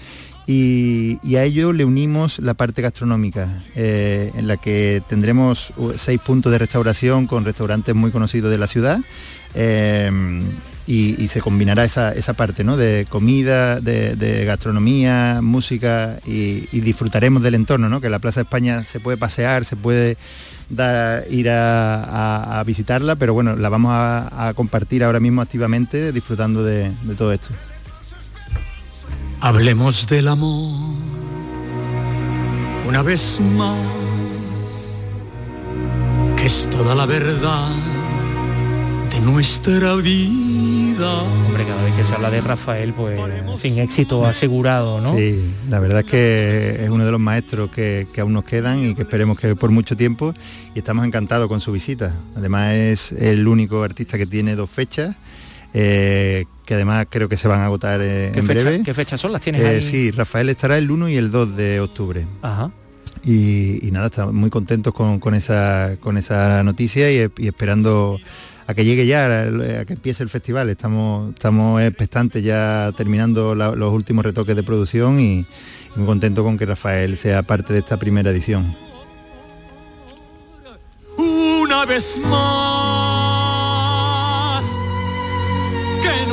y, 0.51 1.35
a 1.35 1.43
ello 1.43 1.73
le 1.73 1.85
unimos 1.85 2.39
la 2.39 2.55
parte 2.55 2.81
gastronómica, 2.81 3.59
eh, 3.75 4.31
en 4.35 4.47
la 4.47 4.57
que 4.57 5.03
tendremos 5.07 5.71
seis 5.95 6.19
puntos 6.19 6.51
de 6.51 6.57
restauración 6.57 7.27
con 7.27 7.45
restaurantes 7.45 7.93
muy 7.93 8.09
conocidos 8.09 8.49
de 8.49 8.57
la 8.57 8.65
ciudad 8.65 8.99
y, 10.87 11.27
se 11.27 11.41
combinará 11.41 11.83
esa, 11.83 12.33
parte 12.33 12.63
¿no? 12.63 12.77
de 12.77 13.05
comida, 13.07 13.79
de, 13.79 14.43
gastronomía, 14.45 15.39
música 15.43 16.17
y, 16.25 16.61
disfrutaremos 16.79 17.43
del 17.43 17.53
entorno, 17.53 17.87
¿no? 17.87 18.01
que 18.01 18.09
la 18.09 18.17
Plaza 18.17 18.39
de 18.39 18.45
España 18.45 18.83
se 18.83 18.99
puede 18.99 19.17
pasear, 19.17 19.65
se 19.65 19.75
puede 19.75 20.17
ir 21.29 21.49
a, 21.51 22.63
visitarla, 22.65 23.17
pero 23.17 23.35
bueno, 23.35 23.55
la 23.55 23.69
vamos 23.69 23.91
a, 23.93 24.51
compartir 24.55 25.03
ahora 25.03 25.19
mismo 25.19 25.43
activamente 25.43 26.11
disfrutando 26.11 26.63
de 26.63 26.91
todo 27.15 27.33
esto. 27.33 27.49
Hablemos 29.41 30.05
del 30.09 30.27
amor 30.27 30.99
una 32.85 33.01
vez 33.03 33.39
más, 33.39 33.77
que 36.35 36.45
es 36.45 36.69
toda 36.69 36.93
la 36.93 37.05
verdad 37.05 37.69
de 39.09 39.21
nuestra 39.21 39.95
vida. 39.95 41.21
Hombre, 41.21 41.63
cada 41.65 41.83
vez 41.83 41.93
que 41.93 42.03
se 42.03 42.15
habla 42.15 42.31
de 42.31 42.41
Rafael, 42.41 42.93
pues, 42.93 43.17
sin 43.61 43.79
éxito 43.79 44.25
asegurado, 44.25 44.99
¿no? 44.99 45.15
Sí, 45.15 45.41
la 45.69 45.79
verdad 45.79 46.01
es 46.01 46.05
que 46.07 46.83
es 46.83 46.89
uno 46.89 47.05
de 47.05 47.11
los 47.11 47.19
maestros 47.21 47.71
que, 47.71 48.07
aún 48.19 48.33
nos 48.33 48.43
quedan 48.43 48.83
y 48.83 48.93
que 48.93 49.03
esperemos 49.03 49.39
que 49.39 49.55
por 49.55 49.69
mucho 49.69 49.95
tiempo 49.95 50.33
y 50.75 50.79
estamos 50.79 51.05
encantados 51.05 51.47
con 51.47 51.61
su 51.61 51.71
visita. 51.71 52.13
Además 52.35 52.73
es 52.73 53.11
el 53.13 53.47
único 53.47 53.83
artista 53.83 54.17
que 54.17 54.25
tiene 54.25 54.55
dos 54.55 54.69
fechas. 54.69 55.15
Eh, 55.73 56.45
que 56.65 56.73
además 56.73 57.07
creo 57.09 57.29
que 57.29 57.37
se 57.37 57.47
van 57.47 57.59
a 57.61 57.65
agotar 57.65 58.01
eh, 58.01 58.31
en 58.33 58.47
breve. 58.47 58.81
¿Qué 58.83 58.93
fechas 58.93 59.21
son? 59.21 59.31
¿Las 59.31 59.41
tienes 59.41 59.61
eh, 59.61 59.81
Sí, 59.81 60.11
Rafael 60.11 60.49
estará 60.49 60.77
el 60.77 60.89
1 60.89 61.09
y 61.09 61.17
el 61.17 61.31
2 61.31 61.55
de 61.55 61.79
octubre. 61.79 62.25
Ajá. 62.41 62.71
Y, 63.23 63.89
nada, 63.91 64.07
estamos 64.07 64.33
muy 64.33 64.49
contentos 64.49 64.93
con, 64.93 65.33
esa, 65.35 65.97
con 65.99 66.17
esa 66.17 66.63
noticia 66.63 67.11
y 67.11 67.29
esperando 67.45 68.17
a 68.65 68.73
que 68.75 68.85
llegue 68.85 69.07
ya, 69.07 69.25
a, 69.25 69.85
que 69.85 69.93
empiece 69.93 70.21
el 70.21 70.29
festival. 70.29 70.69
Estamos, 70.69 71.33
estamos 71.33 71.81
expectantes 71.81 72.43
ya 72.43 72.91
terminando 72.95 73.55
los 73.55 73.93
últimos 73.93 74.23
retoques 74.23 74.55
de 74.55 74.63
producción 74.63 75.19
y, 75.19 75.45
muy 75.95 76.05
contento 76.05 76.43
con 76.43 76.55
que 76.55 76.67
Rafael 76.67 77.17
sea 77.17 77.41
parte 77.41 77.73
de 77.73 77.79
esta 77.79 77.97
primera 77.97 78.29
edición. 78.29 78.75
Una 81.17 81.85
vez 81.85 82.19
más, 82.23 83.08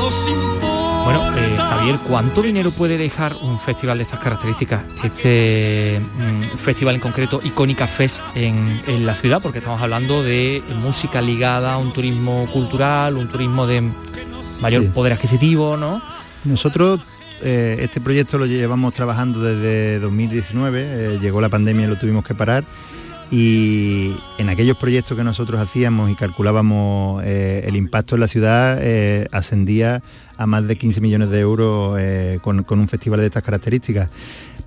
bueno, 0.06 1.36
eh, 1.36 1.56
Javier, 1.56 1.98
¿cuánto 2.06 2.40
dinero 2.40 2.70
puede 2.70 2.96
dejar 2.96 3.34
un 3.42 3.58
festival 3.58 3.98
de 3.98 4.04
estas 4.04 4.20
características? 4.20 4.82
Este 5.02 6.00
mm, 6.00 6.56
festival 6.56 6.94
en 6.94 7.00
concreto, 7.00 7.40
Icónica 7.42 7.88
Fest 7.88 8.22
en, 8.36 9.04
la 9.04 9.16
ciudad, 9.16 9.42
porque 9.42 9.58
estamos 9.58 9.80
hablando 9.80 10.22
de 10.22 10.62
música 10.80 11.20
ligada 11.20 11.72
a 11.72 11.78
un 11.78 11.92
turismo 11.92 12.48
cultural, 12.52 13.16
un 13.16 13.26
turismo 13.26 13.66
de 13.66 13.82
mayor 14.60 14.86
poder 14.92 15.14
adquisitivo, 15.14 15.76
¿no? 15.76 16.00
Nosotros 16.44 17.00
eh, 17.42 17.78
este 17.80 18.00
proyecto 18.00 18.38
lo 18.38 18.46
llevamos 18.46 18.94
trabajando 18.94 19.40
desde 19.40 19.98
2019, 19.98 20.82
eh, 20.82 21.18
llegó 21.20 21.40
la 21.40 21.48
pandemia 21.48 21.86
y 21.86 21.88
lo 21.88 21.98
tuvimos 21.98 22.24
que 22.24 22.34
parar 22.36 22.62
y 23.30 24.14
en 24.38 24.48
aquellos 24.48 24.76
proyectos 24.76 25.16
que 25.16 25.24
nosotros 25.24 25.60
hacíamos 25.60 26.10
y 26.10 26.14
calculábamos 26.14 27.24
eh, 27.24 27.64
el 27.66 27.76
impacto 27.76 28.14
en 28.14 28.20
la 28.20 28.28
ciudad 28.28 28.78
eh, 28.80 29.26
ascendía 29.32 30.02
a 30.36 30.46
más 30.46 30.66
de 30.68 30.76
15 30.76 31.00
millones 31.00 31.30
de 31.30 31.40
euros 31.40 31.96
eh, 31.98 32.38
con, 32.42 32.64
un 32.68 32.88
festival 32.88 33.20
de 33.20 33.26
estas 33.26 33.42
características. 33.42 34.10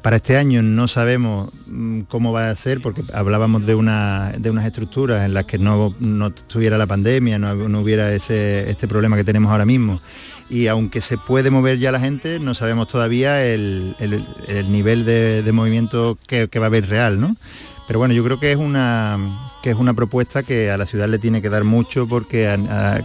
Para 0.02 0.18
este 0.18 0.38
año 0.38 0.62
no 0.62 0.88
sabemos 0.88 1.52
mm, 1.68 2.02
cómo 2.02 2.34
va 2.34 2.50
a 2.50 2.56
ser 2.56 2.82
porque 2.82 3.02
hablábamos 3.14 3.66
de, 3.66 3.76
una, 3.76 4.34
de 4.38 4.50
unas 4.50 4.66
estructuras 4.66 5.26
en 5.26 5.34
las 5.34 5.46
que 5.46 5.58
no, 5.58 5.96
no 6.00 6.28
estuviera 6.28 6.78
la 6.78 6.88
pandemia, 6.88 7.40
no, 7.40 7.80
hubiera 7.80 8.12
ese, 8.14 8.70
este 8.70 8.88
problema 8.88 9.16
que 9.16 9.24
tenemos 9.24 9.52
ahora 9.52 9.66
mismo 9.66 10.02
y 10.50 10.66
aunque 10.66 11.00
se 11.00 11.18
puede 11.18 11.52
mover 11.52 11.78
ya 11.78 11.92
la 11.92 12.00
gente, 12.00 12.40
no 12.40 12.56
sabemos 12.56 12.88
todavía 12.88 13.46
el, 13.46 13.96
nivel 14.68 15.06
de, 15.06 15.48
movimiento 15.54 16.18
que, 16.28 16.48
que, 16.48 16.58
va 16.58 16.66
a 16.66 16.68
haber 16.68 16.90
real, 16.90 17.22
¿no? 17.22 17.36
Pero 17.90 17.98
bueno, 17.98 18.14
yo 18.14 18.24
creo 18.24 18.40
que 18.40 18.52
es 18.52 18.58
una 18.58 19.50
que 19.64 19.72
es 19.72 19.76
una 19.76 19.96
propuesta 19.96 20.44
que 20.44 20.70
a 20.70 20.78
la 20.78 20.86
ciudad 20.86 21.10
le 21.10 21.18
tiene 21.18 21.42
que 21.42 21.50
dar 21.50 21.64
mucho 21.64 22.08
porque 22.08 22.48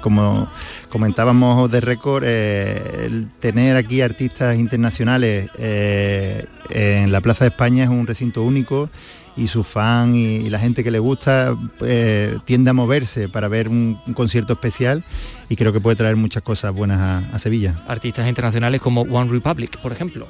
como 0.02 0.46
comentábamos 0.90 1.70
de 1.70 1.80
récord, 1.80 2.22
eh, 2.26 3.24
tener 3.40 3.76
aquí 3.76 4.02
artistas 4.02 4.58
internacionales 4.58 5.48
eh, 5.56 6.44
en 6.68 7.10
la 7.12 7.22
Plaza 7.22 7.46
de 7.46 7.48
España 7.48 7.84
es 7.84 7.88
un 7.88 8.06
recinto 8.06 8.42
único 8.42 8.90
y 9.38 9.46
su 9.46 9.64
fan 9.64 10.14
y, 10.14 10.50
la 10.50 10.58
gente 10.58 10.84
que 10.84 10.90
le 10.90 10.98
gusta 10.98 11.56
eh, 11.80 12.36
tiende 12.44 12.68
a 12.68 12.74
moverse 12.74 13.30
para 13.30 13.48
ver 13.48 13.70
un, 13.70 13.98
concierto 14.12 14.52
especial 14.52 15.02
y 15.48 15.56
creo 15.56 15.72
que 15.72 15.80
puede 15.80 15.96
traer 15.96 16.16
muchas 16.16 16.42
cosas 16.42 16.74
buenas 16.74 17.00
a, 17.00 17.34
a 17.34 17.38
Sevilla. 17.38 17.82
Artistas 17.88 18.28
internacionales 18.28 18.82
como 18.82 19.00
One 19.00 19.32
Republic, 19.32 19.78
por 19.78 19.92
ejemplo. 19.92 20.26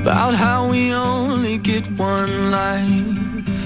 About 0.00 0.34
how 0.34 0.68
we 0.70 0.92
only 0.92 1.58
get 1.58 1.84
one 1.98 2.50
life. 2.52 3.60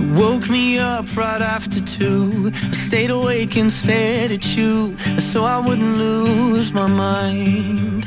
It 0.00 0.18
woke 0.18 0.50
me 0.50 0.78
up 0.78 1.06
right 1.16 1.40
after 1.40 1.80
two. 1.80 2.50
I 2.52 2.72
stayed 2.72 3.10
awake 3.10 3.56
and 3.56 3.72
stared 3.72 4.32
at 4.32 4.56
you 4.56 4.96
so 5.20 5.44
I 5.44 5.58
wouldn't 5.58 5.96
lose 5.98 6.72
my 6.72 6.88
mind. 6.88 8.04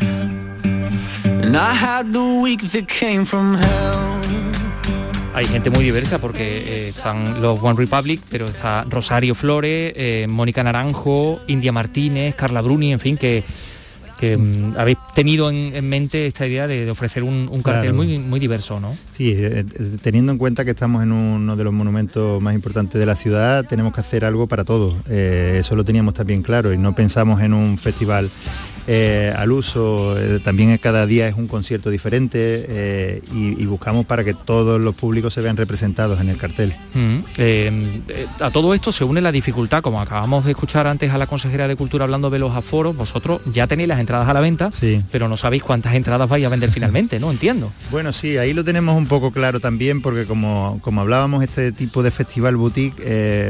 And 1.44 1.56
I 1.56 1.74
had 1.74 2.12
the 2.12 2.40
week 2.44 2.62
that 2.74 2.88
came 2.90 3.24
from 3.24 3.56
hell. 3.56 4.41
Hay 5.34 5.46
gente 5.46 5.70
muy 5.70 5.84
diversa 5.86 6.20
porque 6.20 6.44
eh, 6.58 6.88
están 6.90 7.42
los 7.42 7.62
One 7.64 7.78
Republic, 7.78 8.22
pero 8.30 8.48
está 8.48 8.84
Rosario 8.90 9.34
Flores, 9.34 9.94
eh, 9.96 10.28
Mónica 10.30 10.62
Naranjo, 10.62 11.40
India 11.48 11.72
Martínez, 11.72 12.36
Carla 12.36 12.62
Bruni, 12.62 12.92
en 12.92 13.00
fin, 13.00 13.16
que, 13.18 13.44
que 14.20 14.36
mm, 14.36 14.76
habéis 14.78 14.98
tenido 15.16 15.50
en, 15.50 15.74
en 15.74 15.88
mente 15.88 16.28
esta 16.28 16.46
idea 16.46 16.68
de, 16.68 16.84
de 16.84 16.92
ofrecer 16.92 17.24
un, 17.24 17.48
un 17.50 17.62
cartel 17.64 17.92
Claro. 17.92 17.96
muy, 17.96 18.20
muy 18.20 18.40
diverso, 18.42 18.82
¿no? 18.82 18.94
Sí, 19.12 19.32
eh, 19.32 19.64
eh, 19.66 19.98
teniendo 20.02 20.34
en 20.34 20.38
cuenta 20.38 20.66
que 20.66 20.72
estamos 20.72 21.02
en 21.02 21.14
uno 21.14 21.56
de 21.56 21.64
los 21.64 21.72
monumentos 21.74 22.42
más 22.42 22.54
importantes 22.54 23.00
de 23.00 23.06
la 23.06 23.16
ciudad, 23.16 23.66
tenemos 23.66 23.94
que 23.94 24.02
hacer 24.02 24.26
algo 24.26 24.48
para 24.48 24.66
todos. 24.66 24.96
Eso 25.10 25.76
lo 25.78 25.86
teníamos 25.86 26.14
también 26.14 26.44
claro 26.44 26.74
y 26.74 26.78
no 26.78 26.94
pensamos 26.94 27.42
en 27.42 27.54
un 27.54 27.78
festival 27.78 28.30
eh, 28.88 29.34
al 29.36 29.52
uso. 29.52 30.18
eh, 30.18 30.40
también 30.44 30.78
cada 30.78 31.06
día 31.06 31.28
es 31.28 31.36
un 31.36 31.48
concierto 31.48 31.90
diferente 31.90 32.66
eh, 32.68 33.22
y, 33.34 33.62
y 33.62 33.66
buscamos 33.66 34.06
para 34.06 34.24
que 34.24 34.34
todos 34.34 34.80
los 34.80 34.96
públicos 34.96 35.34
se 35.34 35.42
vean 35.42 35.58
representados 35.58 36.20
en 36.22 36.30
el 36.30 36.38
cartel. 36.38 36.76
Mm, 36.94 37.18
eh, 37.38 38.02
eh, 38.08 38.28
a 38.40 38.52
todo 38.52 38.74
esto 38.74 38.92
se 38.92 39.04
une 39.04 39.22
la 39.22 39.32
dificultad, 39.32 39.82
como 39.82 40.02
acabamos 40.02 40.46
de 40.46 40.52
escuchar 40.52 40.88
antes 40.88 41.12
a 41.12 41.18
la 41.18 41.28
consejera 41.28 41.68
de 41.68 41.76
Cultura 41.76 42.06
hablando 42.06 42.30
de 42.30 42.40
los 42.40 42.56
aforos, 42.56 42.96
vosotros 42.96 43.42
ya 43.52 43.68
tenéis 43.68 43.90
las 43.90 44.00
entradas 44.00 44.28
a 44.28 44.34
la 44.34 44.40
venta, 44.40 44.72
pero 45.12 45.28
no 45.28 45.38
sabéis 45.38 45.64
cuántas 45.64 45.94
entradas 45.96 46.28
vais 46.30 46.46
a 46.46 46.50
vender 46.50 46.72
finalmente, 46.72 47.20
¿no? 47.20 47.32
Entiendo. 47.32 47.72
Bueno, 47.92 48.14
sí, 48.14 48.38
ahí 48.38 48.54
lo 48.54 48.64
tenemos 48.64 48.96
un 48.96 49.08
poco 49.08 49.32
claro 49.32 49.60
también, 49.60 50.02
porque 50.02 50.26
como, 50.26 50.80
como 50.82 51.02
hablábamos, 51.02 51.44
este 51.44 51.72
tipo 51.72 52.04
de 52.04 52.12
festival 52.12 52.56
boutique, 52.56 53.02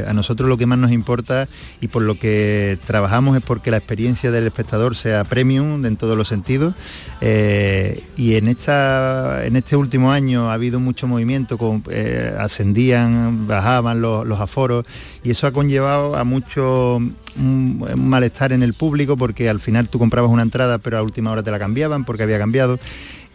a 0.08 0.14
nosotros 0.14 0.50
lo 0.50 0.58
que 0.58 0.66
más 0.66 0.78
nos 0.78 0.92
importa 0.92 1.48
y 1.80 1.88
por 1.88 2.04
lo 2.04 2.16
que 2.16 2.78
trabajamos 2.86 3.38
es 3.38 3.44
porque 3.44 3.72
la 3.72 3.78
experiencia 3.78 4.32
del 4.32 4.48
espectador 4.48 4.96
sea 4.96 5.21
premium 5.24 5.86
en 5.86 5.98
todos 5.98 6.18
los 6.18 6.28
sentidos. 6.28 6.74
Eh, 7.22 8.04
y 8.18 8.36
en, 8.36 8.48
esta, 8.48 9.46
en 9.46 9.56
este 9.56 9.76
último 9.76 10.12
año 10.12 10.50
ha 10.50 10.54
habido 10.54 10.80
mucho 10.80 11.08
movimiento, 11.08 11.58
con, 11.58 11.84
eh, 11.90 12.36
ascendían, 12.38 13.48
bajaban 13.48 14.02
los, 14.02 14.26
los 14.26 14.40
aforos, 14.40 14.86
y 15.24 15.32
eso 15.32 15.48
ha 15.48 15.52
conllevado 15.52 16.16
a 16.16 16.24
mucho 16.24 17.00
un 17.38 17.86
malestar 17.96 18.52
en 18.52 18.64
el 18.64 18.74
público, 18.74 19.18
porque 19.18 19.50
al 19.50 19.60
final 19.60 19.90
tú 19.90 20.00
comprabas 20.00 20.32
una 20.32 20.42
entrada, 20.42 20.78
pero 20.78 20.98
a 20.98 21.04
última 21.04 21.32
hora 21.32 21.44
te 21.44 21.52
la 21.52 21.60
cambiaban 21.60 22.06
porque 22.06 22.24
había 22.24 22.40
cambiado. 22.40 22.80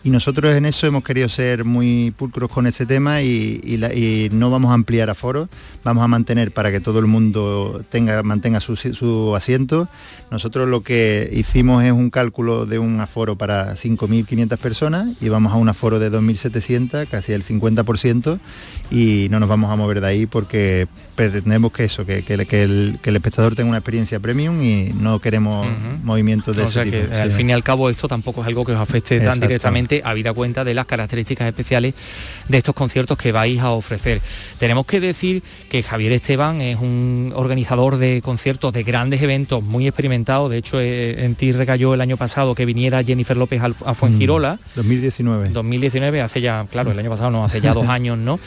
Y 0.07 0.11
nosotros 0.11 0.55
en 0.55 0.67
eso 0.67 0.87
hemos 0.87 1.03
querido 1.03 1.29
ser 1.29 1.65
muy 1.65 2.13
pulcros 2.13 2.49
con 2.49 2.69
este 2.69 2.87
tema 2.87 3.23
y, 3.23 4.31
no 4.31 4.53
vamos 4.53 4.71
a 4.71 4.75
ampliar 4.75 5.11
aforos, 5.11 5.49
vamos 5.83 6.05
a 6.05 6.07
mantener 6.07 6.53
para 6.53 6.71
que 6.71 6.79
todo 6.79 7.01
el 7.01 7.09
mundo 7.09 7.85
tenga, 7.91 8.23
mantenga 8.23 8.61
su, 8.61 8.77
su 8.77 9.35
asiento. 9.35 9.89
Nosotros 10.31 10.69
lo 10.69 10.81
que 10.81 11.29
hicimos 11.33 11.83
es 11.83 11.91
un 11.91 12.11
cálculo 12.11 12.67
de 12.67 12.79
un 12.79 13.01
aforo 13.01 13.35
para 13.35 13.75
5.500 13.75 14.57
personas 14.59 15.21
y 15.21 15.29
vamos 15.29 15.53
a 15.53 15.57
un 15.57 15.69
aforo 15.69 15.99
de 15.99 16.13
2.700, 16.13 17.09
casi 17.09 17.33
el 17.33 17.43
50%, 17.43 18.39
y 18.93 19.27
no 19.33 19.41
nos 19.41 19.49
vamos 19.49 19.73
a 19.73 19.75
mover 19.75 20.01
de 20.01 20.07
ahí 20.07 20.27
porque 20.27 20.87
pretendemos 21.17 21.73
que 21.73 21.85
eso, 21.85 22.05
que, 22.07 22.23
que- 22.23 22.47
que 22.47 22.63
el, 22.63 22.99
que 23.03 23.11
el 23.11 23.17
espectador 23.17 23.55
tenga 23.57 23.71
una 23.71 23.79
experiencia 23.79 24.21
premium 24.21 24.63
y 24.63 24.93
no 24.93 25.19
queremos 25.19 25.67
movimientos 26.05 26.55
de 26.55 26.63
o 26.63 26.65
ese 26.67 26.75
sea 26.75 26.85
tipo. 26.85 27.09
que 27.09 27.15
al 27.15 27.33
fin 27.33 27.51
y 27.51 27.53
al 27.53 27.63
cabo 27.65 27.91
esto 27.91 28.07
tampoco 28.07 28.43
es 28.43 28.47
algo 28.47 28.65
que 28.65 28.73
os 28.73 28.79
afecte 28.81 29.19
tan 29.21 29.41
directamente, 29.41 30.03
habida 30.05 30.33
cuenta 30.33 30.63
de 30.63 30.75
las 30.75 30.87
características 30.87 31.49
especiales 31.49 31.95
de 32.49 32.59
estos 32.59 32.75
conciertos 32.75 33.17
que 33.19 33.33
vais 33.33 33.59
a 33.61 33.71
ofrecer. 33.71 34.21
Tenemos 34.59 34.87
que 34.87 35.01
decir 35.01 35.43
que 35.69 35.83
Javier 35.83 36.13
Esteban 36.13 36.61
es 36.61 36.77
un 36.79 37.33
organizador 37.35 37.97
de 37.97 38.21
conciertos, 38.23 38.73
de 38.73 38.83
grandes 38.83 39.23
eventos, 39.23 39.63
muy 39.65 39.87
experimentado. 39.89 40.49
De 40.49 40.59
hecho, 40.59 40.81
eh, 40.81 41.25
en 41.25 41.35
ti 41.35 41.53
recayó 41.53 41.95
el 41.95 42.01
año 42.03 42.17
pasado 42.17 42.55
que 42.55 42.65
viniera 42.67 43.03
Jennifer 43.03 43.37
López 43.37 43.61
a 43.63 43.95
Fuengirola. 43.95 44.59
2019. 44.77 45.49
2019, 45.51 46.21
hace 46.21 46.41
ya, 46.41 46.67
claro, 46.71 46.91
el 46.93 46.99
año 46.99 47.11
pasado 47.11 47.31
no, 47.31 47.45
hace 47.45 47.61
ya 47.61 47.73
dos 47.75 47.89
años, 47.89 48.19
¿no? 48.19 48.39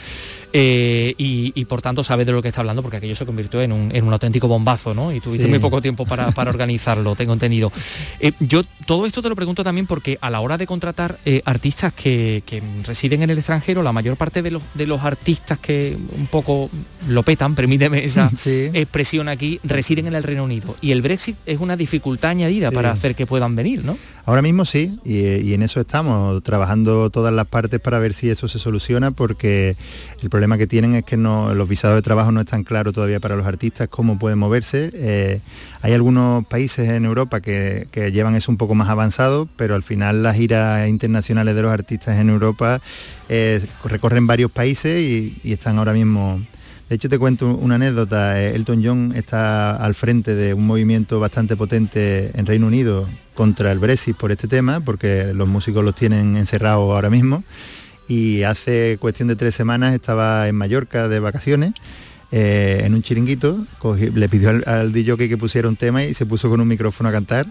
Eh, 0.52 1.14
y, 1.16 1.52
y, 1.54 1.64
por 1.66 1.80
tanto 1.80 2.02
sabe 2.02 2.24
de 2.24 2.32
lo 2.32 2.42
que 2.42 2.48
está 2.48 2.60
hablando 2.60 2.82
porque 2.82 2.96
aquello 2.96 3.14
se 3.14 3.24
convirtió 3.24 3.62
en 3.62 3.72
un, 3.72 3.94
en 3.94 4.04
un 4.04 4.12
auténtico 4.12 4.48
bombazo, 4.48 4.94
¿no? 4.94 5.12
Y 5.12 5.20
tuviste 5.20 5.44
Sí. 5.46 5.50
muy 5.50 5.60
poco 5.60 5.80
tiempo 5.80 6.04
para, 6.06 6.32
para 6.32 6.50
organizarlo, 6.50 7.14
tengo 7.14 7.32
entendido. 7.32 7.70
Eh, 8.18 8.32
yo 8.40 8.62
todo 8.86 9.06
esto 9.06 9.22
te 9.22 9.28
lo 9.28 9.36
pregunto 9.36 9.62
también 9.62 9.86
porque 9.86 10.18
a 10.20 10.28
la 10.30 10.40
hora 10.40 10.58
de 10.58 10.66
contratar 10.66 11.18
eh, 11.24 11.40
artistas 11.44 11.92
que, 11.92 12.42
que 12.44 12.62
residen 12.84 13.22
en 13.22 13.30
el 13.30 13.38
extranjero, 13.38 13.82
la 13.82 13.92
mayor 13.92 14.16
parte 14.16 14.42
de 14.42 14.50
los, 14.50 14.62
de 14.74 14.86
los 14.86 15.02
artistas 15.02 15.58
que 15.60 15.96
un 16.18 16.26
poco 16.26 16.68
lo 17.08 17.22
petan, 17.22 17.54
permíteme 17.54 18.04
esa 18.04 18.30
expresión 18.74 19.28
aquí, 19.28 19.60
residen 19.62 20.08
en 20.08 20.14
el 20.16 20.22
Reino 20.24 20.44
Unido. 20.44 20.76
Y 20.80 20.90
el 20.92 21.00
Brexit 21.02 21.36
es 21.46 21.60
una 21.60 21.76
dificultad 21.76 22.30
añadida 22.32 22.70
Sí. 22.70 22.74
para 22.74 22.90
hacer 22.90 23.14
que 23.14 23.26
puedan 23.26 23.54
venir, 23.54 23.84
¿no? 23.84 23.96
Ahora 24.26 24.42
mismo 24.42 24.64
sí, 24.64 24.98
y, 25.04 25.20
y 25.36 25.54
en 25.54 25.62
eso 25.62 25.80
estamos, 25.80 26.42
trabajando 26.42 27.10
todas 27.10 27.32
las 27.32 27.46
partes 27.46 27.80
para 27.80 27.98
ver 27.98 28.14
si 28.14 28.30
eso 28.30 28.48
se 28.48 28.58
soluciona, 28.58 29.10
porque 29.10 29.76
el 30.22 30.30
problema 30.30 30.58
que 30.58 30.66
tienen 30.66 30.94
es 30.94 31.04
que 31.04 31.16
los 31.16 31.68
visados 31.68 31.96
de 31.96 32.02
trabajo 32.02 32.32
no 32.32 32.40
están 32.40 32.64
claros 32.64 32.94
todavía 32.94 33.20
para 33.20 33.36
los 33.36 33.46
artistas 33.46 33.88
cómo 33.88 34.18
pueden 34.18 34.38
moverse. 34.38 34.90
Eh, 34.94 35.40
hay 35.82 35.92
algunos 35.92 36.46
países 36.46 36.88
en 36.88 37.04
Europa 37.04 37.40
que, 37.40 37.86
llevan 38.12 38.34
eso 38.34 38.50
un 38.50 38.58
poco 38.58 38.74
más 38.74 38.88
avanzado, 38.88 39.48
pero 39.56 39.74
al 39.74 39.82
final 39.82 40.22
las 40.22 40.36
giras 40.36 40.88
internacionales 40.88 41.54
de 41.54 41.62
los 41.62 41.72
artistas 41.72 42.18
en 42.18 42.28
Europa 42.30 42.80
eh, 43.28 43.64
recorren 43.84 44.26
varios 44.26 44.50
países 44.50 45.00
y 45.00 45.52
están 45.52 45.78
ahora 45.78 45.92
mismo 45.92 46.40
de 46.90 46.96
hecho, 46.96 47.08
te 47.08 47.20
cuento 47.20 47.54
una 47.54 47.76
anécdota. 47.76 48.42
Eh, 48.42 48.56
Elton 48.56 48.82
John 48.84 49.12
está 49.14 49.76
al 49.76 49.94
frente 49.94 50.34
de 50.34 50.54
un 50.54 50.66
movimiento 50.66 51.20
bastante 51.20 51.56
potente 51.56 52.32
en 52.34 52.46
Reino 52.46 52.66
Unido 52.66 53.08
contra 53.34 53.70
el 53.70 53.78
Brexit 53.78 54.16
por 54.16 54.32
este 54.32 54.48
tema, 54.48 54.80
porque 54.80 55.32
los 55.32 55.46
músicos 55.46 55.84
los 55.84 55.94
tienen 55.94 56.36
encerrados 56.36 56.92
ahora 56.92 57.08
mismo. 57.08 57.44
Y 58.08 58.42
hace 58.42 58.98
cuestión 59.00 59.28
de 59.28 59.36
tres 59.36 59.54
semanas 59.54 59.94
estaba 59.94 60.48
en 60.48 60.56
Mallorca 60.56 61.06
de 61.06 61.20
vacaciones. 61.20 61.74
eh, 62.32 62.82
en 62.84 62.94
un 62.94 63.02
chiringuito, 63.02 63.56
le 64.12 64.28
pidió 64.28 64.60
al 64.66 64.92
DJ 64.92 65.28
que 65.28 65.38
pusiera 65.38 65.68
un 65.68 65.76
tema 65.76 66.02
y 66.02 66.12
se 66.12 66.26
puso 66.26 66.50
con 66.50 66.60
un 66.60 66.66
micrófono 66.66 67.08
a 67.08 67.12
cantar. 67.12 67.46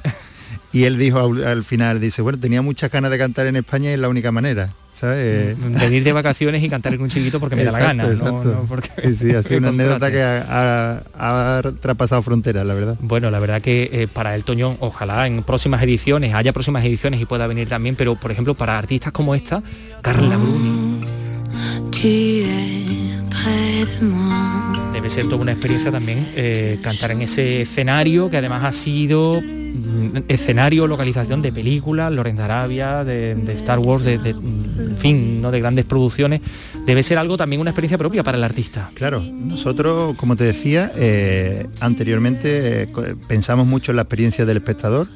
Y 0.72 0.84
él 0.84 0.98
dijo 0.98 1.20
al, 1.20 1.44
al 1.46 1.64
final, 1.64 2.00
dice, 2.00 2.22
bueno, 2.22 2.40
tenía 2.40 2.62
muchas 2.62 2.92
ganas 2.92 3.10
de 3.12 3.18
cantar 3.18 3.48
en 3.48 3.56
España 3.56 3.90
y 3.90 3.94
es 3.94 4.00
la 4.00 4.10
única 4.10 4.32
manera. 4.32 4.70
¿sabes? 4.94 5.56
Venir 5.58 6.04
de 6.04 6.12
vacaciones 6.12 6.62
y 6.62 6.68
cantar 6.68 6.94
en 6.94 7.02
un 7.02 7.08
chiquito 7.08 7.40
porque 7.40 7.56
me 7.56 7.64
da 7.64 7.72
la 7.72 7.80
gana. 7.80 8.04
exacto. 8.06 8.44
No 8.44 8.66
porque- 8.68 8.90
Sí, 9.02 9.14
sí, 9.16 9.32
ha 9.34 9.42
sido 9.42 9.60
una 9.60 9.70
anécdota 9.70 10.12
que 10.12 10.22
ha, 10.22 11.02
ha- 11.18 11.58
ha 11.58 11.62
traspasado 11.80 12.22
fronteras, 12.22 12.66
la 12.68 12.74
verdad. 12.74 12.98
Bueno, 13.00 13.32
la 13.32 13.40
verdad 13.40 13.62
que 13.62 13.90
eh, 13.94 14.08
para 14.12 14.36
el 14.36 14.44
Toñón, 14.44 14.76
ojalá 14.82 15.26
en 15.26 15.42
próximas 15.44 15.82
ediciones, 15.84 16.34
haya 16.36 16.52
próximas 16.52 16.84
ediciones 16.84 17.22
y 17.22 17.26
pueda 17.26 17.48
venir 17.48 17.70
también, 17.70 17.96
pero 17.96 18.16
por 18.16 18.30
ejemplo 18.32 18.56
para 18.56 18.78
artistas 18.78 19.14
como 19.14 19.36
esta, 19.36 19.64
Carla 20.02 20.36
Bruni, 20.36 21.00
debe 24.94 25.10
ser 25.10 25.26
toda 25.28 25.38
una 25.42 25.52
experiencia 25.54 25.92
también 25.92 26.28
eh, 26.36 26.80
cantar 26.84 27.12
en 27.12 27.22
ese 27.22 27.62
escenario 27.62 28.30
que 28.30 28.38
además 28.38 28.64
ha 28.66 28.72
sido 28.72 29.42
mm, 29.42 29.59
escenario, 30.28 30.88
localización 30.88 31.42
de 31.42 31.52
películas, 31.52 32.12
Lorenz 32.12 32.40
Arabia, 32.40 33.04
de, 33.04 33.36
Star 33.56 33.80
Wars, 33.80 34.04
de, 34.04 34.18
mm, 34.34 34.98
fin, 34.98 35.42
¿no? 35.42 35.52
de 35.52 35.60
grandes 35.60 35.86
producciones, 35.86 36.42
debe 36.86 37.04
ser 37.04 37.18
algo 37.18 37.38
también 37.38 37.62
una 37.62 37.72
experiencia 37.72 37.98
propia 37.98 38.24
para 38.24 38.38
el 38.38 38.44
artista. 38.44 38.90
Claro, 38.94 39.22
nosotros, 39.22 40.16
como 40.18 40.36
te 40.36 40.44
decía, 40.46 40.92
eh, 40.96 41.68
anteriormente 41.80 42.84
eh, 42.84 42.88
pensamos 43.28 43.68
mucho 43.68 43.92
en 43.92 43.98
la 43.98 44.04
experiencia 44.04 44.46
del 44.46 44.58
espectador, 44.58 45.08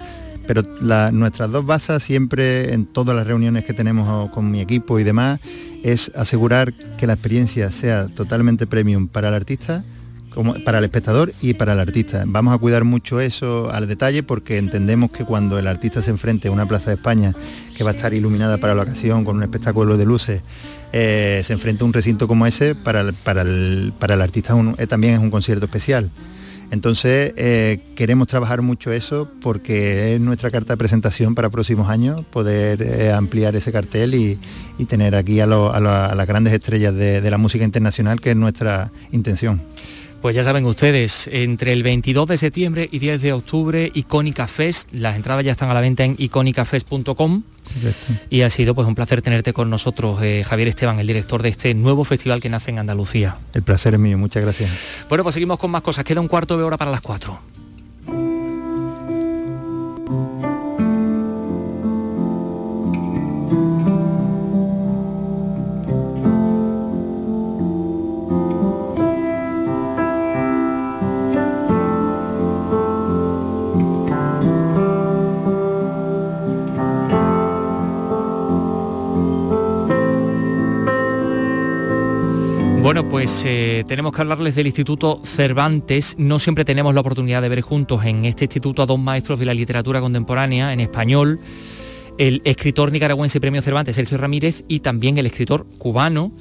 pero 0.45 0.61
la- 0.81 1.11
nuestras 1.11 1.51
dos 1.51 1.65
bases 1.65 2.03
siempre 2.03 2.73
en 2.73 2.85
todas 2.85 3.15
las 3.15 3.25
reuniones 3.25 3.65
que 3.65 3.73
tenemos 3.73 4.29
con 4.31 4.51
mi 4.51 4.59
equipo 4.61 4.99
y 4.99 5.03
demás 5.03 5.39
es 5.83 6.11
asegurar 6.15 6.73
que 6.97 7.07
la 7.07 7.13
experiencia 7.13 7.69
sea 7.69 8.07
totalmente 8.07 8.67
premium 8.67 9.07
para 9.07 9.29
el 9.29 9.33
artista 9.33 9.83
para 10.65 10.79
el 10.79 10.83
espectador 10.83 11.31
y 11.41 11.53
para 11.53 11.73
el 11.73 11.79
artista. 11.79 12.23
Vamos 12.25 12.53
a 12.53 12.57
cuidar 12.57 12.83
mucho 12.83 13.19
eso 13.19 13.71
al 13.71 13.87
detalle 13.87 14.23
porque 14.23 14.57
entendemos 14.57 15.11
que 15.11 15.25
cuando 15.25 15.59
el 15.59 15.67
artista 15.67 16.01
se 16.01 16.11
enfrente 16.11 16.47
a 16.47 16.51
una 16.51 16.65
plaza 16.65 16.89
de 16.89 16.95
España 16.95 17.33
que 17.75 17.83
va 17.83 17.91
a 17.91 17.93
estar 17.93 18.13
iluminada 18.13 18.57
para 18.57 18.75
la 18.75 18.83
ocasión 18.83 19.25
con 19.25 19.37
un 19.37 19.43
espectáculo 19.43 19.97
de 19.97 20.05
luces, 20.05 20.41
eh, 20.91 21.41
se 21.43 21.53
enfrenta 21.53 21.83
a 21.83 21.87
un 21.87 21.93
recinto 21.93 22.27
como 22.27 22.45
ese, 22.45 22.75
para 22.75 23.01
el, 23.01 23.13
para 23.13 23.41
el, 23.41 23.93
para 23.97 24.13
el 24.13 24.21
artista 24.21 24.55
eh, 24.77 24.87
también 24.87 25.15
es 25.15 25.19
un 25.19 25.31
concierto 25.31 25.65
especial. 25.65 26.11
Entonces 26.69 27.33
eh, 27.35 27.81
queremos 27.95 28.27
trabajar 28.27 28.61
mucho 28.61 28.91
eso 28.91 29.29
porque 29.41 30.15
es 30.15 30.21
nuestra 30.21 30.49
carta 30.49 30.73
de 30.73 30.77
presentación 30.77 31.35
para 31.35 31.49
próximos 31.49 31.89
años, 31.89 32.25
poder 32.25 33.11
ampliar 33.11 33.55
ese 33.55 33.71
cartel 33.71 34.15
y, 34.15 34.39
y 34.77 34.85
tener 34.85 35.15
aquí 35.15 35.39
a, 35.39 35.45
las 35.45 36.27
grandes 36.27 36.53
estrellas 36.53 36.95
de 36.95 37.29
la 37.29 37.37
música 37.37 37.63
internacional, 37.63 38.21
que 38.21 38.31
es 38.31 38.37
nuestra 38.37 38.91
intención. 39.11 39.61
Pues 40.23 40.37
ya 40.37 40.43
saben 40.45 40.65
ustedes, 40.65 41.27
entre 41.33 41.73
el 41.73 41.83
22 41.83 42.29
de 42.29 42.37
septiembre 42.37 42.87
y 42.89 42.99
10 42.99 43.21
de 43.21 43.33
octubre, 43.33 43.91
Icónica 43.93 44.47
Fest, 44.47 44.87
las 44.93 45.17
entradas 45.17 45.43
ya 45.43 45.51
están 45.51 45.69
a 45.69 45.73
la 45.73 45.81
venta 45.81 46.05
en 46.05 46.15
icónicafest.com 46.17 47.43
y 48.29 48.41
ha 48.43 48.49
sido 48.49 48.73
pues 48.73 48.87
un 48.87 48.95
placer 48.95 49.21
tenerte 49.21 49.51
con 49.51 49.69
nosotros, 49.69 50.23
eh, 50.23 50.45
Javier 50.47 50.69
Esteban, 50.69 50.97
el 51.01 51.07
director 51.07 51.41
de 51.43 51.49
este 51.49 51.73
nuevo 51.73 52.05
festival 52.05 52.39
que 52.39 52.47
nace 52.47 52.71
en 52.71 52.79
Andalucía. 52.79 53.35
El 53.53 53.63
placer 53.63 53.95
es 53.95 53.99
mío, 53.99 54.17
muchas 54.17 54.43
gracias. 54.43 54.71
Bueno, 55.09 55.25
pues 55.25 55.33
seguimos 55.33 55.59
con 55.59 55.71
más 55.71 55.81
cosas, 55.81 56.05
queda 56.05 56.21
un 56.21 56.29
cuarto 56.29 56.57
de 56.57 56.63
hora 56.63 56.77
para 56.77 56.89
las 56.89 57.01
cuatro. 57.01 57.41
Pues 83.13 83.43
eh, 83.45 83.85
tenemos 83.87 84.11
que 84.11 84.21
hablarles 84.21 84.55
del 84.55 84.65
Instituto 84.65 85.21
Cervantes. 85.23 86.15
No 86.17 86.39
siempre 86.39 86.65
tenemos 86.65 86.95
la 86.95 87.01
oportunidad 87.01 87.43
de 87.43 87.49
ver 87.49 87.61
juntos 87.61 88.03
en 88.05 88.25
este 88.25 88.45
instituto 88.45 88.81
a 88.81 88.87
dos 88.87 88.97
maestros 88.97 89.37
de 89.37 89.45
la 89.45 89.53
literatura 89.53 90.01
contemporánea 90.01 90.73
en 90.73 90.79
español, 90.79 91.39
el 92.17 92.41
escritor 92.43 92.91
nicaragüense 92.91 93.39
premio 93.39 93.61
Cervantes 93.61 93.97
Sergio 93.97 94.17
Ramírez 94.17 94.63
y 94.67 94.79
también 94.79 95.19
el 95.19 95.27
escritor 95.27 95.67
cubano 95.77 96.31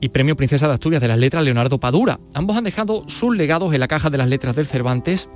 y 0.00 0.10
premio 0.10 0.36
Princesa 0.36 0.68
de 0.68 0.74
Asturias 0.74 1.02
de 1.02 1.08
las 1.08 1.18
Letras 1.18 1.42
Leonardo 1.42 1.80
Padura. 1.80 2.20
Ambos 2.32 2.56
han 2.56 2.62
dejado 2.62 3.02
sus 3.08 3.36
legados 3.36 3.74
en 3.74 3.80
la 3.80 3.88
caja 3.88 4.08
de 4.08 4.18
las 4.18 4.28
letras 4.28 4.54
del 4.54 4.68
Cervantes 4.68 5.28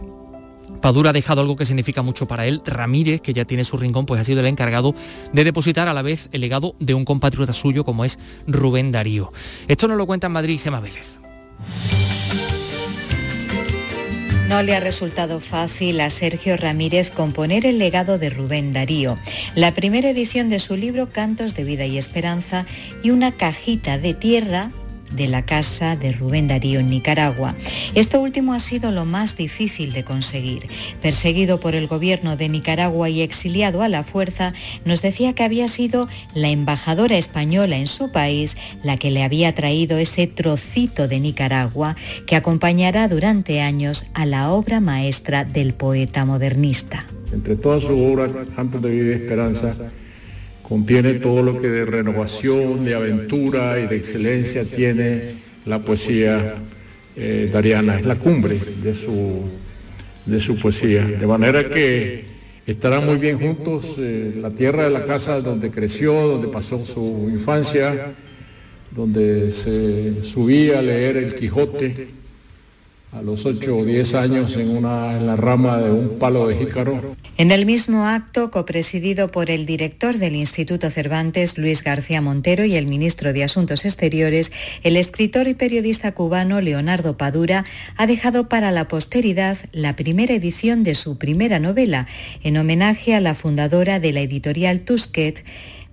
Padura 0.81 1.11
ha 1.11 1.12
dejado 1.12 1.41
algo 1.41 1.57
que 1.57 1.66
significa 1.66 2.03
mucho 2.03 2.26
para 2.26 2.47
él. 2.47 2.62
Ramírez, 2.64 3.20
que 3.20 3.33
ya 3.33 3.45
tiene 3.45 3.64
su 3.64 3.76
rincón, 3.76 4.07
pues 4.07 4.20
ha 4.20 4.24
sido 4.24 4.41
el 4.41 4.47
encargado 4.47 4.95
de 5.33 5.45
depositar 5.45 5.89
a 5.89 5.95
la 5.95 6.03
vez 6.03 6.29
el 6.33 6.41
legado 6.41 6.74
de 6.79 6.95
un 6.95 7.05
compatriota 7.05 7.53
suyo 7.53 7.85
como 7.85 8.05
es 8.05 8.18
Rubén 8.47 8.93
Darío. 8.93 9.33
Esto 9.66 9.89
nos 9.89 9.97
lo 9.97 10.07
cuenta 10.07 10.29
en 10.29 10.33
Madrid 10.33 10.61
Gema 10.62 10.81
Vélez. 10.81 11.18
No 14.49 14.62
le 14.62 14.74
ha 14.74 14.81
resultado 14.81 15.41
fácil 15.41 16.01
a 16.01 16.09
Sergio 16.09 16.57
Ramírez 16.57 17.11
componer 17.11 17.66
el 17.66 17.79
legado 17.79 18.16
de 18.16 18.31
Rubén 18.31 18.72
Darío, 18.72 19.14
la 19.55 19.74
primera 19.74 20.09
edición 20.09 20.49
de 20.49 20.59
su 20.59 20.74
libro 20.74 21.12
Cantos 21.12 21.55
de 21.55 21.64
Vida 21.64 21.85
y 21.85 21.99
Esperanza 21.99 22.64
y 23.03 23.11
una 23.11 23.33
cajita 23.33 23.99
de 23.99 24.14
tierra 24.14 24.70
de 25.12 25.28
la 25.28 25.44
casa 25.44 25.96
de 25.96 26.12
Rubén 26.12 26.48
Darío 26.48 26.80
en 26.80 26.90
Nicaragua. 26.90 27.54
Esto 27.94 28.20
último 28.20 28.52
ha 28.52 28.61
sido 28.61 28.92
lo 28.92 29.04
más 29.04 29.36
difícil 29.36 29.92
de 29.92 30.04
conseguir. 30.04 30.68
Perseguido 31.02 31.61
por 31.61 31.74
el 31.74 31.86
gobierno 31.86 32.36
de 32.36 32.48
Nicaragua 32.48 33.09
y 33.09 33.22
exiliado 33.22 33.82
a 33.82 33.88
la 33.88 34.04
fuerza, 34.04 34.52
nos 34.84 35.02
decía 35.02 35.34
que 35.34 35.42
había 35.42 35.68
sido 35.68 36.09
la 36.34 36.48
embajadora 36.48 37.16
española 37.16 37.76
en 37.76 37.86
su 37.86 38.11
país 38.12 38.56
la 38.82 38.96
que 38.96 39.11
le 39.11 39.22
había 39.22 39.54
traído 39.54 39.98
ese 39.98 40.26
trocito 40.26 41.09
de 41.09 41.20
Nicaragua 41.20 41.96
que 42.26 42.36
acompañará 42.36 43.09
durante 43.09 43.61
años 43.61 44.06
a 44.14 44.26
la 44.26 44.50
obra 44.50 44.80
maestra 44.80 45.44
del 45.44 45.74
poeta 45.74 46.24
modernista. 46.24 47.06
Entre 47.32 47.56
todas 47.56 47.82
sus 47.82 47.92
obras, 47.92 48.32
Cantos 48.56 48.80
de 48.82 48.90
Vida 48.90 49.11
y 49.11 49.22
Esperanza, 49.22 49.72
contiene 50.68 51.14
todo 51.14 51.42
lo 51.42 51.60
que 51.60 51.68
de 51.68 51.86
renovación, 51.86 52.84
de 52.84 52.94
aventura 52.94 53.80
y 53.80 53.86
de 53.86 53.96
excelencia 53.96 54.64
tiene 54.64 55.32
la 55.64 55.78
poesía 55.78 56.56
eh, 57.16 57.48
dariana, 57.52 57.98
es 57.98 58.06
la 58.06 58.16
cumbre 58.16 58.58
de 58.82 58.92
su, 58.92 59.42
de 60.26 60.40
su 60.40 60.56
poesía. 60.56 61.04
De 61.04 61.26
manera 61.26 61.68
que 61.68 62.24
estarán 62.66 63.06
muy 63.06 63.16
bien 63.16 63.38
juntos, 63.38 63.96
eh, 63.98 64.34
la 64.40 64.50
tierra 64.50 64.84
de 64.84 64.90
la 64.90 65.04
casa 65.04 65.40
donde 65.40 65.70
creció, 65.70 66.12
donde 66.12 66.48
pasó 66.48 66.78
su 66.78 67.28
infancia, 67.30 68.12
donde 68.90 69.50
se 69.50 70.22
subía 70.22 70.80
a 70.80 70.82
leer 70.82 71.16
el 71.16 71.34
Quijote 71.34 72.17
a 73.12 73.22
los 73.22 73.46
8 73.46 73.74
o 73.74 73.84
10 73.84 74.14
años 74.14 74.56
en, 74.56 74.68
una, 74.76 75.16
en 75.16 75.26
la 75.26 75.34
rama 75.34 75.78
de 75.78 75.90
un 75.90 76.18
palo 76.18 76.46
de 76.46 76.56
jícaro. 76.56 77.16
En 77.38 77.50
el 77.50 77.64
mismo 77.64 78.06
acto, 78.06 78.50
copresidido 78.50 79.28
por 79.28 79.50
el 79.50 79.64
director 79.64 80.18
del 80.18 80.36
Instituto 80.36 80.90
Cervantes, 80.90 81.56
Luis 81.56 81.82
García 81.82 82.20
Montero, 82.20 82.64
y 82.66 82.76
el 82.76 82.86
ministro 82.86 83.32
de 83.32 83.44
Asuntos 83.44 83.86
Exteriores, 83.86 84.52
el 84.82 84.96
escritor 84.96 85.48
y 85.48 85.54
periodista 85.54 86.12
cubano 86.12 86.61
Leonardo 86.61 87.16
Padura 87.16 87.64
ha 87.96 88.06
dejado 88.06 88.48
para 88.48 88.72
la 88.72 88.88
posteridad 88.88 89.56
la 89.72 89.96
primera 89.96 90.34
edición 90.34 90.84
de 90.84 90.94
su 90.94 91.16
primera 91.16 91.59
novela, 91.61 92.06
en 92.42 92.59
homenaje 92.59 93.14
a 93.14 93.20
la 93.20 93.34
fundadora 93.34 94.00
de 94.00 94.12
la 94.12 94.20
editorial 94.20 94.82
Tusquet, 94.82 95.44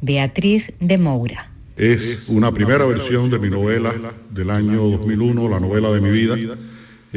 Beatriz 0.02 0.74
de 0.82 0.98
Moura. 0.98 1.52
Es 1.78 2.28
una 2.28 2.52
primera 2.52 2.86
versión 2.86 3.30
de 3.30 3.40
mi 3.40 3.50
novela 3.50 3.94
del 4.32 4.50
año 4.50 4.90
2001, 4.90 5.50
la 5.50 5.60
novela 5.60 5.92
de 5.92 6.02
mi 6.02 6.10
vida 6.10 6.36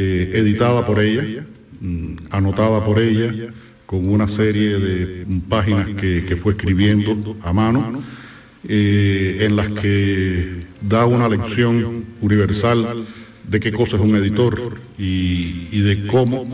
eh, 0.00 0.30
editada 0.32 0.86
por 0.86 1.00
ella, 1.00 1.44
mm, 1.80 2.28
anotada 2.30 2.84
por 2.84 3.00
ella, 3.00 3.34
con 3.84 4.08
una 4.08 4.28
serie 4.28 4.78
de 4.78 5.26
páginas 5.48 5.88
que, 5.88 6.38
fue 6.40 6.52
escribiendo 6.52 7.36
a 7.42 7.52
mano, 7.52 8.00
eh, 8.68 9.38
en 9.40 9.56
las 9.56 9.70
que 9.70 10.66
da 10.82 11.04
una 11.04 11.28
lección 11.28 12.04
universal 12.20 13.08
de 13.42 13.58
qué 13.58 13.72
cosa 13.72 13.96
es 13.96 14.02
un 14.02 14.14
editor 14.14 14.80
y, 14.96 15.80
de 15.80 16.06
cómo 16.06 16.46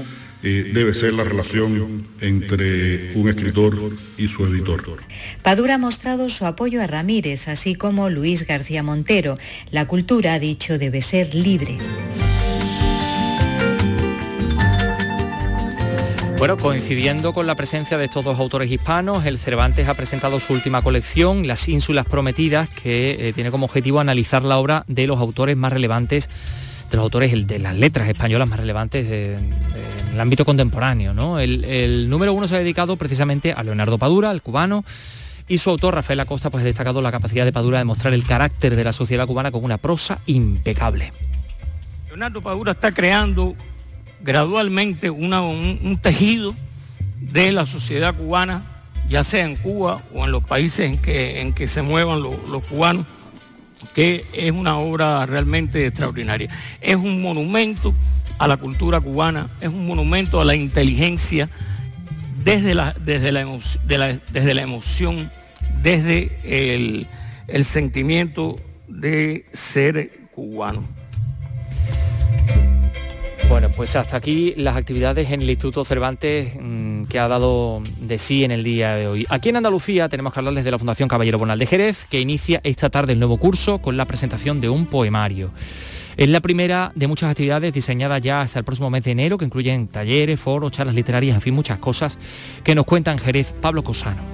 eh, 0.42 0.70
debe 0.72 0.94
ser 0.94 1.12
la 1.12 1.24
relación 1.24 2.06
entre 2.22 3.12
un 3.14 3.28
escritor 3.28 3.92
y 4.16 4.26
su 4.28 4.46
editor. 4.46 5.02
Padura 5.42 5.74
ha 5.74 5.78
mostrado 5.78 6.30
su 6.30 6.46
apoyo 6.46 6.80
a 6.80 6.86
Ramírez, 6.86 7.48
así 7.48 7.74
como 7.74 8.08
Luis 8.08 8.46
García 8.46 8.82
Montero. 8.82 9.36
La 9.70 9.86
cultura, 9.86 10.32
ha 10.32 10.38
dicho, 10.38 10.78
debe 10.78 11.02
ser 11.02 11.34
libre. 11.34 11.76
Bueno, 16.44 16.58
coincidiendo 16.58 17.32
con 17.32 17.46
la 17.46 17.54
presencia 17.54 17.96
de 17.96 18.04
estos 18.04 18.22
dos 18.22 18.38
autores 18.38 18.70
hispanos, 18.70 19.24
el 19.24 19.38
Cervantes 19.38 19.88
ha 19.88 19.94
presentado 19.94 20.38
su 20.40 20.52
última 20.52 20.82
colección, 20.82 21.46
Las 21.46 21.66
Ínsulas 21.68 22.04
Prometidas, 22.04 22.68
que 22.68 23.16
eh, 23.18 23.32
tiene 23.32 23.50
como 23.50 23.64
objetivo 23.64 23.98
analizar 23.98 24.42
la 24.44 24.58
obra 24.58 24.84
de 24.86 25.06
los 25.06 25.18
autores 25.18 25.56
más 25.56 25.72
relevantes, 25.72 26.28
de 26.90 26.96
los 26.98 27.02
autores 27.02 27.46
de 27.46 27.58
las 27.60 27.74
letras 27.74 28.10
españolas 28.10 28.46
más 28.46 28.60
relevantes 28.60 29.10
en 29.10 29.54
el 30.12 30.20
ámbito 30.20 30.44
contemporáneo. 30.44 31.38
El, 31.38 32.10
número 32.10 32.34
uno 32.34 32.46
se 32.46 32.56
ha 32.56 32.58
dedicado 32.58 32.96
precisamente 32.96 33.54
a 33.54 33.62
Leonardo 33.62 33.96
Padura, 33.96 34.30
el 34.30 34.42
cubano, 34.42 34.84
y 35.48 35.56
su 35.56 35.70
autor, 35.70 35.94
Rafael 35.94 36.20
Acosta, 36.20 36.50
pues 36.50 36.62
ha 36.62 36.66
destacado 36.66 37.00
la 37.00 37.10
capacidad 37.10 37.46
de 37.46 37.52
Padura 37.52 37.78
de 37.78 37.84
mostrar 37.84 38.12
el 38.12 38.26
carácter 38.26 38.76
de 38.76 38.84
la 38.84 38.92
sociedad 38.92 39.26
cubana 39.26 39.50
con 39.50 39.64
una 39.64 39.78
prosa 39.78 40.18
impecable. 40.26 41.10
Leonardo 42.08 42.42
Padura 42.42 42.72
está 42.72 42.92
creando 42.92 43.56
gradualmente 44.24 45.10
un, 45.10 45.98
tejido 46.00 46.54
de 47.20 47.52
la 47.52 47.66
sociedad 47.66 48.14
cubana, 48.14 48.62
ya 49.08 49.22
sea 49.22 49.44
en 49.44 49.56
Cuba 49.56 50.02
o 50.14 50.24
en 50.24 50.32
los 50.32 50.42
países 50.42 50.90
en 50.90 50.98
que, 50.98 51.40
en 51.40 51.52
que 51.52 51.68
se 51.68 51.82
muevan 51.82 52.22
los 52.22 52.66
cubanos, 52.66 53.06
que 53.94 54.24
es 54.32 54.50
una 54.50 54.78
obra 54.78 55.26
realmente 55.26 55.86
extraordinaria. 55.86 56.48
Es 56.80 56.96
un 56.96 57.20
monumento 57.20 57.94
a 58.38 58.48
la 58.48 58.56
cultura 58.56 59.00
cubana, 59.00 59.48
es 59.60 59.68
un 59.68 59.86
monumento 59.86 60.40
a 60.40 60.44
la 60.44 60.54
inteligencia 60.54 61.50
desde 62.42 62.74
la, 62.74 62.94
desde 62.94 63.30
la, 63.30 63.46
desde 63.86 64.54
la 64.54 64.62
emoción, 64.62 65.30
desde 65.82 66.30
el, 66.44 67.06
el 67.46 67.64
sentimiento 67.66 68.56
de 68.88 69.44
ser 69.52 70.28
cubano. 70.34 70.82
Bueno, 73.48 73.68
pues 73.70 73.94
hasta 73.94 74.16
aquí 74.16 74.54
las 74.56 74.76
actividades 74.76 75.30
en 75.30 75.42
el 75.42 75.50
Instituto 75.50 75.84
Cervantes 75.84 76.54
mm, 76.60 77.04
que 77.04 77.18
ha 77.18 77.28
dado 77.28 77.82
de 78.00 78.18
sí 78.18 78.42
en 78.42 78.50
el 78.50 78.64
día 78.64 78.96
de 78.96 79.06
hoy. 79.06 79.26
Aquí 79.28 79.50
en 79.50 79.56
Andalucía 79.56 80.08
tenemos 80.08 80.32
que 80.32 80.40
hablarles 80.40 80.64
de 80.64 80.70
la 80.70 80.78
Fundación 80.78 81.08
Caballero 81.08 81.38
Bonal 81.38 81.58
de 81.58 81.66
Jerez, 81.66 82.06
que 82.10 82.20
inicia 82.20 82.60
esta 82.64 82.90
tarde 82.90 83.12
el 83.12 83.20
nuevo 83.20 83.36
curso 83.36 83.78
con 83.78 83.96
la 83.96 84.06
presentación 84.06 84.60
de 84.60 84.68
un 84.68 84.86
poemario. 84.86 85.52
Es 86.16 86.28
la 86.28 86.40
primera 86.40 86.92
de 86.94 87.06
muchas 87.06 87.30
actividades 87.30 87.72
diseñadas 87.72 88.22
ya 88.22 88.40
hasta 88.40 88.58
el 88.58 88.64
próximo 88.64 88.90
mes 88.90 89.04
de 89.04 89.12
enero, 89.12 89.38
que 89.38 89.44
incluyen 89.44 89.88
talleres, 89.88 90.40
foros, 90.40 90.72
charlas 90.72 90.94
literarias, 90.94 91.34
en 91.34 91.40
fin, 91.40 91.54
muchas 91.54 91.78
cosas 91.78 92.18
que 92.62 92.74
nos 92.74 92.84
cuentan 92.84 93.18
Jerez 93.18 93.52
Pablo 93.60 93.82
Cosano. 93.82 94.33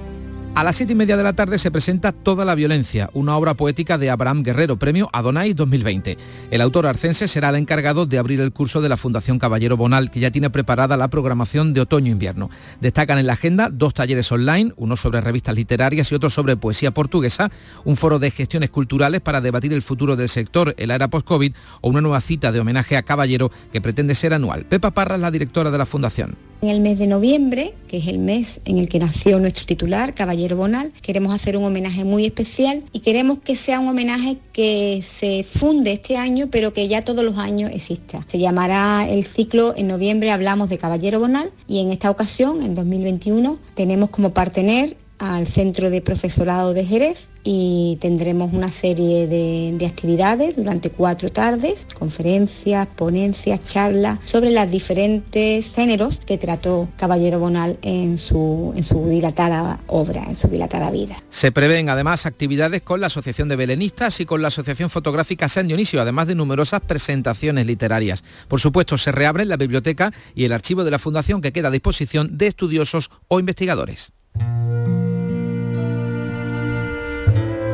A 0.53 0.65
las 0.65 0.75
siete 0.75 0.91
y 0.91 0.95
media 0.95 1.15
de 1.15 1.23
la 1.23 1.31
tarde 1.31 1.57
se 1.57 1.71
presenta 1.71 2.11
Toda 2.11 2.43
la 2.43 2.55
violencia, 2.55 3.09
una 3.13 3.37
obra 3.37 3.53
poética 3.53 3.97
de 3.97 4.09
Abraham 4.09 4.43
Guerrero, 4.43 4.75
premio 4.77 5.09
Adonai 5.13 5.53
2020. 5.53 6.17
El 6.51 6.59
autor 6.61 6.87
arcense 6.87 7.29
será 7.29 7.49
el 7.49 7.55
encargado 7.55 8.05
de 8.05 8.17
abrir 8.17 8.41
el 8.41 8.51
curso 8.51 8.81
de 8.81 8.89
la 8.89 8.97
Fundación 8.97 9.39
Caballero 9.39 9.77
Bonal, 9.77 10.11
que 10.11 10.19
ya 10.19 10.29
tiene 10.29 10.49
preparada 10.49 10.97
la 10.97 11.07
programación 11.07 11.73
de 11.73 11.79
otoño-invierno. 11.79 12.49
Destacan 12.81 13.17
en 13.17 13.27
la 13.27 13.33
agenda 13.33 13.69
dos 13.69 13.93
talleres 13.93 14.29
online, 14.29 14.73
uno 14.75 14.97
sobre 14.97 15.21
revistas 15.21 15.55
literarias 15.55 16.11
y 16.11 16.15
otro 16.15 16.29
sobre 16.29 16.57
poesía 16.57 16.91
portuguesa, 16.91 17.49
un 17.85 17.95
foro 17.95 18.19
de 18.19 18.29
gestiones 18.29 18.69
culturales 18.69 19.21
para 19.21 19.39
debatir 19.39 19.71
el 19.71 19.81
futuro 19.81 20.17
del 20.17 20.27
sector 20.27 20.75
en 20.77 20.89
la 20.89 20.95
era 20.95 21.07
post-COVID 21.07 21.53
o 21.79 21.89
una 21.89 22.01
nueva 22.01 22.19
cita 22.19 22.51
de 22.51 22.59
homenaje 22.59 22.97
a 22.97 23.03
Caballero 23.03 23.51
que 23.71 23.79
pretende 23.79 24.15
ser 24.15 24.33
anual. 24.33 24.65
Pepa 24.65 24.91
Parra 24.91 25.15
es 25.15 25.21
la 25.21 25.31
directora 25.31 25.71
de 25.71 25.77
la 25.77 25.85
Fundación. 25.85 26.50
En 26.61 26.69
el 26.69 26.79
mes 26.79 26.99
de 26.99 27.07
noviembre, 27.07 27.73
que 27.87 27.97
es 27.97 28.07
el 28.07 28.19
mes 28.19 28.61
en 28.65 28.77
el 28.77 28.87
que 28.87 28.99
nació 28.99 29.39
nuestro 29.39 29.65
titular, 29.65 30.13
Caballero 30.13 30.55
Bonal, 30.57 30.93
queremos 31.01 31.33
hacer 31.33 31.57
un 31.57 31.63
homenaje 31.63 32.03
muy 32.03 32.23
especial 32.23 32.83
y 32.93 32.99
queremos 32.99 33.39
que 33.39 33.55
sea 33.55 33.79
un 33.79 33.87
homenaje 33.87 34.37
que 34.53 35.03
se 35.03 35.43
funde 35.43 35.93
este 35.93 36.17
año, 36.17 36.49
pero 36.51 36.71
que 36.71 36.87
ya 36.87 37.01
todos 37.01 37.25
los 37.25 37.39
años 37.39 37.71
exista. 37.73 38.27
Se 38.29 38.37
llamará 38.37 39.09
el 39.09 39.25
ciclo, 39.25 39.73
en 39.75 39.87
noviembre 39.87 40.29
hablamos 40.29 40.69
de 40.69 40.77
Caballero 40.77 41.19
Bonal 41.19 41.51
y 41.67 41.79
en 41.79 41.89
esta 41.89 42.11
ocasión, 42.11 42.61
en 42.61 42.75
2021, 42.75 43.57
tenemos 43.73 44.11
como 44.11 44.31
partener 44.31 44.97
al 45.21 45.47
Centro 45.47 45.91
de 45.91 46.01
Profesorado 46.01 46.73
de 46.73 46.83
Jerez 46.83 47.29
y 47.43 47.97
tendremos 48.01 48.53
una 48.53 48.71
serie 48.71 49.27
de, 49.27 49.75
de, 49.77 49.85
actividades 49.85 50.55
durante 50.55 50.89
cuatro 50.89 51.31
tardes, 51.31 51.85
conferencias, 51.97 52.87
ponencias, 52.87 53.61
charlas 53.61 54.19
sobre 54.25 54.51
los 54.51 54.69
diferentes 54.69 55.73
géneros 55.73 56.19
que 56.25 56.39
trató 56.39 56.89
Caballero 56.97 57.39
Bonal 57.39 57.77
en 57.83 58.17
su, 58.17 58.73
en 58.75 58.83
su 58.83 59.07
dilatada 59.07 59.79
obra, 59.87 60.23
en 60.27 60.35
su 60.35 60.47
dilatada 60.47 60.89
vida. 60.89 61.23
Se 61.29 61.51
prevén 61.51 61.89
además 61.89 62.25
actividades 62.25 62.81
con 62.81 62.99
la 62.99 63.07
Asociación 63.07 63.47
de 63.47 63.55
Belenistas 63.55 64.19
y 64.21 64.25
con 64.25 64.41
la 64.41 64.47
Asociación 64.47 64.89
Fotográfica 64.89 65.49
San 65.49 65.67
Dionisio, 65.67 66.01
además 66.01 66.27
de 66.27 66.35
numerosas 66.35 66.81
presentaciones 66.81 67.67
literarias. 67.67 68.23
Por 68.47 68.59
supuesto, 68.59 68.97
se 68.97 69.11
reabren 69.11 69.49
la 69.49 69.57
biblioteca 69.57 70.11
y 70.33 70.45
el 70.45 70.53
archivo 70.53 70.83
de 70.83 70.91
la 70.91 70.99
Fundación 70.99 71.41
que 71.41 71.53
queda 71.53 71.67
a 71.67 71.71
disposición 71.71 72.37
de 72.39 72.47
estudiosos 72.47 73.11
o 73.27 73.39
investigadores. 73.39 74.13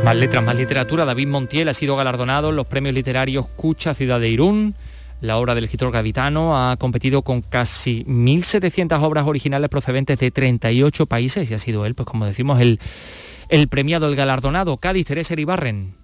Más 0.03 0.15
letras, 0.15 0.43
más 0.43 0.55
literatura. 0.55 1.03
David 1.03 1.27
Montiel 1.27 1.67
ha 1.67 1.73
sido 1.73 1.95
galardonado 1.95 2.49
en 2.51 2.55
los 2.55 2.65
premios 2.65 2.95
literarios 2.95 3.45
Cucha, 3.47 3.93
Ciudad 3.93 4.19
de 4.19 4.29
Irún. 4.29 4.75
La 5.19 5.37
obra 5.37 5.53
del 5.55 5.65
escritor 5.65 5.91
gaditano 5.91 6.57
ha 6.57 6.77
competido 6.77 7.23
con 7.23 7.41
casi 7.41 8.05
1.700 8.05 9.01
obras 9.01 9.25
originales 9.25 9.69
procedentes 9.69 10.17
de 10.19 10.31
38 10.31 11.07
países 11.07 11.51
y 11.51 11.53
ha 11.53 11.57
sido 11.57 11.85
él, 11.85 11.95
pues 11.95 12.05
como 12.05 12.25
decimos, 12.25 12.61
el, 12.61 12.79
el 13.49 13.67
premiado, 13.67 14.07
el 14.07 14.15
galardonado. 14.15 14.77
Cádiz, 14.77 15.07
Teresa 15.07 15.33
Ibarren 15.37 15.96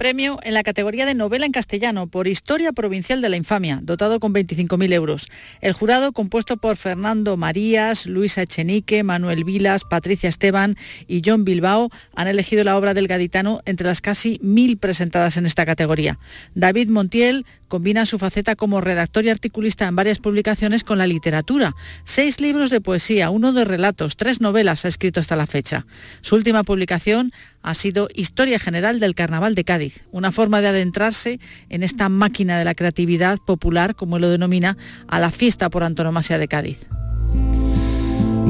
premio 0.00 0.38
en 0.44 0.54
la 0.54 0.62
categoría 0.62 1.04
de 1.04 1.12
novela 1.12 1.44
en 1.44 1.52
castellano 1.52 2.06
por 2.06 2.26
Historia 2.26 2.72
Provincial 2.72 3.20
de 3.20 3.28
la 3.28 3.36
Infamia, 3.36 3.80
dotado 3.82 4.18
con 4.18 4.32
25.000 4.32 4.94
euros. 4.94 5.28
El 5.60 5.74
jurado, 5.74 6.12
compuesto 6.12 6.56
por 6.56 6.78
Fernando 6.78 7.36
Marías, 7.36 8.06
Luisa 8.06 8.40
Echenique, 8.40 9.02
Manuel 9.02 9.44
Vilas, 9.44 9.84
Patricia 9.84 10.30
Esteban 10.30 10.78
y 11.06 11.20
John 11.22 11.44
Bilbao, 11.44 11.90
han 12.14 12.28
elegido 12.28 12.64
la 12.64 12.78
obra 12.78 12.94
del 12.94 13.08
gaditano 13.08 13.60
entre 13.66 13.88
las 13.88 14.00
casi 14.00 14.40
mil 14.42 14.78
presentadas 14.78 15.36
en 15.36 15.44
esta 15.44 15.66
categoría. 15.66 16.18
David 16.54 16.88
Montiel 16.88 17.44
combina 17.70 18.04
su 18.04 18.18
faceta 18.18 18.56
como 18.56 18.82
redactor 18.82 19.24
y 19.24 19.30
articulista 19.30 19.86
en 19.86 19.96
varias 19.96 20.18
publicaciones 20.18 20.84
con 20.84 20.98
la 20.98 21.06
literatura. 21.06 21.74
Seis 22.04 22.38
libros 22.40 22.68
de 22.68 22.82
poesía, 22.82 23.30
uno 23.30 23.54
de 23.54 23.64
relatos, 23.64 24.16
tres 24.16 24.42
novelas 24.42 24.84
ha 24.84 24.88
escrito 24.88 25.20
hasta 25.20 25.36
la 25.36 25.46
fecha. 25.46 25.86
Su 26.20 26.34
última 26.34 26.64
publicación 26.64 27.32
ha 27.62 27.72
sido 27.72 28.08
Historia 28.14 28.58
General 28.58 29.00
del 29.00 29.14
Carnaval 29.14 29.54
de 29.54 29.64
Cádiz, 29.64 30.04
una 30.10 30.32
forma 30.32 30.60
de 30.60 30.68
adentrarse 30.68 31.40
en 31.70 31.82
esta 31.82 32.10
máquina 32.10 32.58
de 32.58 32.66
la 32.66 32.74
creatividad 32.74 33.38
popular, 33.38 33.94
como 33.94 34.18
lo 34.18 34.28
denomina, 34.28 34.76
a 35.08 35.18
la 35.18 35.30
fiesta 35.30 35.70
por 35.70 35.84
antonomasia 35.84 36.36
de 36.36 36.48
Cádiz. 36.48 36.99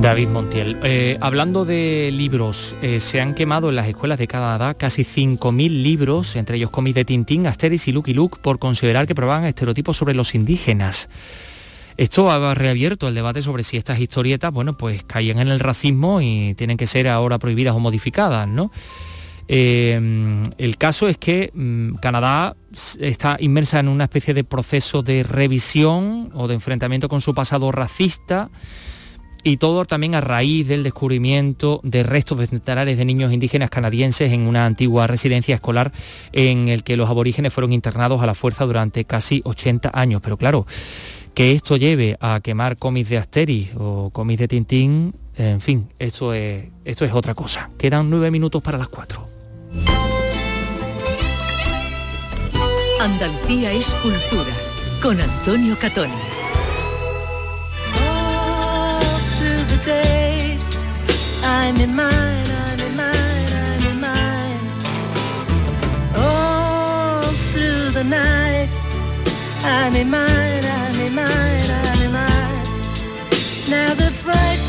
David 0.01 0.29
Montiel, 0.29 0.79
eh, 0.83 1.19
hablando 1.21 1.67
de 1.67 2.11
libros, 2.11 2.75
eh, 2.81 3.01
se 3.01 3.21
han 3.21 3.35
quemado 3.35 3.69
en 3.69 3.77
las 3.77 3.87
escuelas 3.87 4.19
de 4.19 4.27
Canadá 4.27 4.73
casi 4.73 5.05
5.000 5.05 5.83
libros, 5.83 6.37
entre 6.37 6.57
ellos 6.57 6.71
cómics 6.71 6.95
de 6.95 7.05
Tintín, 7.05 7.47
Asterix 7.47 7.87
y 7.87 7.93
Lucky 7.93 8.15
Luke, 8.15 8.39
por 8.41 8.59
considerar 8.59 9.07
que 9.07 9.15
probaban 9.15 9.45
estereotipos 9.45 9.99
sobre 9.99 10.15
los 10.15 10.35
indígenas. 10.35 11.11
Esto 11.99 12.31
ha 12.31 12.55
reabierto 12.55 13.09
el 13.09 13.15
debate 13.15 13.43
sobre 13.43 13.63
si 13.63 13.77
estas 13.77 14.01
historietas, 14.01 14.51
bueno, 14.55 14.73
pues 14.73 15.05
caían 15.05 15.39
en 15.39 15.49
el 15.49 15.61
racismo 15.61 16.23
y 16.23 16.55
tienen 16.55 16.79
que 16.79 16.87
ser 16.87 17.07
ahora 17.07 17.39
prohibidas 17.39 17.75
o 17.75 17.79
modificadas, 17.79 18.49
¿no? 18.49 18.73
Eh, 19.49 20.01
el 20.57 20.79
caso 20.79 21.09
es 21.09 21.19
que 21.19 21.51
mm, 21.53 21.97
Canadá 21.97 22.57
está 23.01 23.37
inmersa 23.39 23.81
en 23.81 23.89
una 23.89 24.05
especie 24.05 24.33
de 24.33 24.45
proceso 24.45 25.03
de 25.03 25.25
revisión 25.25 26.31
o 26.35 26.49
de 26.49 26.55
enfrentamiento 26.55 27.11
con 27.11 27.21
su 27.21 27.35
pasado 27.35 27.71
racista 27.71 28.49
y 29.43 29.57
todo 29.57 29.85
también 29.85 30.15
a 30.15 30.21
raíz 30.21 30.69
del 30.69 30.83
descubrimiento 30.83 31.81
de 31.83 32.03
restos 32.03 32.39
vegetales 32.39 32.99
de 32.99 33.05
niños 33.05 33.33
indígenas 33.33 33.71
canadienses 33.71 34.33
en 34.33 34.43
una 34.43 34.67
antigua 34.67 35.07
residencia 35.07 35.55
escolar 35.55 35.93
en 36.33 36.69
el 36.69 36.83
que 36.83 36.97
los 36.97 37.09
aborígenes 37.09 37.53
fueron 37.53 37.73
internados 37.73 38.23
a 38.23 38.27
la 38.27 38.35
fuerza 38.35 38.67
durante 38.67 39.05
casi 39.05 39.41
80 39.45 39.91
años. 39.95 40.21
Pero 40.23 40.37
claro, 40.37 40.67
que 41.35 41.53
esto 41.53 41.77
lleve 41.77 42.17
a 42.21 42.41
quemar 42.41 42.77
cómics 42.77 43.09
de 43.09 43.19
Asterix 43.19 43.73
o 43.79 44.11
cómics 44.11 44.41
de 44.41 44.49
Tintín, 44.49 45.15
en 45.37 45.61
fin, 45.61 45.89
esto 45.99 46.35
es, 46.35 46.67
esto 46.85 47.05
es 47.05 47.13
otra 47.13 47.35
cosa. 47.35 47.71
Quedan 47.79 48.11
nueve 48.11 48.31
minutos 48.31 48.63
para 48.63 48.79
las 48.79 48.89
cuatro. 48.89 49.27
Andalucía 53.01 53.73
es 53.73 53.87
cultura, 54.03 54.53
con 55.01 55.19
Antonio 55.19 55.75
Catoni. 55.81 56.40
Day. 59.91 60.59
I'm 61.59 61.77
in 61.85 61.93
mine, 62.03 62.49
I'm 62.65 62.81
in 62.87 62.95
mine, 63.03 63.53
I'm 63.65 63.83
in 63.91 63.99
mine. 64.09 64.63
All 66.25 67.23
through 67.51 67.85
the 67.99 68.05
night, 68.05 68.71
I'm 69.77 69.95
in 70.03 70.09
mine, 70.19 70.65
I'm 70.79 70.99
in 71.07 71.13
mine, 71.23 71.71
I'm 71.83 72.01
in 72.07 72.13
mine. 72.21 72.67
Now 73.75 73.91
the 74.03 74.11
frightened 74.23 74.60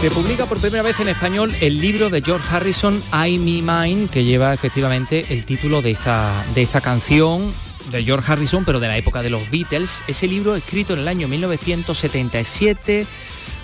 Se 0.00 0.12
publica 0.12 0.46
por 0.46 0.60
primera 0.60 0.84
vez 0.84 1.00
en 1.00 1.08
español 1.08 1.52
el 1.60 1.80
libro 1.80 2.08
de 2.08 2.22
George 2.22 2.46
Harrison, 2.54 3.02
I 3.12 3.36
Me 3.36 3.62
Mine, 3.62 4.06
que 4.06 4.22
lleva 4.22 4.54
efectivamente 4.54 5.26
el 5.30 5.44
título 5.44 5.82
de 5.82 5.90
esta, 5.90 6.46
de 6.54 6.62
esta 6.62 6.80
canción 6.80 7.52
de 7.90 8.04
George 8.04 8.30
Harrison, 8.32 8.64
pero 8.64 8.78
de 8.78 8.86
la 8.86 8.96
época 8.96 9.22
de 9.22 9.30
los 9.30 9.50
Beatles. 9.50 10.04
Ese 10.06 10.28
libro 10.28 10.54
escrito 10.54 10.92
en 10.92 11.00
el 11.00 11.08
año 11.08 11.26
1977, 11.26 13.06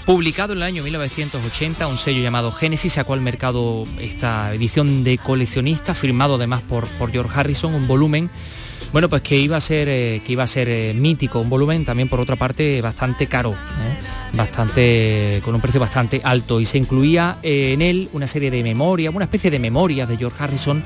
publicado 0.07 0.55
en 0.55 0.59
el 0.59 0.65
año 0.65 0.83
1980, 0.83 1.87
un 1.87 1.99
sello 1.99 2.21
llamado 2.21 2.51
Genesis 2.51 2.95
sacó 2.95 3.13
al 3.15 3.21
mercado 3.21 3.87
esta 4.01 4.53
edición 4.53 5.05
de 5.05 5.19
coleccionista, 5.19 5.95
firmado 5.95 6.35
además 6.35 6.63
por, 6.63 6.89
por 6.99 7.13
George 7.13 7.39
Harrison, 7.39 7.75
un 7.77 7.87
volumen 7.87 8.29
bueno, 8.93 9.09
pues 9.09 9.23
que 9.23 9.37
iba 9.37 9.57
a 9.57 9.61
ser, 9.61 9.89
eh, 9.89 10.23
que 10.25 10.33
iba 10.35 10.45
a 10.45 10.47
ser 10.47 10.69
eh, 10.69 10.95
mítico, 10.95 11.41
un 11.41 11.51
volumen 11.51 11.85
también 11.85 12.09
por 12.09 12.21
otra 12.21 12.37
parte 12.37 12.81
bastante 12.81 13.27
caro, 13.27 13.51
¿eh? 13.51 14.24
Bastante, 14.37 15.41
con 15.45 15.55
un 15.55 15.61
precio 15.61 15.81
bastante 15.81 16.21
alto 16.25 16.61
y 16.61 16.67
se 16.67 16.79
incluía 16.79 17.39
en 17.43 17.83
él 17.83 18.09
una 18.13 18.27
serie 18.27 18.51
de 18.51 18.63
memorias, 18.63 19.15
una 19.15 19.25
especie 19.25 19.51
de 19.51 19.59
memorias 19.59 20.09
de 20.09 20.17
George 20.17 20.43
Harrison 20.43 20.83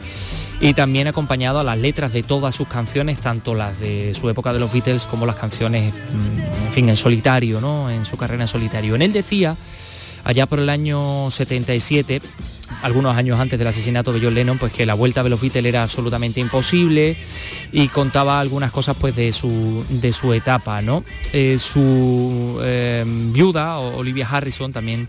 y 0.61 0.75
también 0.75 1.07
acompañado 1.07 1.61
a 1.61 1.65
las 1.65 1.79
letras 1.79 2.13
de 2.13 2.23
todas 2.23 2.55
sus 2.55 2.69
canciones, 2.69 3.21
tanto 3.21 3.55
las 3.55 3.81
de 3.81 4.13
su 4.15 4.29
época 4.29 4.53
de 4.53 4.59
los 4.59 4.73
Beatles 4.73 5.03
como 5.05 5.25
las 5.25 5.37
canciones, 5.37 5.95
mm, 5.95 6.67
en 6.67 6.73
fin, 6.73 6.89
en 6.89 6.97
solitario, 6.97 7.61
¿no? 7.61 7.91
En 7.91 8.05
su 8.05 8.17
carrera 8.17 8.43
en 8.43 8.49
solitario. 8.49 8.95
En 8.97 9.03
él 9.03 9.13
decía, 9.13 9.57
allá 10.25 10.47
por 10.47 10.59
el 10.59 10.69
año 10.69 11.31
77, 11.31 12.21
algunos 12.83 13.17
años 13.17 13.39
antes 13.39 13.59
del 13.59 13.69
asesinato 13.69 14.13
de 14.13 14.21
John 14.21 14.35
Lennon, 14.35 14.59
pues 14.59 14.73
que 14.73 14.87
la 14.87 14.95
vuelta 14.95 15.23
los 15.29 15.41
Beatles 15.41 15.67
era 15.67 15.83
absolutamente 15.83 16.41
imposible 16.41 17.17
y 17.73 17.89
contaba 17.89 18.41
algunas 18.41 18.71
cosas 18.71 18.97
pues 18.99 19.15
de 19.17 19.33
su, 19.33 19.85
de 19.89 20.13
su 20.13 20.33
etapa, 20.33 20.83
¿no? 20.83 21.05
Eh, 21.33 21.59
su 21.59 22.59
eh, 22.63 23.05
viuda, 23.07 23.79
Olivia 23.79 24.29
Harrison, 24.31 24.73
también 24.73 25.09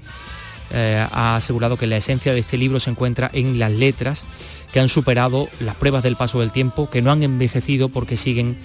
eh, 0.72 1.05
ha 1.11 1.36
asegurado 1.36 1.78
que 1.78 1.88
la 1.88 1.97
esencia 1.97 2.34
de 2.34 2.39
este 2.39 2.57
libro 2.57 2.80
se 2.80 2.89
encuentra 2.89 3.30
en 3.34 3.59
las 3.59 3.72
letras 3.72 4.26
que 4.72 4.80
han 4.80 4.89
superado 4.89 5.49
las 5.59 5.76
pruebas 5.76 6.03
del 6.03 6.15
paso 6.15 6.39
del 6.39 6.51
tiempo, 6.51 6.89
que 6.89 7.01
no 7.01 7.11
han 7.11 7.24
envejecido 7.24 7.89
porque 7.89 8.17
siguen 8.17 8.57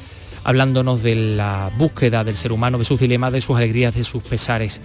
hablándonos 0.44 1.02
de 1.02 1.14
la 1.14 1.70
búsqueda 1.78 2.22
del 2.22 2.36
ser 2.36 2.52
humano, 2.52 2.78
de 2.78 2.84
sus 2.84 3.00
dilemas, 3.00 3.32
de 3.32 3.40
sus 3.40 3.56
alegrías, 3.56 3.94
de 3.94 4.04
sus 4.04 4.22
pesares 4.22 4.80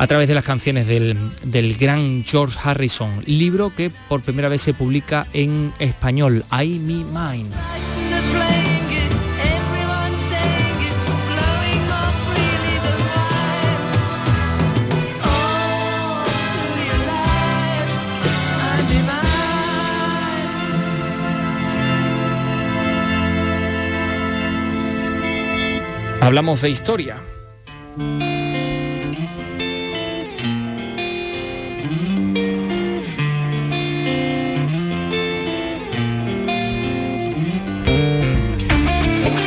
a 0.00 0.06
través 0.06 0.28
de 0.28 0.34
las 0.34 0.44
canciones 0.44 0.86
del, 0.86 1.14
del, 1.42 1.76
gran 1.76 2.24
George 2.24 2.58
Harrison, 2.64 3.22
libro 3.26 3.74
que 3.76 3.90
por 4.08 4.22
primera 4.22 4.48
vez 4.48 4.62
se 4.62 4.72
publica 4.72 5.26
en 5.34 5.74
español, 5.78 6.42
I 6.50 6.78
Me 6.78 7.04
Mine. 7.04 7.50
Hablamos 26.22 26.62
de 26.62 26.70
historia. 26.70 27.18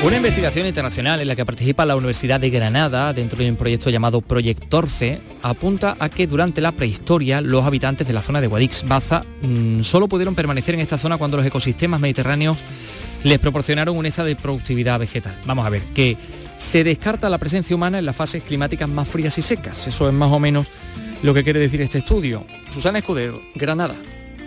Una 0.04 0.18
investigación 0.18 0.68
internacional 0.68 1.22
en 1.22 1.30
la 1.30 1.36
que 1.38 1.46
participa 1.46 1.86
la 1.86 1.96
Universidad 1.96 2.38
de 2.38 2.50
Granada 2.50 3.14
dentro 3.14 3.40
de 3.40 3.50
un 3.50 3.56
proyecto 3.56 3.90
llamado 3.90 4.20
Proyectorce 4.20 5.22
apunta 5.42 5.96
a 5.98 6.10
que 6.10 6.28
durante 6.28 6.60
la 6.60 6.74
prehistoria 6.74 7.40
los 7.40 7.64
habitantes 7.64 8.06
de 8.06 8.12
la 8.12 8.22
zona 8.22 8.42
de 8.42 8.50
Guadix-Baza 8.50 9.24
mmm, 9.44 9.82
solo 9.82 10.10
pudieron 10.10 10.36
permanecer 10.36 10.76
en 10.76 10.82
esta 10.82 10.98
zona 10.98 11.18
cuando 11.18 11.38
los 11.38 11.46
ecosistemas 11.46 12.02
mediterráneos 12.02 12.58
les 13.24 13.40
proporcionaron 13.40 13.96
un 13.96 14.06
estado 14.06 14.28
de 14.28 14.36
productividad 14.36 15.00
vegetal. 15.00 15.40
Vamos 15.46 15.66
a 15.66 15.70
ver, 15.70 15.82
que 15.96 16.18
se 16.58 16.84
descarta 16.84 17.30
la 17.30 17.38
presencia 17.38 17.74
humana 17.74 17.98
en 17.98 18.06
las 18.06 18.16
fases 18.18 18.44
climáticas 18.44 18.90
más 18.90 19.08
frías 19.08 19.38
y 19.38 19.42
secas. 19.42 19.88
Eso 19.88 20.10
es 20.10 20.14
más 20.14 20.34
o 20.34 20.40
menos 20.40 20.68
lo 21.22 21.34
que 21.34 21.46
quiere 21.46 21.62
decir 21.62 21.80
este 21.82 22.00
estudio. 22.00 22.46
Susana 22.72 23.00
Escudero, 23.00 23.42
Granada. 23.56 23.96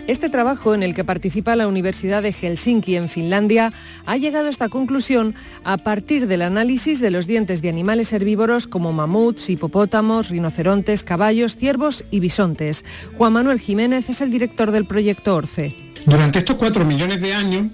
Este 0.07 0.29
trabajo, 0.29 0.73
en 0.73 0.83
el 0.83 0.95
que 0.95 1.03
participa 1.03 1.57
la 1.57 1.67
Universidad 1.67 2.23
de 2.23 2.31
Helsinki 2.31 2.95
en 2.95 3.09
Finlandia, 3.09 3.73
ha 4.05 4.15
llegado 4.15 4.47
a 4.47 4.49
esta 4.49 4.69
conclusión 4.69 5.35
a 5.65 5.75
partir 5.75 6.27
del 6.27 6.43
análisis 6.43 7.01
de 7.01 7.11
los 7.11 7.27
dientes 7.27 7.61
de 7.61 7.67
animales 7.67 8.13
herbívoros 8.13 8.67
como 8.67 8.93
mamuts, 8.93 9.49
hipopótamos, 9.49 10.29
rinocerontes, 10.29 11.03
caballos, 11.03 11.57
ciervos 11.57 12.05
y 12.09 12.21
bisontes. 12.21 12.85
Juan 13.17 13.33
Manuel 13.33 13.59
Jiménez 13.59 14.07
es 14.07 14.21
el 14.21 14.31
director 14.31 14.71
del 14.71 14.87
proyecto 14.87 15.35
ORCE. 15.35 15.75
Durante 16.05 16.39
estos 16.39 16.55
cuatro 16.55 16.85
millones 16.85 17.19
de 17.19 17.33
años, 17.33 17.73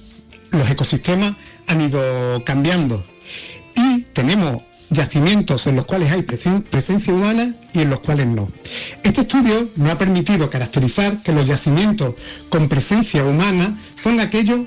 los 0.50 0.68
ecosistemas 0.72 1.36
han 1.68 1.82
ido 1.82 2.44
cambiando 2.44 3.06
y 3.76 4.02
tenemos 4.12 4.64
yacimientos 4.90 5.68
en 5.68 5.76
los 5.76 5.86
cuales 5.86 6.12
hay 6.12 6.22
presencia 6.22 7.14
humana 7.14 7.56
y 7.74 7.82
en 7.82 7.90
los 7.90 8.00
cuales 8.00 8.28
no. 8.28 8.50
Este 9.04 9.22
estudio 9.22 9.70
nos 9.76 9.92
ha 9.92 9.98
permitido 9.98 10.50
caracterizar 10.50 11.22
que 11.22 11.32
los 11.32 11.48
yacimientos 11.48 12.16
con 12.50 12.70
presencia 12.70 13.24
humana 13.24 13.78
son 13.96 14.20
aquellos 14.20 14.62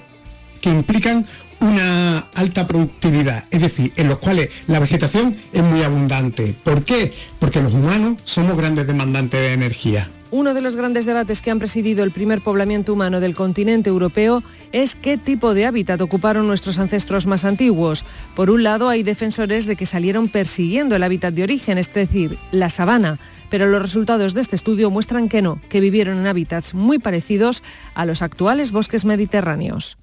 que 0.60 0.70
implican 0.70 1.26
una 1.60 2.18
alta 2.34 2.66
productividad, 2.66 3.44
es 3.50 3.60
decir, 3.62 3.92
en 3.96 4.08
los 4.08 4.18
cuales 4.18 4.50
la 4.66 4.78
vegetación 4.78 5.36
es 5.52 5.62
muy 5.62 5.82
abundante. 5.82 6.54
¿Por 6.64 6.84
qué? 6.84 7.14
Porque 7.38 7.62
los 7.62 7.72
humanos 7.72 8.20
somos 8.24 8.56
grandes 8.56 8.86
demandantes 8.86 9.40
de 9.40 9.52
energía. 9.52 10.10
Uno 10.32 10.54
de 10.54 10.60
los 10.60 10.76
grandes 10.76 11.06
debates 11.06 11.40
que 11.40 11.52
han 11.52 11.60
presidido 11.60 12.02
el 12.02 12.10
primer 12.10 12.40
poblamiento 12.40 12.92
humano 12.92 13.20
del 13.20 13.36
continente 13.36 13.90
europeo 13.90 14.42
es 14.72 14.96
qué 14.96 15.18
tipo 15.18 15.54
de 15.54 15.66
hábitat 15.66 16.00
ocuparon 16.00 16.48
nuestros 16.48 16.78
ancestros 16.78 17.26
más 17.26 17.44
antiguos. 17.44 18.04
Por 18.34 18.50
un 18.50 18.64
lado, 18.64 18.88
hay 18.88 19.04
defensores 19.04 19.66
de 19.66 19.76
que 19.76 19.86
salieron 19.86 20.28
persiguiendo 20.28 20.96
el 20.96 21.04
hábitat 21.04 21.32
de 21.32 21.44
origen, 21.44 21.78
es 21.78 21.92
decir, 21.94 22.38
la 22.50 22.70
sabana, 22.70 23.20
pero 23.50 23.66
los 23.66 23.80
resultados 23.80 24.34
de 24.34 24.40
este 24.40 24.56
estudio 24.56 24.90
muestran 24.90 25.28
que 25.28 25.42
no, 25.42 25.60
que 25.68 25.80
vivieron 25.80 26.18
en 26.18 26.26
hábitats 26.26 26.74
muy 26.74 26.98
parecidos 26.98 27.62
a 27.94 28.04
los 28.04 28.20
actuales 28.20 28.72
bosques 28.72 29.04
mediterráneos. 29.04 29.96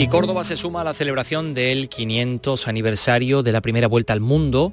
Y 0.00 0.08
Córdoba 0.08 0.44
se 0.44 0.56
suma 0.56 0.80
a 0.80 0.84
la 0.84 0.94
celebración 0.94 1.52
del 1.52 1.90
500 1.90 2.68
aniversario 2.68 3.42
de 3.42 3.52
la 3.52 3.60
primera 3.60 3.86
vuelta 3.86 4.14
al 4.14 4.20
mundo 4.20 4.72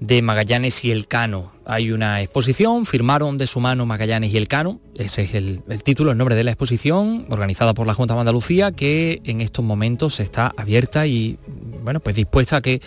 de 0.00 0.22
Magallanes 0.22 0.84
y 0.84 0.90
Elcano. 0.90 1.52
Hay 1.64 1.92
una 1.92 2.22
exposición, 2.22 2.86
firmaron 2.86 3.38
de 3.38 3.46
su 3.46 3.60
mano 3.60 3.86
Magallanes 3.86 4.32
y 4.32 4.36
Elcano, 4.36 4.80
ese 5.00 5.22
es 5.22 5.34
el, 5.34 5.62
título, 5.82 6.12
el 6.12 6.18
nombre 6.18 6.34
de 6.34 6.44
la 6.44 6.50
exposición, 6.50 7.26
organizada 7.30 7.72
por 7.74 7.86
la 7.86 7.94
Junta 7.94 8.14
de 8.14 8.20
Andalucía, 8.20 8.72
que 8.72 9.22
en 9.24 9.40
estos 9.40 9.64
momentos 9.64 10.20
está 10.20 10.52
abierta 10.56 11.06
y 11.06 11.38
bueno, 11.82 12.00
pues 12.00 12.16
dispuesta 12.16 12.56
a 12.56 12.60
que 12.60 12.82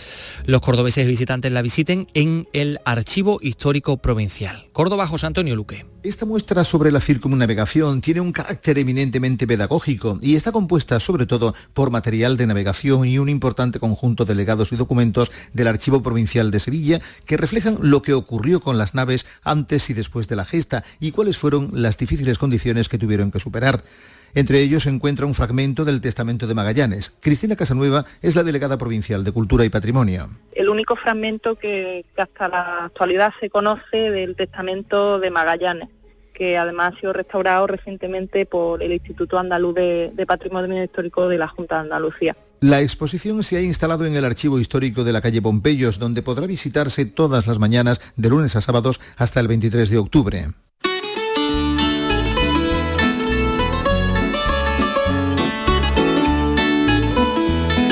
los 0.45 0.61
cordobeses 0.61 1.07
visitantes 1.07 1.51
la 1.51 1.61
visiten 1.61 2.07
en 2.13 2.47
el 2.53 2.79
Archivo 2.85 3.39
Histórico 3.41 3.97
Provincial. 3.97 4.67
Córdoba, 4.73 5.07
José 5.07 5.25
Antonio 5.25 5.55
Luque. 5.55 5.85
Esta 6.03 6.25
muestra 6.25 6.65
sobre 6.65 6.91
la 6.91 6.99
circunnavegación 6.99 8.01
tiene 8.01 8.19
un 8.19 8.33
carácter 8.33 8.77
eminentemente 8.77 9.47
pedagógico 9.47 10.19
y 10.21 10.35
está 10.35 10.51
compuesta 10.51 10.99
sobre 10.99 11.25
todo 11.25 11.55
por 11.73 11.91
material 11.91 12.35
de 12.35 12.45
navegación 12.45 13.07
y 13.07 13.19
un 13.19 13.29
importante 13.29 13.79
conjunto 13.79 14.25
de 14.25 14.35
legados 14.35 14.73
y 14.73 14.75
documentos 14.75 15.31
del 15.53 15.67
Archivo 15.67 16.03
Provincial 16.03 16.51
de 16.51 16.59
Sevilla 16.59 16.99
que 17.25 17.37
reflejan 17.37 17.77
lo 17.81 18.01
que 18.01 18.13
ocurrió 18.13 18.59
con 18.63 18.77
las 18.77 18.95
naves 18.95 19.25
antes 19.43 19.89
y 19.89 19.93
después 19.93 20.27
de 20.27 20.35
la 20.35 20.45
gesta 20.45 20.83
y 20.99 21.11
cuáles 21.11 21.37
fueron 21.37 21.69
las 21.73 21.97
difíciles 21.97 22.37
condiciones 22.37 22.89
que 22.89 22.97
tuvieron 22.97 23.31
que 23.31 23.39
superar. 23.39 23.83
Entre 24.35 24.61
ellos 24.61 24.83
se 24.83 24.89
encuentra 24.89 25.27
un 25.27 25.35
fragmento 25.35 25.85
del 25.85 26.01
Testamento 26.01 26.47
de 26.47 26.55
Magallanes. 26.55 27.13
Cristina 27.19 27.55
Casanueva 27.55 28.03
es 28.21 28.35
la 28.35 28.41
delegada 28.41 28.77
provincial 28.77 29.23
de 29.23 29.31
Cultura 29.31 29.63
y 29.63 29.69
Patrimonio. 29.69 30.27
El 30.53 30.69
único 30.69 30.95
fragmento 30.95 31.55
que, 31.55 32.03
hasta 32.17 32.47
la 32.47 32.85
actualidad 32.85 33.31
se 33.39 33.51
conoce 33.51 34.09
del 34.09 34.35
Testamento 34.35 35.19
de 35.19 35.29
Magallanes 35.29 35.89
que 36.33 36.57
además 36.57 36.93
ha 36.95 36.99
sido 36.99 37.13
restaurado 37.13 37.67
recientemente 37.67 38.47
por 38.47 38.81
el 38.81 38.91
Instituto 38.91 39.37
Andaluz 39.37 39.75
de, 39.75 40.25
Patrimonio 40.27 40.83
Histórico 40.83 41.27
de 41.27 41.37
la 41.37 41.47
Junta 41.47 41.75
de 41.75 41.81
Andalucía. 41.81 42.35
La 42.63 42.79
exposición 42.79 43.43
se 43.43 43.57
ha 43.57 43.61
instalado 43.61 44.05
en 44.05 44.15
el 44.15 44.23
Archivo 44.23 44.57
Histórico 44.57 45.03
de 45.03 45.11
la 45.11 45.19
calle 45.19 45.41
Pompeyos, 45.41 45.99
donde 45.99 46.21
podrá 46.21 46.47
visitarse 46.47 47.05
todas 47.05 47.45
las 47.45 47.59
mañanas 47.59 47.99
de 48.15 48.29
lunes 48.29 48.55
a 48.55 48.61
sábados 48.61 49.01
hasta 49.17 49.41
el 49.41 49.49
23 49.49 49.89
de 49.89 49.97
octubre. 49.97 50.45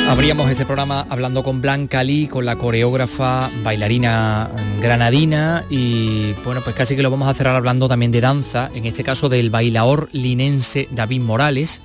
Abríamos 0.07 0.49
este 0.49 0.65
programa 0.65 1.05
hablando 1.09 1.43
con 1.43 1.59
Blanca 1.59 2.01
Lee, 2.05 2.28
con 2.28 2.45
la 2.45 2.55
coreógrafa 2.55 3.51
bailarina 3.63 4.49
granadina 4.80 5.65
y 5.69 6.32
bueno, 6.45 6.61
pues 6.63 6.78
casi 6.78 6.95
que 6.95 7.03
lo 7.03 7.11
vamos 7.11 7.28
a 7.28 7.34
cerrar 7.34 7.57
hablando 7.57 7.89
también 7.89 8.13
de 8.13 8.22
danza, 8.22 8.72
en 8.74 8.86
este 8.86 9.03
caso 9.03 9.28
del 9.28 9.49
bailaor 9.49 10.07
linense 10.13 10.88
David 10.91 11.19
Morales, 11.19 11.82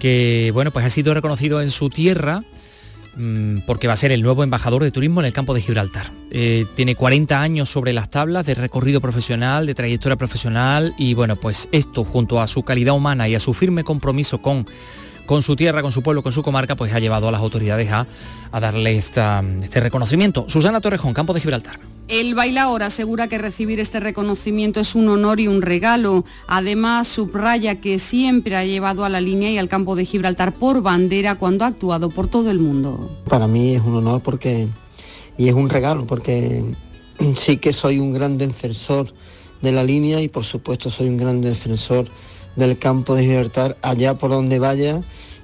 que 0.00 0.50
bueno, 0.52 0.72
pues 0.72 0.84
ha 0.84 0.90
sido 0.90 1.14
reconocido 1.14 1.62
en 1.62 1.70
su 1.70 1.90
tierra 1.90 2.42
mmm, 3.16 3.58
porque 3.66 3.86
va 3.86 3.92
a 3.92 3.96
ser 3.96 4.10
el 4.10 4.22
nuevo 4.22 4.42
embajador 4.42 4.82
de 4.82 4.90
turismo 4.90 5.20
en 5.20 5.26
el 5.26 5.32
campo 5.32 5.54
de 5.54 5.60
Gibraltar. 5.60 6.10
Eh, 6.32 6.66
tiene 6.74 6.96
40 6.96 7.40
años 7.40 7.68
sobre 7.68 7.92
las 7.92 8.10
tablas 8.10 8.46
de 8.46 8.54
recorrido 8.54 9.00
profesional, 9.00 9.66
de 9.66 9.74
trayectoria 9.76 10.16
profesional 10.16 10.94
y 10.98 11.14
bueno, 11.14 11.36
pues 11.36 11.68
esto 11.70 12.02
junto 12.02 12.40
a 12.40 12.48
su 12.48 12.64
calidad 12.64 12.94
humana 12.94 13.28
y 13.28 13.36
a 13.36 13.40
su 13.40 13.54
firme 13.54 13.84
compromiso 13.84 14.42
con 14.42 14.66
con 15.26 15.42
su 15.42 15.54
tierra, 15.54 15.80
con 15.80 15.92
su 15.92 16.02
pueblo, 16.02 16.24
con 16.24 16.32
su 16.32 16.42
comarca, 16.42 16.74
pues 16.74 16.92
ha 16.92 16.98
llevado 16.98 17.28
a 17.28 17.30
las 17.30 17.40
autoridades 17.40 17.88
a, 17.92 18.04
a 18.50 18.58
darle 18.58 18.96
esta, 18.96 19.44
este 19.62 19.78
reconocimiento. 19.78 20.46
Susana 20.48 20.80
Torrejón, 20.80 21.14
Campo 21.14 21.32
de 21.32 21.40
Gibraltar. 21.40 21.78
El 22.10 22.34
bailaor 22.34 22.82
asegura 22.82 23.28
que 23.28 23.38
recibir 23.38 23.78
este 23.78 24.00
reconocimiento 24.00 24.80
es 24.80 24.96
un 24.96 25.08
honor 25.08 25.38
y 25.38 25.46
un 25.46 25.62
regalo. 25.62 26.24
Además, 26.48 27.06
subraya 27.06 27.80
que 27.80 28.00
siempre 28.00 28.56
ha 28.56 28.64
llevado 28.64 29.04
a 29.04 29.08
la 29.08 29.20
línea 29.20 29.48
y 29.52 29.58
al 29.58 29.68
campo 29.68 29.94
de 29.94 30.04
Gibraltar 30.04 30.52
por 30.56 30.82
bandera 30.82 31.36
cuando 31.36 31.64
ha 31.64 31.68
actuado 31.68 32.10
por 32.10 32.26
todo 32.26 32.50
el 32.50 32.58
mundo. 32.58 33.16
Para 33.28 33.46
mí 33.46 33.76
es 33.76 33.82
un 33.82 33.94
honor 33.94 34.22
porque 34.22 34.66
y 35.38 35.48
es 35.48 35.54
un 35.54 35.70
regalo 35.70 36.04
porque 36.04 36.64
sí 37.36 37.58
que 37.58 37.72
soy 37.72 38.00
un 38.00 38.12
gran 38.12 38.38
defensor 38.38 39.14
de 39.62 39.70
la 39.70 39.84
línea 39.84 40.20
y 40.20 40.26
por 40.26 40.44
supuesto 40.44 40.90
soy 40.90 41.06
un 41.06 41.16
gran 41.16 41.40
defensor 41.40 42.08
del 42.56 42.76
campo 42.76 43.14
de 43.14 43.22
Gibraltar 43.22 43.78
allá 43.82 44.18
por 44.18 44.32
donde 44.32 44.58
vaya 44.58 45.02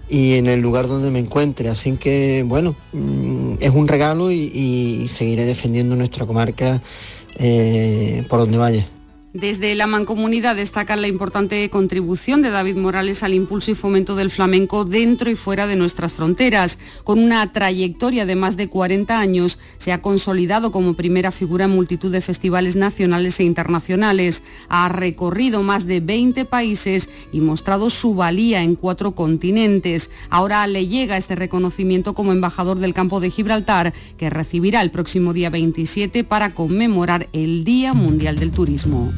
y 0.09 0.35
en 0.35 0.47
el 0.47 0.61
lugar 0.61 0.89
donde 0.89 1.11
me 1.11 1.19
encuentre. 1.19 1.69
Así 1.69 1.93
que, 1.97 2.45
bueno, 2.47 2.75
mm, 2.93 3.55
es 3.61 3.71
un 3.71 3.89
regalo 3.89 4.31
y, 4.31 5.09
seguiré 5.09 5.45
defendiendo 5.45 5.97
nuestra 5.97 6.27
comarca 6.27 6.83
eh, 7.39 8.25
por 8.29 8.41
donde 8.41 8.59
vaya. 8.59 8.87
Desde 9.37 9.75
la 9.75 9.87
Mancomunidad 9.87 10.57
destacan 10.57 11.03
la 11.03 11.09
importante 11.09 11.69
contribución 11.69 12.41
de 12.41 12.49
David 12.49 12.77
Morales 12.77 13.23
al 13.23 13.35
impulso 13.35 13.71
y 13.71 13.75
fomento 13.75 14.17
del 14.17 14.31
flamenco 14.31 14.87
dentro 14.87 15.31
y 15.31 15.37
fuera 15.37 15.67
de 15.67 15.77
nuestras 15.77 16.15
fronteras. 16.15 16.79
Con 17.05 17.19
una 17.19 17.53
trayectoria 17.53 18.25
de 18.25 18.35
más 18.35 18.57
de 18.57 18.71
40 18.71 19.21
años, 19.21 19.59
se 19.77 19.93
ha 19.93 20.01
consolidado 20.01 20.73
como 20.73 20.95
primera 20.95 21.33
figura 21.33 21.67
en 21.67 21.73
multitud 21.73 22.11
de 22.11 22.23
festivales 22.23 22.77
nacionales 22.77 23.39
e 23.39 23.45
internacionales. 23.45 24.43
Ha 24.71 24.89
recorrido 24.89 25.63
más 25.63 25.87
de 25.87 26.01
20 26.01 26.47
países 26.47 27.11
y 27.31 27.41
mostrado 27.41 27.91
su 27.91 28.15
valía 28.15 28.63
en 28.63 28.75
cuatro 28.75 29.15
continentes. 29.15 30.11
Ahora 30.31 30.67
le 30.67 30.87
llega 30.89 31.19
este 31.19 31.37
reconocimiento 31.37 32.15
como 32.15 32.33
embajador 32.33 32.79
del 32.79 32.95
campo 32.95 33.21
de 33.21 33.29
Gibraltar, 33.29 33.93
que 34.17 34.31
recibirá 34.31 34.81
el 34.81 34.91
próximo 34.91 35.35
día 35.35 35.51
27 35.51 36.25
para 36.25 36.55
conmemorar 36.55 37.29
el 37.35 37.65
Día 37.65 37.93
Mundial 37.93 38.39
del 38.39 38.51
Turismo. 38.51 39.13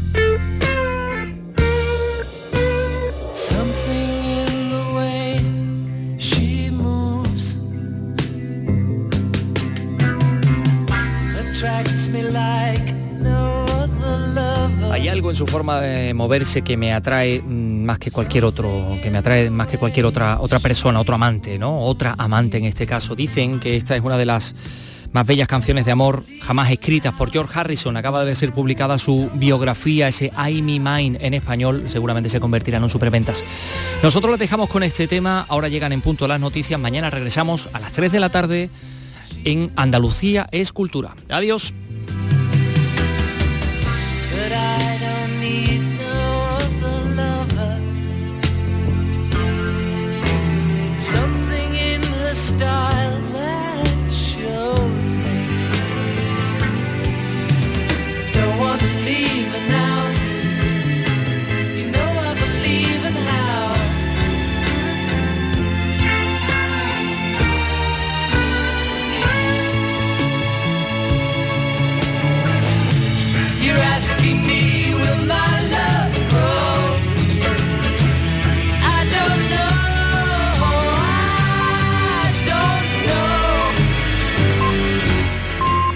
Hay 14.90 15.08
algo 15.08 15.30
en 15.30 15.36
su 15.36 15.46
forma 15.46 15.80
de 15.80 16.12
moverse 16.14 16.62
que 16.62 16.76
me 16.76 16.92
atrae 16.92 17.40
más 17.42 17.98
que 17.98 18.10
cualquier 18.10 18.44
otro, 18.44 18.96
que 19.02 19.10
me 19.10 19.18
atrae 19.18 19.50
más 19.50 19.68
que 19.68 19.78
cualquier 19.78 20.06
otra 20.06 20.38
otra 20.40 20.58
persona, 20.58 21.00
otro 21.00 21.14
amante, 21.14 21.58
¿no? 21.58 21.80
Otra 21.80 22.14
amante 22.18 22.58
en 22.58 22.64
este 22.64 22.86
caso. 22.86 23.14
Dicen 23.14 23.60
que 23.60 23.76
esta 23.76 23.94
es 23.94 24.02
una 24.02 24.16
de 24.16 24.26
las 24.26 24.54
más 25.12 25.26
bellas 25.26 25.48
canciones 25.48 25.84
de 25.84 25.92
amor 25.92 26.24
jamás 26.42 26.70
escritas 26.70 27.14
por 27.14 27.30
George 27.30 27.58
Harrison. 27.58 27.96
Acaba 27.96 28.24
de 28.24 28.34
ser 28.34 28.52
publicada 28.52 28.98
su 28.98 29.30
biografía, 29.34 30.08
ese 30.08 30.32
I 30.36 30.62
Me 30.62 30.78
Mine 30.78 31.18
en 31.20 31.34
español, 31.34 31.84
seguramente 31.86 32.28
se 32.28 32.40
convertirán 32.40 32.82
en 32.82 32.88
superventas. 32.88 33.44
Nosotros 34.02 34.32
les 34.32 34.40
dejamos 34.40 34.68
con 34.68 34.82
este 34.82 35.06
tema, 35.06 35.46
ahora 35.48 35.68
llegan 35.68 35.92
en 35.92 36.00
punto 36.00 36.28
las 36.28 36.40
noticias, 36.40 36.78
mañana 36.78 37.10
regresamos 37.10 37.68
a 37.72 37.80
las 37.80 37.92
3 37.92 38.12
de 38.12 38.20
la 38.20 38.30
tarde 38.30 38.70
en 39.44 39.72
Andalucía 39.76 40.48
es 40.52 40.72
Cultura. 40.72 41.14
Adiós. 41.28 41.72